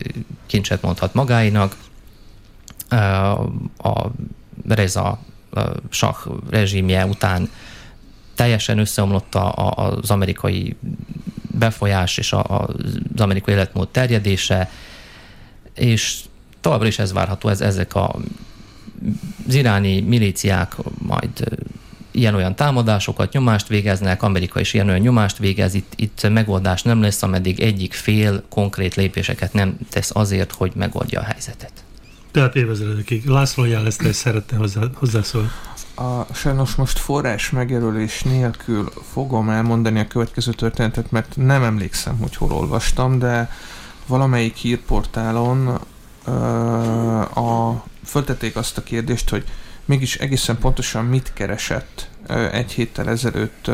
kincset 0.47 0.83
mondhat 0.83 1.15
magáinak. 1.15 1.77
A 3.79 4.07
Reza 4.69 5.19
Shah 5.91 6.17
rezsimje 6.51 7.07
után 7.07 7.51
teljesen 8.35 8.79
összeomlott 8.79 9.35
az 9.35 10.11
amerikai 10.11 10.77
befolyás 11.59 12.19
és 12.19 12.33
az 12.33 13.21
amerikai 13.21 13.55
életmód 13.55 13.89
terjedése, 13.89 14.71
és 15.75 16.21
továbbra 16.61 16.87
is 16.87 16.99
ez 16.99 17.13
várható, 17.13 17.49
ez, 17.49 17.61
ezek 17.61 17.95
a 17.95 18.17
az 19.47 19.55
iráni 19.55 20.01
milíciák 20.01 20.77
majd 20.99 21.45
ilyen-olyan 22.11 22.57
támadásokat, 22.57 23.33
nyomást 23.33 23.69
végeznek, 23.69 24.23
Amerika 24.23 24.61
is 24.61 24.75
ilyen-olyan 24.75 25.01
nyomást 25.01 25.39
végez, 25.39 25.75
itt, 25.75 25.93
itt 25.97 26.29
megoldás 26.29 26.83
nem 26.83 27.01
lesz, 27.01 27.23
ameddig 27.23 27.61
egyik 27.61 27.93
fél 27.93 28.43
konkrét 28.49 28.95
lépéseket 28.95 29.53
nem 29.53 29.77
tesz 29.91 30.11
azért, 30.15 30.53
hogy 30.53 30.73
megoldja 30.75 31.21
a 31.21 31.25
helyzetet. 31.25 31.73
Tehát 32.31 32.57
évezredekig. 32.57 33.27
László 33.27 33.65
Jál 33.65 33.87
ezt 33.87 34.13
szeretne 34.13 34.57
hozzá, 34.57 34.81
hozzászólni. 34.95 35.49
A, 35.95 36.35
sajnos 36.35 36.75
most 36.75 36.99
forrás 36.99 37.51
megjelölés 37.51 38.23
nélkül 38.23 38.91
fogom 39.13 39.49
elmondani 39.51 40.01
a 40.01 40.07
következő 40.07 40.53
történetet, 40.53 41.11
mert 41.11 41.37
nem 41.37 41.63
emlékszem, 41.63 42.17
hogy 42.19 42.37
hol 42.37 42.53
olvastam, 42.53 43.19
de 43.19 43.51
valamelyik 44.07 44.57
hírportálon 44.57 45.79
ö, 46.25 46.31
a, 47.21 47.85
föltették 48.09 48.57
azt 48.57 48.79
a 48.79 48.83
kérdést, 48.83 49.29
hogy 49.29 49.45
mégis 49.85 50.17
egészen 50.17 50.59
pontosan 50.59 51.05
mit 51.05 51.33
keresett 51.33 52.09
egy 52.53 52.73
héttel 52.73 53.09
ezelőtt 53.09 53.71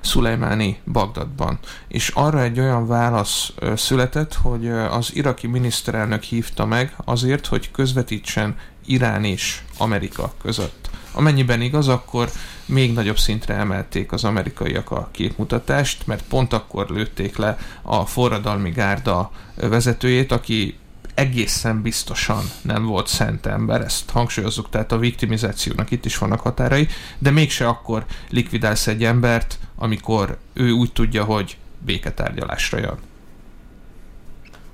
Szulejmáni 0.00 0.78
Bagdadban. 0.92 1.58
És 1.88 2.08
arra 2.08 2.42
egy 2.42 2.60
olyan 2.60 2.86
válasz 2.86 3.52
született, 3.76 4.34
hogy 4.34 4.68
az 4.68 5.14
iraki 5.14 5.46
miniszterelnök 5.46 6.22
hívta 6.22 6.66
meg 6.66 6.94
azért, 7.04 7.46
hogy 7.46 7.70
közvetítsen 7.70 8.56
Irán 8.86 9.24
és 9.24 9.60
Amerika 9.78 10.32
között. 10.42 10.90
Amennyiben 11.12 11.60
igaz, 11.60 11.88
akkor 11.88 12.30
még 12.66 12.92
nagyobb 12.92 13.18
szintre 13.18 13.54
emelték 13.54 14.12
az 14.12 14.24
amerikaiak 14.24 14.90
a 14.90 15.08
képmutatást, 15.12 16.06
mert 16.06 16.22
pont 16.22 16.52
akkor 16.52 16.88
lőtték 16.88 17.36
le 17.36 17.58
a 17.82 18.06
forradalmi 18.06 18.70
gárda 18.70 19.30
vezetőjét, 19.54 20.32
aki 20.32 20.78
egészen 21.16 21.82
biztosan 21.82 22.50
nem 22.62 22.84
volt 22.84 23.06
szent 23.06 23.46
ember, 23.46 23.80
ezt 23.80 24.10
hangsúlyozzuk, 24.10 24.70
tehát 24.70 24.92
a 24.92 24.98
viktimizációnak 24.98 25.90
itt 25.90 26.04
is 26.04 26.18
vannak 26.18 26.40
határai, 26.40 26.88
de 27.18 27.30
mégse 27.30 27.68
akkor 27.68 28.04
likvidálsz 28.30 28.86
egy 28.86 29.04
embert, 29.04 29.58
amikor 29.76 30.36
ő 30.52 30.70
úgy 30.70 30.92
tudja, 30.92 31.24
hogy 31.24 31.56
béketárgyalásra 31.84 32.78
jön. 32.78 32.98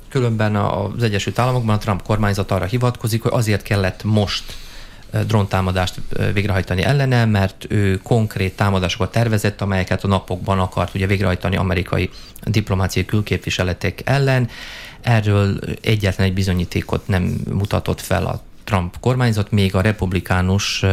Különben 0.08 0.56
az 0.56 1.02
Egyesült 1.02 1.38
Államokban 1.38 1.74
a 1.74 1.78
Trump 1.78 2.02
kormányzat 2.02 2.50
arra 2.50 2.64
hivatkozik, 2.64 3.22
hogy 3.22 3.32
azért 3.34 3.62
kellett 3.62 4.04
most 4.04 4.56
dróntámadást 5.26 6.00
végrehajtani 6.32 6.82
ellene, 6.82 7.24
mert 7.24 7.66
ő 7.68 7.96
konkrét 7.96 8.56
támadásokat 8.56 9.10
tervezett, 9.10 9.60
amelyeket 9.60 10.04
a 10.04 10.08
napokban 10.08 10.58
akart 10.58 10.94
ugye 10.94 11.06
végrehajtani 11.06 11.56
amerikai 11.56 12.10
diplomáciai 12.44 13.04
külképviseletek 13.04 14.00
ellen. 14.04 14.48
Erről 15.02 15.58
egyetlen 15.80 16.26
egy 16.26 16.34
bizonyítékot 16.34 17.06
nem 17.06 17.22
mutatott 17.52 18.00
fel 18.00 18.26
a 18.26 18.42
Trump 18.64 18.96
kormányzat, 19.00 19.50
még 19.50 19.74
a 19.74 19.80
republikánus 19.80 20.84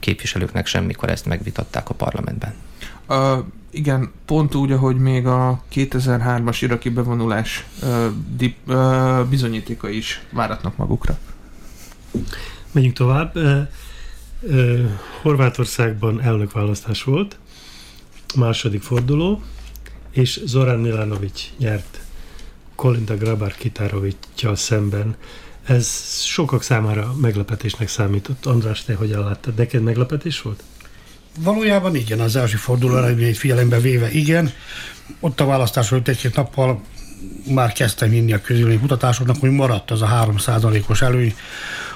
képviselőknek 0.00 0.66
semmikor 0.66 1.10
ezt 1.10 1.26
megvitatták 1.26 1.88
a 1.90 1.94
parlamentben. 1.94 2.54
Uh, 3.08 3.44
igen, 3.70 4.12
pont 4.24 4.54
úgy, 4.54 4.72
ahogy 4.72 4.96
még 4.96 5.26
a 5.26 5.62
2003-as 5.74 6.58
iraki 6.60 6.88
bevonulás 6.88 7.66
uh, 7.82 8.06
dip, 8.36 8.56
uh, 8.66 9.24
bizonyítéka 9.28 9.88
is 9.88 10.22
váratnak 10.32 10.76
magukra. 10.76 11.18
Menjünk 12.72 12.96
tovább. 12.96 13.38
Horvátországban 15.22 16.22
elnökválasztás 16.22 17.02
volt, 17.02 17.38
második 18.36 18.82
forduló, 18.82 19.42
és 20.10 20.40
Zoran 20.44 20.80
Milanovic 20.80 21.50
nyert 21.58 22.05
Kolinda 22.76 23.16
Grabar 23.16 23.54
Kitarovicsal 23.54 24.56
szemben. 24.56 25.16
Ez 25.66 25.88
sokak 26.22 26.62
számára 26.62 27.14
meglepetésnek 27.20 27.88
számított. 27.88 28.46
András, 28.46 28.84
te 28.84 28.94
hogyan 28.94 29.24
láttad? 29.24 29.54
Neked 29.54 29.82
meglepetés 29.82 30.42
volt? 30.42 30.62
Valójában 31.38 31.94
igen, 31.94 32.20
az 32.20 32.36
első 32.36 32.56
forduló 32.56 32.96
eredményét 32.96 33.36
figyelembe 33.36 33.80
véve 33.80 34.10
igen. 34.10 34.50
Ott 35.20 35.40
a 35.40 35.46
választás 35.46 35.92
előtt 35.92 36.08
egy-két 36.08 36.36
nappal 36.36 36.82
már 37.48 37.72
kezdtem 37.72 38.10
hinni 38.10 38.32
a 38.32 38.40
közülmény 38.40 38.80
kutatásoknak, 38.80 39.36
hogy 39.40 39.50
maradt 39.50 39.90
az 39.90 40.02
a 40.02 40.32
3%-os 40.36 41.02
előny, 41.02 41.34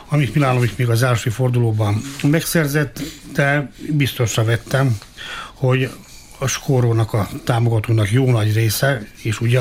amit 0.08 0.34
Milánovic 0.34 0.76
még 0.76 0.88
az 0.88 1.02
első 1.02 1.30
fordulóban 1.30 2.02
megszerzett, 2.22 3.00
de 3.32 3.72
biztosra 3.90 4.44
vettem, 4.44 4.98
hogy 5.54 5.90
a 6.38 6.46
skórónak 6.46 7.12
a 7.12 7.28
támogatónak 7.44 8.10
jó 8.10 8.30
nagy 8.30 8.54
része, 8.54 9.06
és 9.22 9.40
ugye 9.40 9.60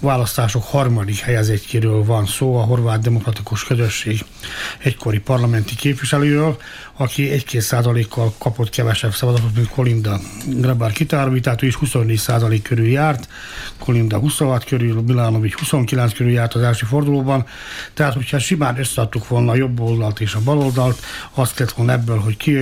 választások 0.00 0.64
harmadik 0.64 1.18
helyezettjéről 1.18 2.04
van 2.04 2.26
szó, 2.26 2.56
a 2.56 2.62
horvát 2.64 3.00
demokratikus 3.00 3.64
közösség 3.64 4.24
egykori 4.78 5.18
parlamenti 5.18 5.74
képviselőről, 5.74 6.56
aki 6.96 7.28
1-2 7.32 7.58
százalékkal 7.58 8.34
kapott 8.38 8.70
kevesebb 8.70 9.14
szavazatot, 9.14 9.54
mint 9.54 9.68
Kolinda 9.68 10.20
Grabar 10.46 10.92
Kitárovi, 10.92 11.40
tehát 11.40 11.62
ő 11.62 11.66
is 11.66 11.74
24 11.74 12.16
százalék 12.16 12.62
körül 12.62 12.86
járt, 12.86 13.28
Kolinda 13.78 14.18
26 14.18 14.64
körül, 14.64 15.00
Milánovics 15.00 15.54
29 15.54 16.12
körül 16.12 16.32
járt 16.32 16.54
az 16.54 16.62
első 16.62 16.86
fordulóban, 16.86 17.46
tehát 17.94 18.14
hogyha 18.14 18.38
simán 18.38 18.78
összeadtuk 18.78 19.28
volna 19.28 19.50
a 19.50 19.54
jobb 19.54 19.80
oldalt 19.80 20.20
és 20.20 20.34
a 20.34 20.40
bal 20.44 20.58
oldalt, 20.58 21.04
azt 21.34 21.58
lett 21.58 21.72
volna 21.72 21.92
ebből, 21.92 22.18
hogy, 22.18 22.36
ki, 22.36 22.58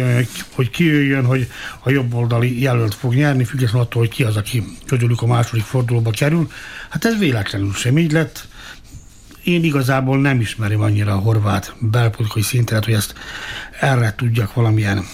hogy 0.55 0.71
kijöjjön, 0.71 1.25
hogy 1.25 1.51
a 1.83 1.91
jobb 1.91 2.15
oldali 2.15 2.61
jelölt 2.61 2.95
fog 2.95 3.15
nyerni, 3.15 3.45
függetlenül 3.45 3.87
attól, 3.87 4.03
hogy 4.03 4.11
ki 4.11 4.23
az, 4.23 4.37
aki 4.37 4.65
közülük 4.87 5.23
a 5.23 5.27
második 5.27 5.65
fordulóba 5.65 6.11
kerül. 6.11 6.51
Hát 6.89 7.05
ez 7.05 7.19
véletlenül 7.19 7.73
sem 7.73 7.99
így 7.99 8.13
lett, 8.13 8.49
én 9.45 9.65
igazából 9.65 10.21
nem 10.21 10.41
ismerem 10.41 10.81
annyira 10.81 11.13
a 11.13 11.19
horvát 11.19 11.75
belpolitikai 11.79 12.43
szintet, 12.43 12.85
hogy 12.85 12.95
ezt 12.95 13.15
erre 13.81 14.15
tudjak 14.17 14.55
valamilyen 14.55 15.05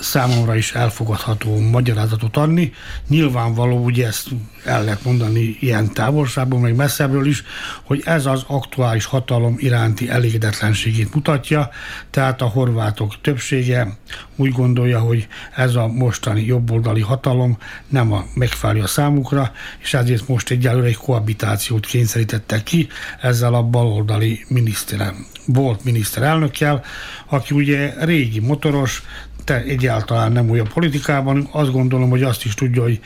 számomra 0.00 0.56
is 0.56 0.72
elfogadható 0.72 1.60
magyarázatot 1.60 2.36
adni. 2.36 2.72
Nyilvánvaló, 3.08 3.84
ugye 3.84 4.06
ezt 4.06 4.28
el 4.64 4.84
lehet 4.84 5.04
mondani 5.04 5.56
ilyen 5.60 5.92
távolságból, 5.92 6.58
meg 6.58 6.76
messzebbről 6.76 7.26
is, 7.26 7.44
hogy 7.82 8.02
ez 8.04 8.26
az 8.26 8.44
aktuális 8.46 9.04
hatalom 9.04 9.54
iránti 9.58 10.08
elégedetlenségét 10.08 11.14
mutatja, 11.14 11.70
tehát 12.10 12.42
a 12.42 12.46
horvátok 12.46 13.20
többsége 13.20 13.96
úgy 14.36 14.52
gondolja, 14.52 15.00
hogy 15.00 15.28
ez 15.54 15.74
a 15.74 15.86
mostani 15.86 16.44
jobboldali 16.44 17.00
hatalom 17.00 17.58
nem 17.88 18.12
a 18.12 18.24
megfelelő 18.34 18.80
a 18.80 18.86
számukra, 18.86 19.52
és 19.78 19.94
ezért 19.94 20.28
most 20.28 20.50
egyelőre 20.50 20.86
egy 20.86 20.96
koabitációt 20.96 21.86
kényszerítettek 21.86 22.62
ki 22.62 22.88
ezzel 23.20 23.54
a 23.54 23.62
baloldali 23.62 24.44
miniszterem, 24.48 25.26
volt 25.46 25.84
miniszterelnökkel, 25.84 26.84
aki 27.26 27.54
ugye 27.54 27.94
régi 28.04 28.40
motoros, 28.40 29.02
te 29.48 29.62
egyáltalán 29.62 30.32
nem 30.32 30.50
új 30.50 30.58
a 30.58 30.64
politikában, 30.72 31.48
azt 31.50 31.72
gondolom, 31.72 32.10
hogy 32.10 32.22
azt 32.22 32.44
is 32.44 32.54
tudja, 32.54 32.82
hogy 32.82 33.00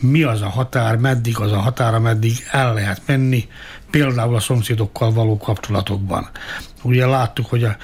mi 0.00 0.22
az 0.22 0.42
a 0.42 0.48
határ, 0.48 0.96
meddig 0.96 1.38
az 1.38 1.52
a 1.52 1.58
határ, 1.58 1.94
ameddig 1.94 2.32
el 2.50 2.74
lehet 2.74 3.02
menni, 3.06 3.48
például 3.90 4.34
a 4.34 4.40
szomszédokkal 4.40 5.12
való 5.12 5.36
kapcsolatokban. 5.36 6.28
Ugye 6.82 7.06
láttuk, 7.06 7.46
hogy 7.46 7.64
a, 7.64 7.76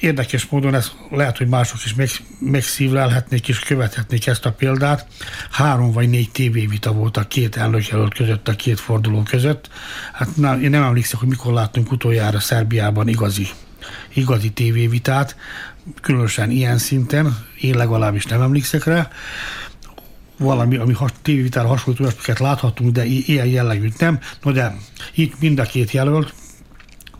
érdekes 0.00 0.46
módon 0.46 0.74
ez 0.74 0.90
lehet, 1.10 1.38
hogy 1.38 1.48
mások 1.48 1.84
is 1.84 1.94
meg, 1.94 2.08
megszívlelhetnék 2.38 3.48
és 3.48 3.58
követhetnék 3.58 4.26
ezt 4.26 4.46
a 4.46 4.52
példát. 4.52 5.06
Három 5.50 5.92
vagy 5.92 6.08
négy 6.08 6.30
tévévita 6.30 6.92
volt 6.92 7.16
a 7.16 7.26
két 7.26 7.56
elnökjelölt 7.56 8.14
között, 8.14 8.48
a 8.48 8.56
két 8.56 8.80
forduló 8.80 9.22
között. 9.22 9.68
Hát 10.12 10.36
na, 10.36 10.60
én 10.60 10.70
nem 10.70 10.82
emlékszem, 10.82 11.18
hogy 11.18 11.28
mikor 11.28 11.52
láttunk 11.52 11.92
utoljára 11.92 12.40
Szerbiában 12.40 13.08
igazi 13.08 13.48
igazi 14.14 14.50
tévévitát, 14.50 15.36
különösen 16.00 16.50
ilyen 16.50 16.78
szinten, 16.78 17.36
én 17.60 17.76
legalábbis 17.76 18.24
nem 18.24 18.40
emlékszek 18.40 18.84
rá, 18.84 19.10
valami, 20.38 20.76
ami 20.76 20.92
has, 20.92 21.10
tévévitára 21.22 21.68
hasonló 21.68 22.00
olyasmiket 22.00 22.38
láthatunk, 22.38 22.92
de 22.92 23.04
ilyen 23.04 23.46
jellegűt 23.46 23.98
nem. 23.98 24.18
No 24.42 24.52
de 24.52 24.76
itt 25.14 25.40
mind 25.40 25.58
a 25.58 25.62
két 25.62 25.90
jelölt, 25.90 26.34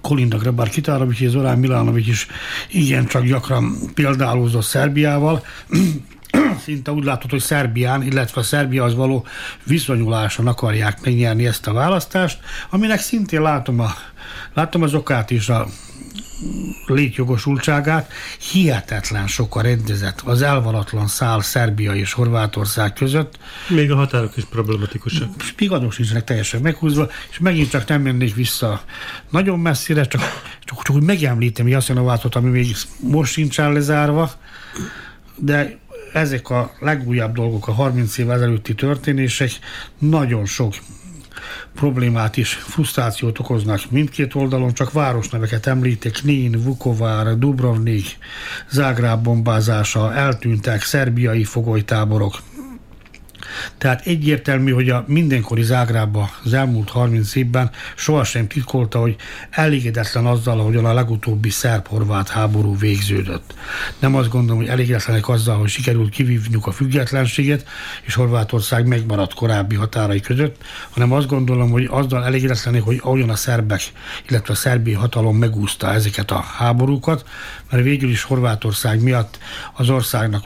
Kolinda 0.00 0.38
Grabar 0.38 0.68
Kitárovics 0.68 1.20
és 1.20 1.30
Zorán 1.30 1.58
Milánovics 1.58 2.08
is 2.08 2.26
igen 2.68 3.06
csak 3.06 3.24
gyakran 3.24 3.76
példálózott 3.94 4.62
Szerbiával. 4.62 5.44
Szinte 6.64 6.92
úgy 6.92 7.04
látod, 7.04 7.30
hogy 7.30 7.40
Szerbián, 7.40 8.02
illetve 8.02 8.40
a 8.40 8.44
Szerbia 8.44 8.84
az 8.84 8.94
való 8.94 9.26
viszonyuláson 9.64 10.46
akarják 10.46 11.04
megnyerni 11.04 11.46
ezt 11.46 11.66
a 11.66 11.72
választást, 11.72 12.38
aminek 12.70 13.00
szintén 13.00 13.42
látom, 13.42 13.80
a, 13.80 13.94
látom 14.54 14.82
az 14.82 14.94
okát 14.94 15.30
is 15.30 15.48
a 15.48 15.66
létjogosultságát, 16.87 18.12
hihetetlen 18.53 19.26
sok 19.26 19.57
a 19.57 19.61
rendezett, 19.61 20.20
az 20.20 20.43
elvaratlan 20.43 21.07
szál 21.07 21.41
Szerbia 21.41 21.95
és 21.95 22.12
Horvátország 22.12 22.93
között. 22.93 23.39
Még 23.68 23.91
a 23.91 23.97
határok 23.97 24.37
is 24.37 24.45
problematikusak. 24.45 25.41
Spigadok 25.41 25.99
nincsenek 25.99 26.24
teljesen 26.24 26.61
meghúzva, 26.61 27.09
és 27.30 27.39
megint 27.39 27.70
csak 27.70 27.89
nem 27.89 28.03
mennék 28.03 28.35
vissza 28.35 28.82
nagyon 29.30 29.59
messzire, 29.59 30.05
csak, 30.05 30.20
csak, 30.64 30.82
csak 30.82 30.95
hogy 30.95 31.05
megemlítem 31.05 31.68
Jaszenovátot, 31.68 32.35
ami 32.35 32.51
még 32.51 32.76
most 33.01 33.32
sincsen 33.32 33.72
lezárva, 33.72 34.32
de 35.37 35.78
ezek 36.12 36.51
a 36.51 36.72
legújabb 36.80 37.35
dolgok, 37.35 37.68
a 37.68 37.72
30 37.72 38.18
év 38.18 38.30
ezelőtti 38.30 38.74
történések 38.74 39.51
nagyon 39.99 40.47
sok 40.47 40.74
problémát 41.74 42.36
is, 42.36 42.52
frusztrációt 42.52 43.38
okoznak 43.38 43.90
mindkét 43.90 44.34
oldalon, 44.34 44.72
csak 44.74 44.92
városneveket 44.92 45.66
említek, 45.66 46.22
Nén, 46.22 46.62
Vukovár, 46.62 47.38
Dubrovnik, 47.38 48.18
Zágráb 48.70 49.22
bombázása, 49.22 50.14
eltűntek 50.14 50.82
szerbiai 50.82 51.44
fogolytáborok, 51.44 52.42
Tehát 53.78 54.07
egyértelmű, 54.07 54.72
hogy 54.72 54.90
a 54.90 55.05
mindenkori 55.07 55.62
Zágrába 55.62 56.30
az 56.44 56.52
elmúlt 56.52 56.90
30 56.90 57.34
évben 57.34 57.70
sohasem 57.96 58.46
titkolta, 58.46 58.98
hogy 58.98 59.16
elégedetlen 59.50 60.26
azzal, 60.26 60.61
ahogyan 60.61 60.84
a 60.84 60.92
legutóbbi 60.92 61.50
szerb-horvát 61.50 62.28
háború 62.28 62.78
végződött. 62.78 63.55
Nem 63.98 64.14
azt 64.14 64.28
gondolom, 64.28 64.61
hogy 64.61 64.70
elégedetlenek 64.70 65.28
azzal, 65.28 65.59
hogy 65.59 65.68
sikerült 65.68 66.11
kivívniuk 66.11 66.66
a 66.66 66.72
függetlenséget, 66.72 67.64
és 68.02 68.14
Horvátország 68.14 68.86
megmaradt 68.86 69.34
korábbi 69.34 69.74
határai 69.74 70.20
között, 70.20 70.57
hanem 70.90 71.12
azt 71.12 71.26
gondolom, 71.26 71.70
hogy 71.70 71.88
azzal 71.90 72.24
elégedetlenek, 72.24 72.82
hogy 72.82 73.00
ahogyan 73.02 73.30
a 73.30 73.36
szerbek, 73.36 73.80
illetve 74.28 74.52
a 74.52 74.57
szerbi 74.57 74.92
hatalom 74.92 75.36
megúszta 75.36 75.92
ezeket 75.92 76.30
a 76.30 76.40
háborúkat, 76.40 77.24
mert 77.70 77.82
végül 77.82 78.11
is 78.11 78.22
Horvátország 78.22 79.02
miatt 79.02 79.38
az 79.74 79.88
országnak 79.88 80.44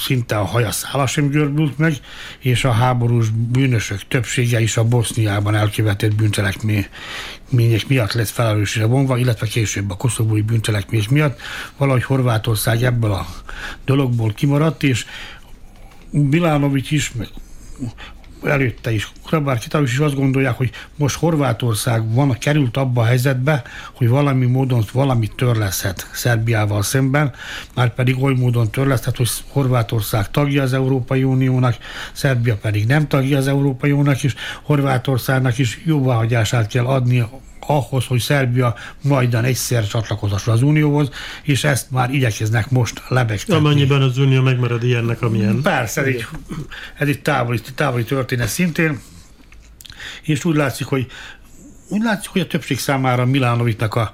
szinte 0.00 0.38
a 0.38 0.44
haja 0.44 0.70
szála 0.70 1.06
sem 1.06 1.28
görbült 1.28 1.78
meg, 1.78 1.94
és 2.38 2.64
a 2.64 2.70
háborús 2.70 3.28
bűnösök 3.28 4.08
többsége 4.08 4.60
is 4.60 4.76
a 4.76 4.84
Boszniában 4.84 5.54
elkövetett 5.54 6.14
bűncselekmények 6.14 7.86
miatt 7.88 8.12
lett 8.12 8.28
felelősségre 8.28 8.88
vonva, 8.88 9.18
illetve 9.18 9.46
később 9.46 9.90
a 9.90 9.96
koszovói 9.96 10.42
bűncselekmények 10.42 11.10
miatt. 11.10 11.40
Valahogy 11.76 12.04
Horvátország 12.04 12.82
ebből 12.82 13.12
a 13.12 13.26
dologból 13.84 14.32
kimaradt, 14.32 14.82
és 14.82 15.06
Milánovics 16.10 16.90
is, 16.90 17.12
meg 17.12 17.28
előtte 18.44 18.92
is, 18.92 19.12
Krabár 19.26 19.58
Kitalus 19.58 19.92
is 19.92 19.98
azt 19.98 20.14
gondolják, 20.14 20.56
hogy 20.56 20.70
most 20.96 21.16
Horvátország 21.16 22.14
van, 22.14 22.36
került 22.38 22.76
abba 22.76 23.00
a 23.00 23.04
helyzetbe, 23.04 23.62
hogy 23.92 24.08
valami 24.08 24.46
módon 24.46 24.84
valamit 24.92 25.34
törleszhet 25.36 26.08
Szerbiával 26.12 26.82
szemben, 26.82 27.32
már 27.74 27.94
pedig 27.94 28.22
oly 28.22 28.34
módon 28.34 28.70
törleszhet, 28.70 29.16
hogy 29.16 29.28
Horvátország 29.48 30.30
tagja 30.30 30.62
az 30.62 30.72
Európai 30.72 31.24
Uniónak, 31.24 31.76
Szerbia 32.12 32.56
pedig 32.56 32.86
nem 32.86 33.08
tagja 33.08 33.38
az 33.38 33.48
Európai 33.48 33.90
Uniónak, 33.90 34.22
és 34.22 34.34
Horvátországnak 34.62 35.58
is 35.58 35.80
jóváhagyását 35.84 36.66
kell 36.66 36.84
adni 36.86 37.24
ahhoz, 37.70 38.06
hogy 38.06 38.20
Szerbia 38.20 38.74
majdan 39.02 39.44
egyszer 39.44 39.86
csatlakozhasson 39.86 40.54
az 40.54 40.62
Unióhoz, 40.62 41.10
és 41.42 41.64
ezt 41.64 41.90
már 41.90 42.10
igyekeznek 42.10 42.70
most 42.70 43.02
lebegtetni. 43.08 43.54
Amennyiben 43.54 44.02
az 44.02 44.18
Unió 44.18 44.42
megmarad 44.42 44.82
ilyennek, 44.82 45.22
amilyen. 45.22 45.62
Persze, 45.62 46.00
ez 46.00 46.06
egy, 46.06 46.26
ez 46.98 47.08
egy 47.08 47.22
távoli, 47.22 47.60
távoli 47.74 48.04
történet 48.04 48.48
szintén, 48.48 49.00
és 50.22 50.44
úgy 50.44 50.56
látszik, 50.56 50.86
hogy 50.86 51.06
úgy 51.88 52.02
látszik, 52.02 52.30
hogy 52.30 52.40
a 52.40 52.46
többség 52.46 52.78
számára 52.78 53.24
Milánovitnak 53.24 53.94
a 53.94 54.10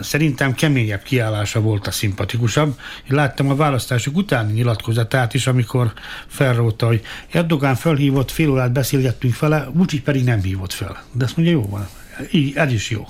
szerintem 0.00 0.54
keményebb 0.54 1.02
kiállása 1.02 1.60
volt 1.60 1.86
a 1.86 1.90
szimpatikusabb. 1.90 2.78
Én 3.10 3.16
láttam 3.16 3.50
a 3.50 3.56
választások 3.56 4.16
utáni 4.16 4.52
nyilatkozatát 4.52 5.34
is, 5.34 5.46
amikor 5.46 5.92
felróta, 6.26 6.86
hogy 6.86 7.02
Erdogán 7.30 7.74
felhívott, 7.74 8.30
fél 8.30 8.50
órát 8.50 8.72
beszélgettünk 8.72 9.38
vele, 9.38 9.68
Vucic 9.72 10.02
pedig 10.02 10.24
nem 10.24 10.42
hívott 10.42 10.72
fel. 10.72 11.02
De 11.12 11.24
azt 11.24 11.36
mondja, 11.36 11.54
jó 11.54 11.68
van, 11.68 11.88
így, 12.32 12.56
ez 12.56 12.72
is 12.72 12.90
jó 12.90 13.06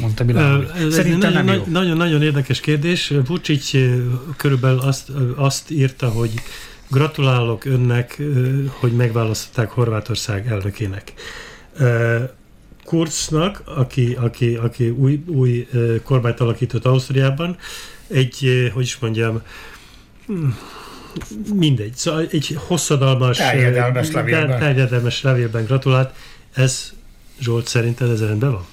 mondta 0.00 0.24
Milán. 0.24 0.72
Szerintem 0.90 1.32
nagyon, 1.32 1.44
nem 1.44 1.56
jó. 1.56 1.64
Nagyon, 1.66 1.96
nagyon 1.96 2.22
érdekes 2.22 2.60
kérdés. 2.60 3.12
Vucic 3.26 3.70
körülbelül 4.36 4.78
azt, 4.78 5.10
azt 5.36 5.70
írta, 5.70 6.08
hogy 6.08 6.30
gratulálok 6.88 7.64
önnek, 7.64 8.22
hogy 8.68 8.92
megválasztották 8.92 9.70
Horvátország 9.70 10.46
elnökének. 10.46 11.12
Kurznak, 12.84 13.62
aki, 13.64 14.16
aki, 14.20 14.54
aki 14.54 14.88
új, 14.88 15.22
új 15.26 15.68
kormányt 16.02 16.40
alakított 16.40 16.84
Ausztriában, 16.84 17.56
egy, 18.08 18.70
hogy 18.74 18.82
is 18.82 18.98
mondjam, 18.98 19.42
hmm, 20.26 20.58
mindegy, 21.54 21.94
szóval 21.94 22.26
egy 22.30 22.56
hosszadalmas, 22.66 23.36
terjedelmes 23.36 24.10
levélben. 24.10 24.58
terjedelmes 24.58 25.22
levélben 25.22 25.64
gratulált. 25.64 26.14
Ez 26.54 26.92
Zsolt, 27.42 27.68
szerinted 27.68 28.10
ez 28.10 28.20
rendben 28.20 28.52
van? 28.52 28.66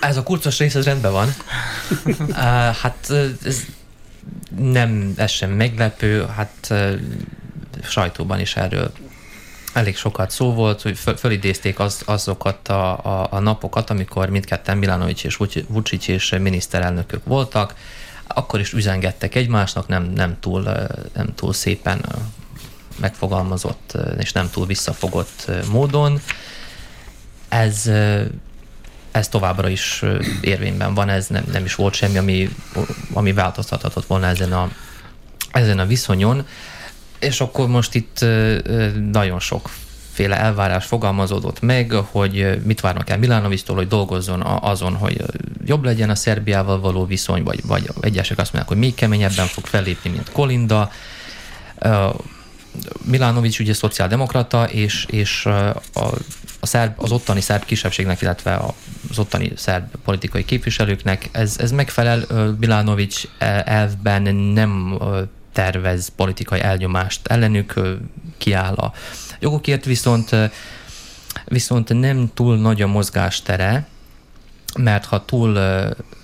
Ez 0.00 0.16
a 0.16 0.22
kurcos 0.22 0.58
rész, 0.58 0.74
ez 0.74 0.84
rendben 0.84 1.12
van. 1.12 1.28
uh, 2.18 2.36
hát 2.74 3.10
ez 3.44 3.64
nem, 4.58 5.12
ez 5.16 5.30
sem 5.30 5.50
meglepő, 5.50 6.26
hát 6.26 6.66
uh, 6.70 6.92
sajtóban 7.82 8.40
is 8.40 8.56
erről 8.56 8.92
elég 9.72 9.96
sokat 9.96 10.30
szó 10.30 10.54
volt, 10.54 10.82
hogy 10.82 10.98
föl, 10.98 11.16
fölidézték 11.16 11.78
az, 11.78 12.02
azokat 12.04 12.68
a, 12.68 13.04
a, 13.04 13.26
a 13.30 13.38
napokat, 13.38 13.90
amikor 13.90 14.28
mindketten 14.28 14.78
Milanovic 14.78 15.24
és 15.24 15.38
Vucic 15.68 16.08
és 16.08 16.34
miniszterelnökök 16.40 17.24
voltak, 17.24 17.74
akkor 18.26 18.60
is 18.60 18.72
üzengettek 18.72 19.34
egymásnak, 19.34 19.88
nem, 19.88 20.02
nem, 20.02 20.36
túl, 20.40 20.62
nem 21.14 21.34
túl 21.34 21.52
szépen 21.52 22.04
megfogalmazott 23.00 23.96
és 24.18 24.32
nem 24.32 24.50
túl 24.50 24.66
visszafogott 24.66 25.50
módon 25.70 26.20
ez, 27.48 27.90
ez 29.10 29.28
továbbra 29.28 29.68
is 29.68 30.04
érvényben 30.40 30.94
van, 30.94 31.08
ez 31.08 31.26
nem, 31.26 31.44
nem 31.52 31.64
is 31.64 31.74
volt 31.74 31.94
semmi, 31.94 32.18
ami, 32.18 32.48
ami 33.12 33.32
változtathatott 33.32 34.06
volna 34.06 34.26
ezen 34.26 34.52
a, 34.52 34.70
ezen 35.52 35.78
a 35.78 35.86
viszonyon. 35.86 36.46
És 37.18 37.40
akkor 37.40 37.68
most 37.68 37.94
itt 37.94 38.24
nagyon 39.10 39.40
sok 39.40 39.70
féle 40.12 40.36
elvárás 40.36 40.86
fogalmazódott 40.86 41.60
meg, 41.60 41.92
hogy 41.92 42.58
mit 42.64 42.80
várnak 42.80 43.10
el 43.10 43.18
Milánovistól, 43.18 43.76
hogy 43.76 43.88
dolgozzon 43.88 44.42
azon, 44.42 44.94
hogy 44.94 45.22
jobb 45.64 45.84
legyen 45.84 46.10
a 46.10 46.14
Szerbiával 46.14 46.80
való 46.80 47.04
viszony, 47.04 47.42
vagy, 47.42 47.66
vagy 47.66 47.90
egyesek 48.00 48.38
azt 48.38 48.52
mondják, 48.52 48.68
hogy 48.68 48.86
még 48.86 48.94
keményebben 48.94 49.46
fog 49.46 49.66
fellépni, 49.66 50.10
mint 50.10 50.32
Kolinda. 50.32 50.90
Milánovics 53.04 53.58
ugye 53.58 53.74
szociáldemokrata, 53.74 54.64
és, 54.64 55.06
és 55.10 55.46
a 55.94 56.12
a 56.60 56.66
szerb, 56.66 56.92
az 56.96 57.12
ottani 57.12 57.40
szerb 57.40 57.64
kisebbségnek, 57.64 58.22
illetve 58.22 58.60
az 59.10 59.18
ottani 59.18 59.52
szerb 59.56 59.84
politikai 60.04 60.44
képviselőknek 60.44 61.28
ez, 61.32 61.56
ez 61.58 61.70
megfelel. 61.70 62.24
Milánovics 62.60 63.22
e, 63.38 63.62
elvben 63.66 64.34
nem 64.34 64.98
tervez 65.52 66.08
politikai 66.16 66.60
elnyomást 66.60 67.26
ellenük, 67.26 67.74
kiáll 68.38 68.74
a 68.74 68.92
jogokért, 69.40 69.84
viszont, 69.84 70.36
viszont 71.44 72.00
nem 72.00 72.30
túl 72.34 72.56
nagy 72.56 72.82
a 72.82 72.86
mozgástere, 72.86 73.86
mert 74.78 75.04
ha 75.04 75.24
túl 75.24 75.58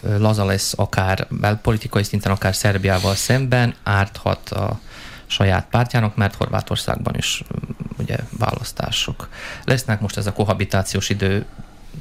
laza 0.03 0.45
lesz 0.45 0.73
akár 0.77 1.27
politikai 1.63 2.03
szinten, 2.03 2.33
akár 2.33 2.55
Szerbiával 2.55 3.15
szemben, 3.15 3.75
árthat 3.83 4.51
a 4.51 4.81
saját 5.27 5.67
pártjának, 5.71 6.17
mert 6.17 6.35
Horvátországban 6.35 7.15
is 7.17 7.43
ugye 7.99 8.17
választások 8.39 9.29
lesznek. 9.65 10.01
Most 10.01 10.17
ez 10.17 10.27
a 10.27 10.33
kohabitációs 10.33 11.09
idő 11.09 11.47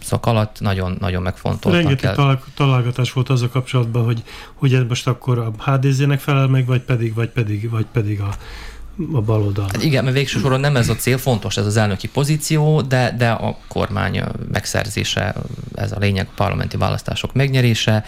szak 0.02 0.26
alatt 0.26 0.60
nagyon, 0.60 0.98
nagyon 1.00 1.22
megfontoltan 1.22 1.82
Rengeteg 1.82 2.16
kell. 2.16 2.40
találgatás 2.56 3.12
volt 3.12 3.30
az 3.30 3.42
a 3.42 3.50
kapcsolatban, 3.50 4.04
hogy, 4.04 4.24
hogy 4.54 4.86
most 4.88 5.08
akkor 5.08 5.38
a 5.40 5.52
HDZ-nek 5.72 6.20
felel 6.20 6.48
meg, 6.48 6.66
vagy 6.66 6.82
pedig, 6.82 7.14
vagy 7.14 7.30
pedig, 7.30 7.70
vagy 7.70 7.86
pedig 7.92 8.22
a, 8.22 8.34
a 9.14 9.22
baloldal. 9.22 9.66
Hát 9.72 9.84
igen, 9.84 10.04
mert 10.04 10.16
végső 10.16 10.40
soron 10.40 10.60
nem 10.60 10.76
ez 10.76 10.90
a 10.90 10.96
cél, 10.96 11.18
fontos 11.18 11.58
ez 11.58 11.66
az 11.66 11.78
elnöki 11.78 12.08
pozíció, 12.08 12.82
de, 12.82 13.16
de 13.18 13.32
a 13.32 13.58
kormány 13.68 14.24
megszerzése, 14.52 15.36
ez 15.76 15.92
a 15.92 15.98
lényeg, 16.00 16.28
a 16.30 16.34
parlamenti 16.36 16.78
választások 16.78 17.34
megnyerése. 17.34 18.06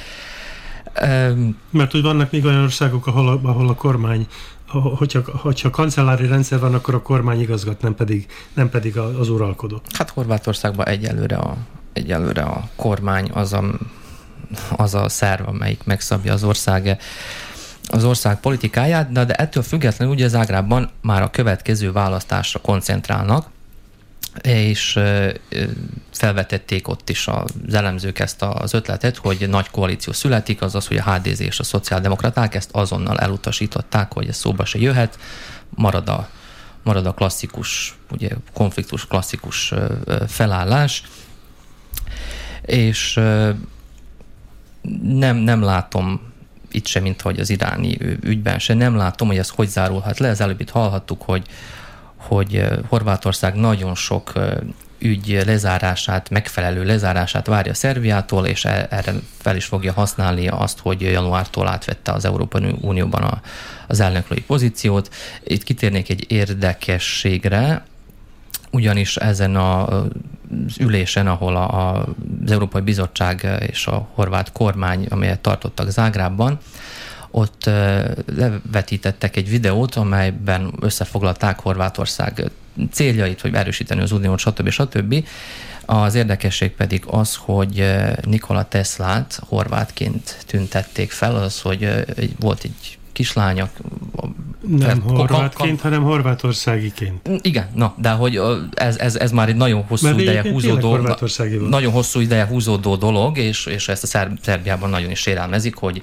Mert 1.69 1.91
hogy 1.91 2.01
vannak 2.01 2.31
még 2.31 2.45
olyan 2.45 2.61
országok, 2.61 3.07
ahol 3.07 3.27
a, 3.27 3.39
ahol 3.43 3.69
a 3.69 3.73
kormány 3.73 4.27
hogyha, 4.67 5.21
hogyha 5.31 5.69
kancellári 5.69 6.27
rendszer 6.27 6.59
van, 6.59 6.73
akkor 6.73 6.93
a 6.93 7.01
kormány 7.01 7.41
igazgat, 7.41 7.81
nem 7.81 7.95
pedig, 7.95 8.25
nem 8.53 8.69
pedig 8.69 8.97
az 8.97 9.29
uralkodó. 9.29 9.81
Hát 9.93 10.09
Horvátországban 10.09 10.87
egyelőre 10.87 11.35
a, 11.35 11.57
egyelőre 11.93 12.41
a 12.41 12.69
kormány 12.75 13.29
az 13.33 13.53
a, 13.53 13.63
az 14.75 14.95
a 14.95 15.09
szerv, 15.09 15.47
amelyik 15.47 15.83
megszabja 15.83 16.33
az 16.33 16.43
ország 16.43 16.97
az 17.87 18.03
ország 18.03 18.39
politikáját, 18.39 19.11
de, 19.11 19.25
de 19.25 19.33
ettől 19.33 19.63
függetlenül 19.63 20.13
ugye 20.13 20.27
Zágrában 20.27 20.89
már 21.01 21.21
a 21.21 21.29
következő 21.29 21.91
választásra 21.91 22.59
koncentrálnak, 22.59 23.47
és 24.41 24.99
felvetették 26.11 26.87
ott 26.87 27.09
is 27.09 27.27
az 27.27 27.73
elemzők 27.73 28.19
ezt 28.19 28.41
az 28.41 28.73
ötletet, 28.73 29.17
hogy 29.17 29.49
nagy 29.49 29.69
koalíció 29.69 30.13
születik, 30.13 30.61
azaz, 30.61 30.87
hogy 30.87 30.97
a 30.97 31.11
HDZ 31.11 31.41
és 31.41 31.59
a 31.59 31.63
szociáldemokraták 31.63 32.55
ezt 32.55 32.69
azonnal 32.71 33.19
elutasították, 33.19 34.13
hogy 34.13 34.27
ez 34.27 34.35
szóba 34.35 34.65
se 34.65 34.79
jöhet, 34.79 35.19
marad 35.69 36.09
a, 36.09 36.29
marad 36.83 37.05
a 37.05 37.13
klasszikus, 37.13 37.97
ugye 38.11 38.29
konfliktus 38.53 39.07
klasszikus 39.07 39.73
felállás, 40.27 41.03
és 42.61 43.13
nem, 45.01 45.35
nem 45.35 45.61
látom 45.61 46.33
itt 46.71 46.85
sem, 46.85 47.03
mint 47.03 47.21
hogy 47.21 47.39
az 47.39 47.49
iráni 47.49 47.97
ügyben 48.21 48.59
se, 48.59 48.73
nem 48.73 48.95
látom, 48.95 49.27
hogy 49.27 49.37
ez 49.37 49.49
hogy 49.49 49.67
zárulhat 49.67 50.19
le. 50.19 50.29
Az 50.29 50.41
előbb 50.41 50.61
itt 50.61 50.69
hallhattuk, 50.69 51.21
hogy 51.21 51.47
hogy 52.27 52.67
Horvátország 52.87 53.55
nagyon 53.55 53.95
sok 53.95 54.33
ügy 54.99 55.41
lezárását, 55.45 56.29
megfelelő 56.29 56.83
lezárását 56.83 57.47
várja 57.47 57.73
Szerbiától, 57.73 58.45
és 58.45 58.65
e, 58.65 58.87
erre 58.89 59.13
fel 59.37 59.55
is 59.55 59.65
fogja 59.65 59.93
használni 59.93 60.47
azt, 60.47 60.79
hogy 60.79 61.01
januártól 61.01 61.67
átvette 61.67 62.11
az 62.11 62.25
Európai 62.25 62.75
Unióban 62.81 63.21
a, 63.21 63.41
az 63.87 63.99
elnöklői 63.99 64.41
pozíciót. 64.41 65.13
Itt 65.43 65.63
kitérnék 65.63 66.09
egy 66.09 66.25
érdekességre, 66.31 67.85
ugyanis 68.71 69.17
ezen 69.17 69.55
a, 69.55 69.87
az 69.87 70.09
ülésen, 70.79 71.27
ahol 71.27 71.55
a, 71.55 71.95
a, 71.95 72.07
az 72.43 72.51
Európai 72.51 72.81
Bizottság 72.81 73.47
és 73.67 73.87
a 73.87 74.07
horvát 74.13 74.51
kormány, 74.51 75.07
amelyet 75.09 75.39
tartottak 75.39 75.89
Zágrában, 75.89 76.59
ott 77.35 77.69
levetítettek 78.35 79.35
egy 79.35 79.49
videót, 79.49 79.95
amelyben 79.95 80.73
összefoglalták 80.79 81.59
Horvátország 81.59 82.51
céljait, 82.91 83.41
hogy 83.41 83.53
erősíteni 83.53 84.01
az 84.01 84.11
uniót, 84.11 84.39
stb. 84.39 84.69
stb. 84.69 85.25
Az 85.85 86.15
érdekesség 86.15 86.71
pedig 86.71 87.03
az, 87.07 87.35
hogy 87.35 87.95
Nikola 88.21 88.67
Teslát 88.67 89.39
horvátként 89.47 90.43
tüntették 90.45 91.11
fel, 91.11 91.35
az, 91.35 91.61
hogy 91.61 92.05
volt 92.39 92.63
egy 92.63 92.97
kislánya. 93.11 93.69
Nem 94.67 95.01
horvátként, 95.01 95.81
hanem 95.81 96.03
horvátországiként. 96.03 97.29
Igen, 97.41 97.67
na, 97.73 97.95
de 97.97 98.09
hogy 98.09 98.41
ez, 98.73 98.97
ez, 98.97 99.15
ez 99.15 99.31
már 99.31 99.49
egy 99.49 99.55
nagyon 99.55 99.83
hosszú 99.83 100.05
Mert 100.05 100.19
ideje 100.19 100.41
húzódó, 100.41 100.97
nagyon 101.69 101.91
hosszú 101.91 102.19
ideje 102.19 102.45
húzódó 102.45 102.95
dolog, 102.95 103.37
és, 103.37 103.65
és 103.65 103.87
ezt 103.87 104.03
a 104.03 104.27
Szerbiában 104.41 104.89
nagyon 104.89 105.11
is 105.11 105.19
sérelmezik, 105.19 105.75
hogy 105.75 106.01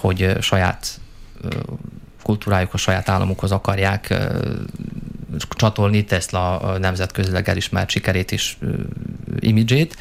hogy 0.00 0.36
saját 0.40 1.00
kultúrájuk, 2.22 2.74
a 2.74 2.76
saját 2.76 3.08
államukhoz 3.08 3.52
akarják 3.52 4.14
csatolni 5.48 6.04
Tesla 6.04 6.76
nemzetközileg 6.78 7.48
elismert 7.48 7.90
sikerét 7.90 8.32
és 8.32 8.56
imidzsét. 9.38 9.96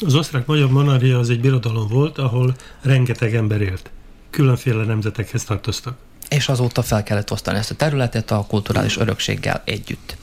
Az 0.00 0.14
osztrák-magyar 0.14 0.70
monarchia 0.70 1.18
az 1.18 1.30
egy 1.30 1.40
birodalom 1.40 1.88
volt, 1.88 2.18
ahol 2.18 2.54
rengeteg 2.82 3.34
ember 3.34 3.60
élt. 3.60 3.90
Különféle 4.30 4.84
nemzetekhez 4.84 5.44
tartoztak. 5.44 5.96
És 6.28 6.48
azóta 6.48 6.82
fel 6.82 7.02
kellett 7.02 7.32
osztani 7.32 7.58
ezt 7.58 7.70
a 7.70 7.74
területet 7.74 8.30
a 8.30 8.44
kulturális 8.48 8.96
örökséggel 8.96 9.62
együtt. 9.64 10.16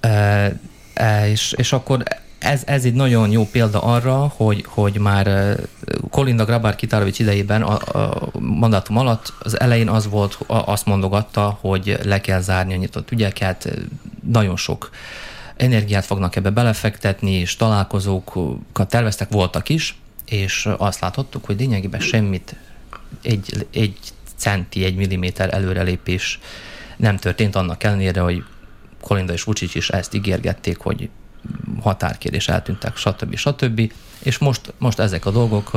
E, 0.00 0.58
és, 1.26 1.54
és 1.56 1.72
akkor 1.72 2.02
ez, 2.44 2.62
ez 2.66 2.84
egy 2.84 2.94
nagyon 2.94 3.30
jó 3.30 3.46
példa 3.46 3.82
arra, 3.82 4.32
hogy, 4.36 4.64
hogy 4.68 4.98
már 4.98 5.56
Kolinda 6.10 6.44
Grabar 6.44 6.74
Kitárovics 6.74 7.18
idejében 7.18 7.62
a, 7.62 7.98
a 7.98 8.30
mandátum 8.38 8.96
alatt 8.96 9.32
az 9.38 9.60
elején 9.60 9.88
az 9.88 10.08
volt, 10.08 10.38
azt 10.46 10.86
mondogatta, 10.86 11.58
hogy 11.60 11.98
le 12.02 12.20
kell 12.20 12.40
zárni 12.40 12.72
a 12.72 12.76
nyitott 12.76 13.10
ügyeket, 13.10 13.78
nagyon 14.32 14.56
sok 14.56 14.90
energiát 15.56 16.04
fognak 16.04 16.36
ebbe 16.36 16.50
belefektetni, 16.50 17.30
és 17.30 17.56
találkozókat 17.56 18.88
terveztek, 18.88 19.28
voltak 19.30 19.68
is, 19.68 19.96
és 20.24 20.68
azt 20.76 21.00
láthattuk, 21.00 21.44
hogy 21.44 21.58
lényegében 21.58 22.00
semmit, 22.00 22.54
egy, 23.22 23.66
egy 23.72 23.98
centi, 24.36 24.84
egy 24.84 24.96
milliméter 24.96 25.54
előrelépés 25.54 26.40
nem 26.96 27.16
történt 27.16 27.56
annak 27.56 27.82
ellenére, 27.82 28.20
hogy 28.20 28.44
Kolinda 29.00 29.32
és 29.32 29.42
Vucic 29.42 29.74
is 29.74 29.90
ezt 29.90 30.14
ígérgették, 30.14 30.78
hogy 30.78 31.08
határkérés 31.80 32.48
eltűntek, 32.48 32.96
stb. 32.96 33.36
stb. 33.36 33.92
És 34.18 34.38
most, 34.38 34.72
most 34.78 34.98
ezek 34.98 35.26
a 35.26 35.30
dolgok 35.30 35.70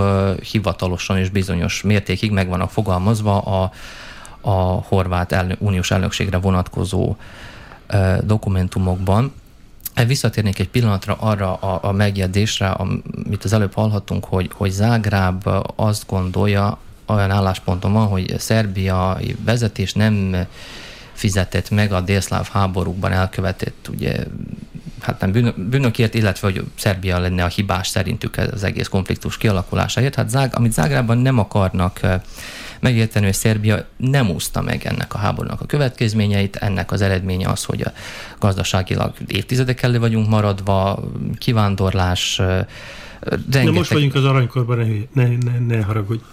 hivatalosan 0.51 1.17
és 1.17 1.29
bizonyos 1.29 1.81
mértékig 1.81 2.31
meg 2.31 2.47
vannak 2.47 2.71
fogalmazva 2.71 3.39
a, 3.41 3.71
a 4.41 4.51
horvát 4.87 5.31
elnök, 5.31 5.61
uniós 5.61 5.91
elnökségre 5.91 6.37
vonatkozó 6.37 7.15
dokumentumokban. 8.21 9.33
Visszatérnék 10.07 10.59
egy 10.59 10.69
pillanatra 10.69 11.15
arra 11.19 11.53
a, 11.53 11.79
a 11.81 11.91
megjegyzésre, 11.91 12.67
amit 12.67 13.43
az 13.43 13.53
előbb 13.53 13.73
hallhattunk, 13.73 14.25
hogy, 14.25 14.49
hogy 14.53 14.71
Zágráb 14.71 15.49
azt 15.75 16.03
gondolja, 16.07 16.77
olyan 17.05 17.31
állásponton 17.31 17.93
van, 17.93 18.07
hogy 18.07 18.39
Szerbia 18.39 19.19
vezetés 19.43 19.93
nem 19.93 20.47
fizetett 21.13 21.69
meg 21.69 21.91
a 21.91 22.01
délszláv 22.01 22.49
háborúkban 22.51 23.11
elkövetett 23.11 23.87
ugye 23.91 24.23
hát 25.01 25.19
nem 25.19 25.53
bűnökért, 25.55 26.13
illetve 26.13 26.47
hogy 26.47 26.63
Szerbia 26.75 27.19
lenne 27.19 27.43
a 27.43 27.47
hibás 27.47 27.87
szerintük 27.87 28.37
az 28.37 28.63
egész 28.63 28.87
konfliktus 28.87 29.37
kialakulásáért. 29.37 30.15
Hát 30.15 30.29
Zág, 30.29 30.51
amit 30.55 30.73
Zágrában 30.73 31.17
nem 31.17 31.39
akarnak 31.39 31.99
megérteni, 32.79 33.25
hogy 33.25 33.33
Szerbia 33.33 33.85
nem 33.97 34.29
úszta 34.29 34.61
meg 34.61 34.85
ennek 34.85 35.13
a 35.13 35.17
háborúnak 35.17 35.61
a 35.61 35.65
következményeit, 35.65 36.55
ennek 36.55 36.91
az 36.91 37.01
eredménye 37.01 37.49
az, 37.49 37.63
hogy 37.63 37.81
a 37.81 37.91
gazdaságilag 38.39 39.13
évtizedek 39.27 39.81
elő 39.81 39.99
vagyunk 39.99 40.27
maradva, 40.27 41.03
kivándorlás, 41.37 42.41
rengeteg... 43.19 43.63
De 43.63 43.71
most 43.71 43.91
vagyunk 43.91 44.15
az 44.15 44.25
aranykorban, 44.25 44.77
ne, 45.13 45.23
ne, 45.23 45.37
ne, 45.37 45.75
ne 45.75 45.83
haragudj. 45.83 46.23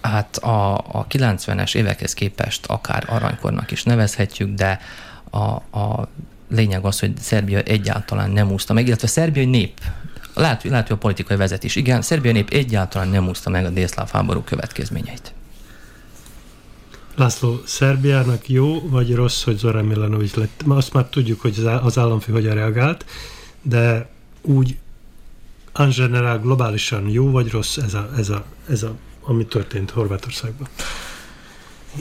Hát 0.00 0.36
a, 0.36 0.74
a 0.74 1.06
90-es 1.10 1.74
évekhez 1.74 2.14
képest 2.14 2.66
akár 2.66 3.04
aranykornak 3.06 3.70
is 3.70 3.82
nevezhetjük, 3.82 4.54
de 4.54 4.80
a, 5.30 5.78
a 5.78 6.08
lényeg 6.52 6.84
az, 6.84 7.00
hogy 7.00 7.16
Szerbia 7.16 7.60
egyáltalán 7.60 8.30
nem 8.30 8.50
úszta 8.50 8.72
meg, 8.72 8.86
illetve 8.86 9.06
a 9.06 9.10
szerbiai 9.10 9.44
nép, 9.44 9.80
lehet, 10.34 10.62
lehet, 10.62 10.86
hogy 10.86 10.96
a 10.96 11.00
politikai 11.00 11.36
vezetés, 11.36 11.76
igen, 11.76 11.98
a 11.98 12.02
szerbiai 12.02 12.32
nép 12.32 12.48
egyáltalán 12.50 13.08
nem 13.08 13.28
úszta 13.28 13.50
meg 13.50 13.64
a 13.64 13.70
délszláv 13.70 14.10
háború 14.10 14.40
következményeit. 14.40 15.34
László, 17.16 17.60
Szerbiának 17.66 18.48
jó 18.48 18.88
vagy 18.88 19.14
rossz, 19.14 19.42
hogy 19.42 19.56
Zoran 19.56 19.84
Milanovic 19.84 20.34
lett? 20.34 20.62
Azt 20.68 20.92
már 20.92 21.04
tudjuk, 21.04 21.40
hogy 21.40 21.66
az 21.82 21.98
államfő 21.98 22.32
hogyan 22.32 22.54
reagált, 22.54 23.04
de 23.62 24.08
úgy 24.40 24.76
en 25.72 25.90
general 25.96 26.38
globálisan 26.38 27.08
jó 27.08 27.30
vagy 27.30 27.50
rossz 27.50 27.76
ez 27.76 27.94
a, 27.94 28.10
ez 28.16 28.28
a, 28.28 28.44
ez 28.68 28.82
a 28.82 28.94
ami 29.24 29.46
történt 29.46 29.90
Horvátországban? 29.90 30.68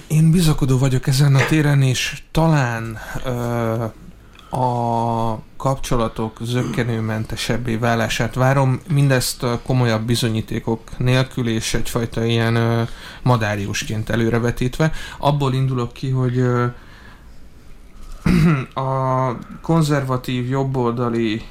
Én 0.07 0.31
bizakodó 0.31 0.77
vagyok 0.77 1.07
ezen 1.07 1.35
a 1.35 1.45
téren, 1.45 1.81
és 1.81 2.21
talán 2.31 2.97
ö, 3.25 3.85
a 4.51 5.39
kapcsolatok 5.57 6.37
zöggenőmentesebbé 6.41 7.75
válását 7.75 8.35
várom, 8.35 8.79
mindezt 8.87 9.45
komolyabb 9.65 10.01
bizonyítékok 10.01 10.81
nélkül 10.97 11.47
és 11.47 11.73
egyfajta 11.73 12.23
ilyen 12.23 12.87
madáriusként 13.21 14.09
előrevetítve. 14.09 14.91
Abból 15.17 15.53
indulok 15.53 15.93
ki, 15.93 16.09
hogy 16.09 16.39
a 18.73 19.37
konzervatív 19.61 20.49
jobboldali 20.49 21.41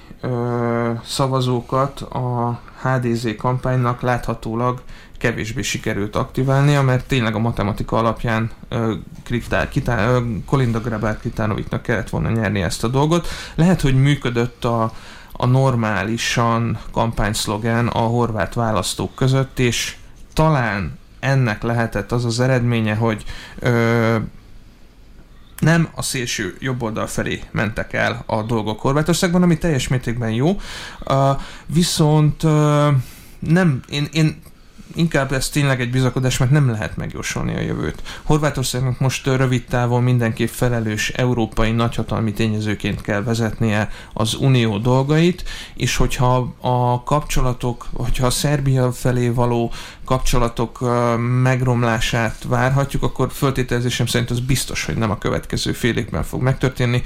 szavazókat 1.04 2.00
a 2.00 2.60
HDZ 2.82 3.36
kampánynak 3.36 4.00
láthatólag 4.00 4.82
kevésbé 5.18 5.62
sikerült 5.62 6.16
aktiválnia, 6.16 6.82
mert 6.82 7.06
tényleg 7.06 7.34
a 7.34 7.38
matematika 7.38 7.96
alapján 7.96 8.50
uh, 8.70 8.92
Kriktár, 9.24 9.68
Kitá, 9.68 10.16
uh, 10.16 10.24
Kolinda 10.46 10.80
Grabár 10.80 11.18
Kritánoviknak 11.18 11.82
kellett 11.82 12.08
volna 12.10 12.30
nyerni 12.30 12.62
ezt 12.62 12.84
a 12.84 12.88
dolgot. 12.88 13.28
Lehet, 13.54 13.80
hogy 13.80 14.02
működött 14.02 14.64
a, 14.64 14.92
a 15.32 15.46
normálisan 15.46 16.78
kampányszlogán 16.92 17.86
a 17.86 17.98
horvát 17.98 18.54
választók 18.54 19.14
között, 19.14 19.58
és 19.58 19.96
talán 20.32 20.98
ennek 21.20 21.62
lehetett 21.62 22.12
az 22.12 22.24
az 22.24 22.40
eredménye, 22.40 22.94
hogy 22.94 23.24
ö, 23.58 24.16
nem 25.60 25.88
a 25.94 26.02
szélső 26.02 26.56
jobb 26.58 26.82
oldal 26.82 27.06
felé 27.06 27.42
mentek 27.50 27.92
el 27.92 28.22
a 28.26 28.42
dolgok 28.42 28.80
Horvátországban, 28.80 29.42
ami 29.42 29.58
teljes 29.58 29.88
mértékben 29.88 30.30
jó, 30.30 30.60
uh, 31.04 31.40
viszont 31.66 32.42
uh, 32.42 32.88
nem, 33.38 33.80
én, 33.88 34.08
én 34.12 34.42
inkább 34.94 35.32
ez 35.32 35.48
tényleg 35.48 35.80
egy 35.80 35.90
bizakodás, 35.90 36.38
mert 36.38 36.50
nem 36.50 36.70
lehet 36.70 36.96
megjósolni 36.96 37.54
a 37.54 37.60
jövőt. 37.60 38.02
Horvátországnak 38.22 38.98
most 38.98 39.26
rövid 39.26 39.64
távon 39.64 40.02
mindenképp 40.02 40.48
felelős 40.48 41.08
európai 41.08 41.70
nagyhatalmi 41.70 42.32
tényezőként 42.32 43.00
kell 43.00 43.22
vezetnie 43.22 43.90
az 44.12 44.34
unió 44.34 44.78
dolgait, 44.78 45.44
és 45.74 45.96
hogyha 45.96 46.54
a 46.60 47.02
kapcsolatok, 47.02 47.86
hogyha 47.92 48.26
a 48.26 48.30
Szerbia 48.30 48.92
felé 48.92 49.28
való 49.28 49.72
kapcsolatok 50.04 50.78
megromlását 51.42 52.44
várhatjuk, 52.48 53.02
akkor 53.02 53.32
föltételezésem 53.32 54.06
szerint 54.06 54.30
az 54.30 54.40
biztos, 54.40 54.84
hogy 54.84 54.96
nem 54.96 55.10
a 55.10 55.18
következő 55.18 55.72
fél 55.72 55.96
évben 55.96 56.22
fog 56.22 56.42
megtörténni. 56.42 57.02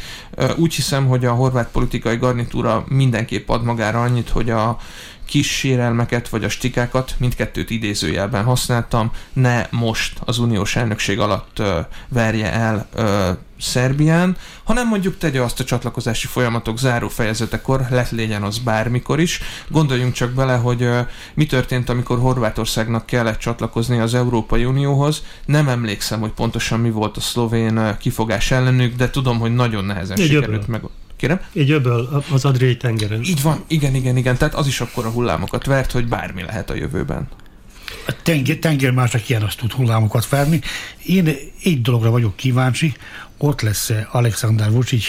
Úgy 0.56 0.74
hiszem, 0.74 1.06
hogy 1.06 1.24
a 1.24 1.32
horvát 1.32 1.70
politikai 1.70 2.16
garnitúra 2.16 2.84
mindenképp 2.88 3.48
ad 3.48 3.64
magára 3.64 4.02
annyit, 4.02 4.28
hogy 4.28 4.50
a 4.50 4.78
kis 5.26 5.56
sérelmeket 5.56 6.28
vagy 6.28 6.44
a 6.44 6.48
stikákat, 6.48 7.14
mindkettőt 7.18 7.70
idézőjelben 7.70 8.44
használtam, 8.44 9.12
ne 9.32 9.66
most 9.70 10.18
az 10.24 10.38
uniós 10.38 10.76
elnökség 10.76 11.18
alatt 11.18 11.58
ö, 11.58 11.80
verje 12.08 12.52
el 12.52 12.86
ö, 12.94 13.30
Szerbián, 13.58 14.36
hanem 14.64 14.88
mondjuk 14.88 15.18
tegye 15.18 15.42
azt 15.42 15.60
a 15.60 15.64
csatlakozási 15.64 16.26
folyamatok 16.26 16.78
záró 16.78 17.08
fejezetekor, 17.08 17.86
lett 17.90 18.10
legyen 18.10 18.42
az 18.42 18.58
bármikor 18.58 19.20
is. 19.20 19.40
Gondoljunk 19.68 20.12
csak 20.12 20.30
bele, 20.30 20.56
hogy 20.56 20.82
ö, 20.82 21.00
mi 21.34 21.46
történt, 21.46 21.88
amikor 21.88 22.18
Horvátországnak 22.18 23.06
kellett 23.06 23.38
csatlakozni 23.38 23.98
az 23.98 24.14
Európai 24.14 24.64
Unióhoz. 24.64 25.22
Nem 25.46 25.68
emlékszem, 25.68 26.20
hogy 26.20 26.32
pontosan 26.32 26.80
mi 26.80 26.90
volt 26.90 27.16
a 27.16 27.20
szlovén 27.20 27.96
kifogás 27.98 28.50
ellenük, 28.50 28.96
de 28.96 29.10
tudom, 29.10 29.38
hogy 29.38 29.54
nagyon 29.54 29.84
nehezen 29.84 30.16
Egy 30.16 30.26
sikerült 30.26 30.68
meg 30.68 30.82
Kérem? 31.24 31.40
Egy 31.52 31.70
öböl 31.70 32.24
az 32.30 32.44
Adriai 32.44 32.76
tengeren. 32.76 33.22
Így 33.22 33.42
van, 33.42 33.64
igen, 33.66 33.94
igen, 33.94 34.16
igen. 34.16 34.36
Tehát 34.36 34.54
az 34.54 34.66
is 34.66 34.80
akkor 34.80 35.06
a 35.06 35.10
hullámokat 35.10 35.66
vert, 35.66 35.92
hogy 35.92 36.06
bármi 36.06 36.42
lehet 36.42 36.70
a 36.70 36.74
jövőben. 36.74 37.28
A 38.06 38.12
tenger, 38.22 38.56
tenger 38.56 38.90
már 38.90 39.08
csak 39.08 39.28
ilyen 39.28 39.42
azt 39.42 39.58
tud 39.58 39.72
hullámokat 39.72 40.28
verni. 40.28 40.60
Én 41.06 41.36
egy 41.62 41.80
dologra 41.80 42.10
vagyok 42.10 42.36
kíváncsi, 42.36 42.94
ott 43.38 43.60
lesz 43.60 43.92
Alexander 44.10 44.70
Vucic 44.70 45.04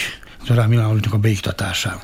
Zorán 0.46 0.68
Milanovicsnak 0.68 1.12
a 1.12 1.18
beiktatásán. 1.18 2.00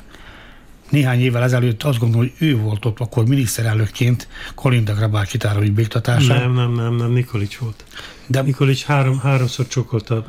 Néhány 0.91 1.21
évvel 1.21 1.43
ezelőtt 1.43 1.83
azt 1.83 1.99
gondolom, 1.99 2.27
hogy 2.27 2.49
ő 2.49 2.57
volt 2.57 2.85
ott 2.85 3.01
akkor 3.01 3.27
miniszterelnökként 3.27 4.29
Kolinda 4.55 4.95
Grabár 4.95 5.27
kitárai 5.27 5.71
beiktatásán. 5.71 6.41
Nem, 6.41 6.53
nem, 6.53 6.73
nem, 6.73 6.97
nem, 6.97 7.13
Nikolics 7.13 7.57
volt. 7.57 7.85
De 8.27 8.43
Nikolics 8.43 8.83
három, 8.83 9.21
háromszor 9.21 9.67
csokolta 9.69 10.25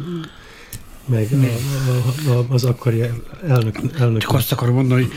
meg 1.05 1.27
a, 2.25 2.29
a, 2.29 2.45
az 2.49 2.63
akkori 2.63 3.01
elnök, 3.47 3.79
elnök. 3.99 4.21
Csak 4.21 4.33
azt 4.33 4.51
akarom 4.51 4.75
mondani, 4.75 5.01
hogy 5.01 5.11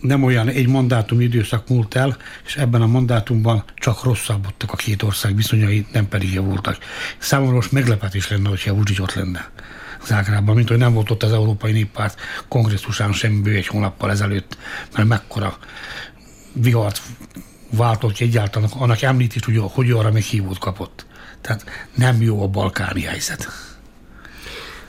nem 0.00 0.24
olyan 0.24 0.48
egy 0.48 0.68
mandátum 0.68 1.20
időszak 1.20 1.68
múlt 1.68 1.94
el, 1.94 2.16
és 2.46 2.56
ebben 2.56 2.82
a 2.82 2.86
mandátumban 2.86 3.64
csak 3.74 4.04
rosszabbodtak 4.04 4.72
a 4.72 4.76
két 4.76 5.02
ország 5.02 5.36
viszonyai, 5.36 5.86
nem 5.92 6.08
pedig 6.08 6.32
javultak. 6.32 6.78
Számomra 7.18 7.54
most 7.54 7.72
meglepetés 7.72 8.28
lenne, 8.28 8.48
hogyha 8.48 8.74
Vucic 8.74 8.98
ott 8.98 9.14
lenne. 9.14 9.50
Zágrában, 10.06 10.54
mint 10.54 10.68
hogy 10.68 10.78
nem 10.78 10.92
volt 10.92 11.10
ott 11.10 11.22
az 11.22 11.32
Európai 11.32 11.72
Néppárt 11.72 12.20
kongresszusán 12.48 13.12
sem 13.12 13.42
bő 13.42 13.54
egy 13.54 13.66
hónappal 13.66 14.10
ezelőtt, 14.10 14.58
mert 14.96 15.08
mekkora 15.08 15.58
vihart 16.52 17.02
váltott 17.70 18.12
ki 18.12 18.24
egyáltalán, 18.24 18.68
annak 18.78 19.02
említés, 19.02 19.44
hogy, 19.44 19.60
hogy 19.62 19.90
arra 19.90 20.10
még 20.10 20.22
hívót 20.22 20.58
kapott. 20.58 21.06
Tehát 21.40 21.64
nem 21.94 22.22
jó 22.22 22.42
a 22.42 22.46
balkáni 22.46 23.02
helyzet. 23.02 23.48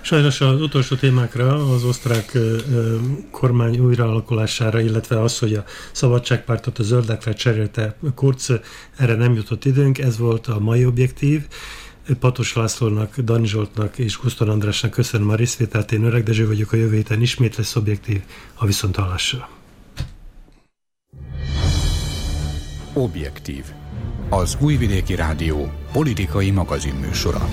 Sajnos 0.01 0.41
az 0.41 0.61
utolsó 0.61 0.95
témákra, 0.95 1.73
az 1.73 1.83
osztrák 1.83 2.37
kormány 3.31 3.79
újraalakulására, 3.79 4.79
illetve 4.79 5.21
az, 5.21 5.39
hogy 5.39 5.53
a 5.53 5.63
szabadságpártot 5.91 6.79
a 6.79 6.83
zöldekre 6.83 7.33
cserélte 7.33 7.95
Kurz, 8.15 8.51
erre 8.97 9.15
nem 9.15 9.33
jutott 9.33 9.65
időnk, 9.65 9.97
ez 9.97 10.17
volt 10.17 10.47
a 10.47 10.59
mai 10.59 10.85
objektív. 10.85 11.47
Patos 12.19 12.53
Lászlónak, 12.53 13.19
Dani 13.19 13.47
Zsoltnak 13.47 13.97
és 13.97 14.17
Guszton 14.17 14.49
Andrásnak 14.49 14.91
köszönöm 14.91 15.29
a 15.29 15.35
részvételt, 15.35 15.91
én 15.91 16.03
Öreg 16.03 16.23
Dezső 16.23 16.47
vagyok, 16.47 16.71
a 16.71 16.75
jövő 16.75 16.95
héten 16.95 17.21
ismét 17.21 17.55
lesz 17.55 17.75
objektív, 17.75 18.21
a 18.55 18.65
viszont 18.65 18.95
hallásra. 18.95 19.49
Objektív. 22.93 23.63
Az 24.29 24.57
Újvidéki 24.59 25.15
Rádió 25.15 25.71
politikai 25.91 26.51
magazinműsora. 26.51 27.49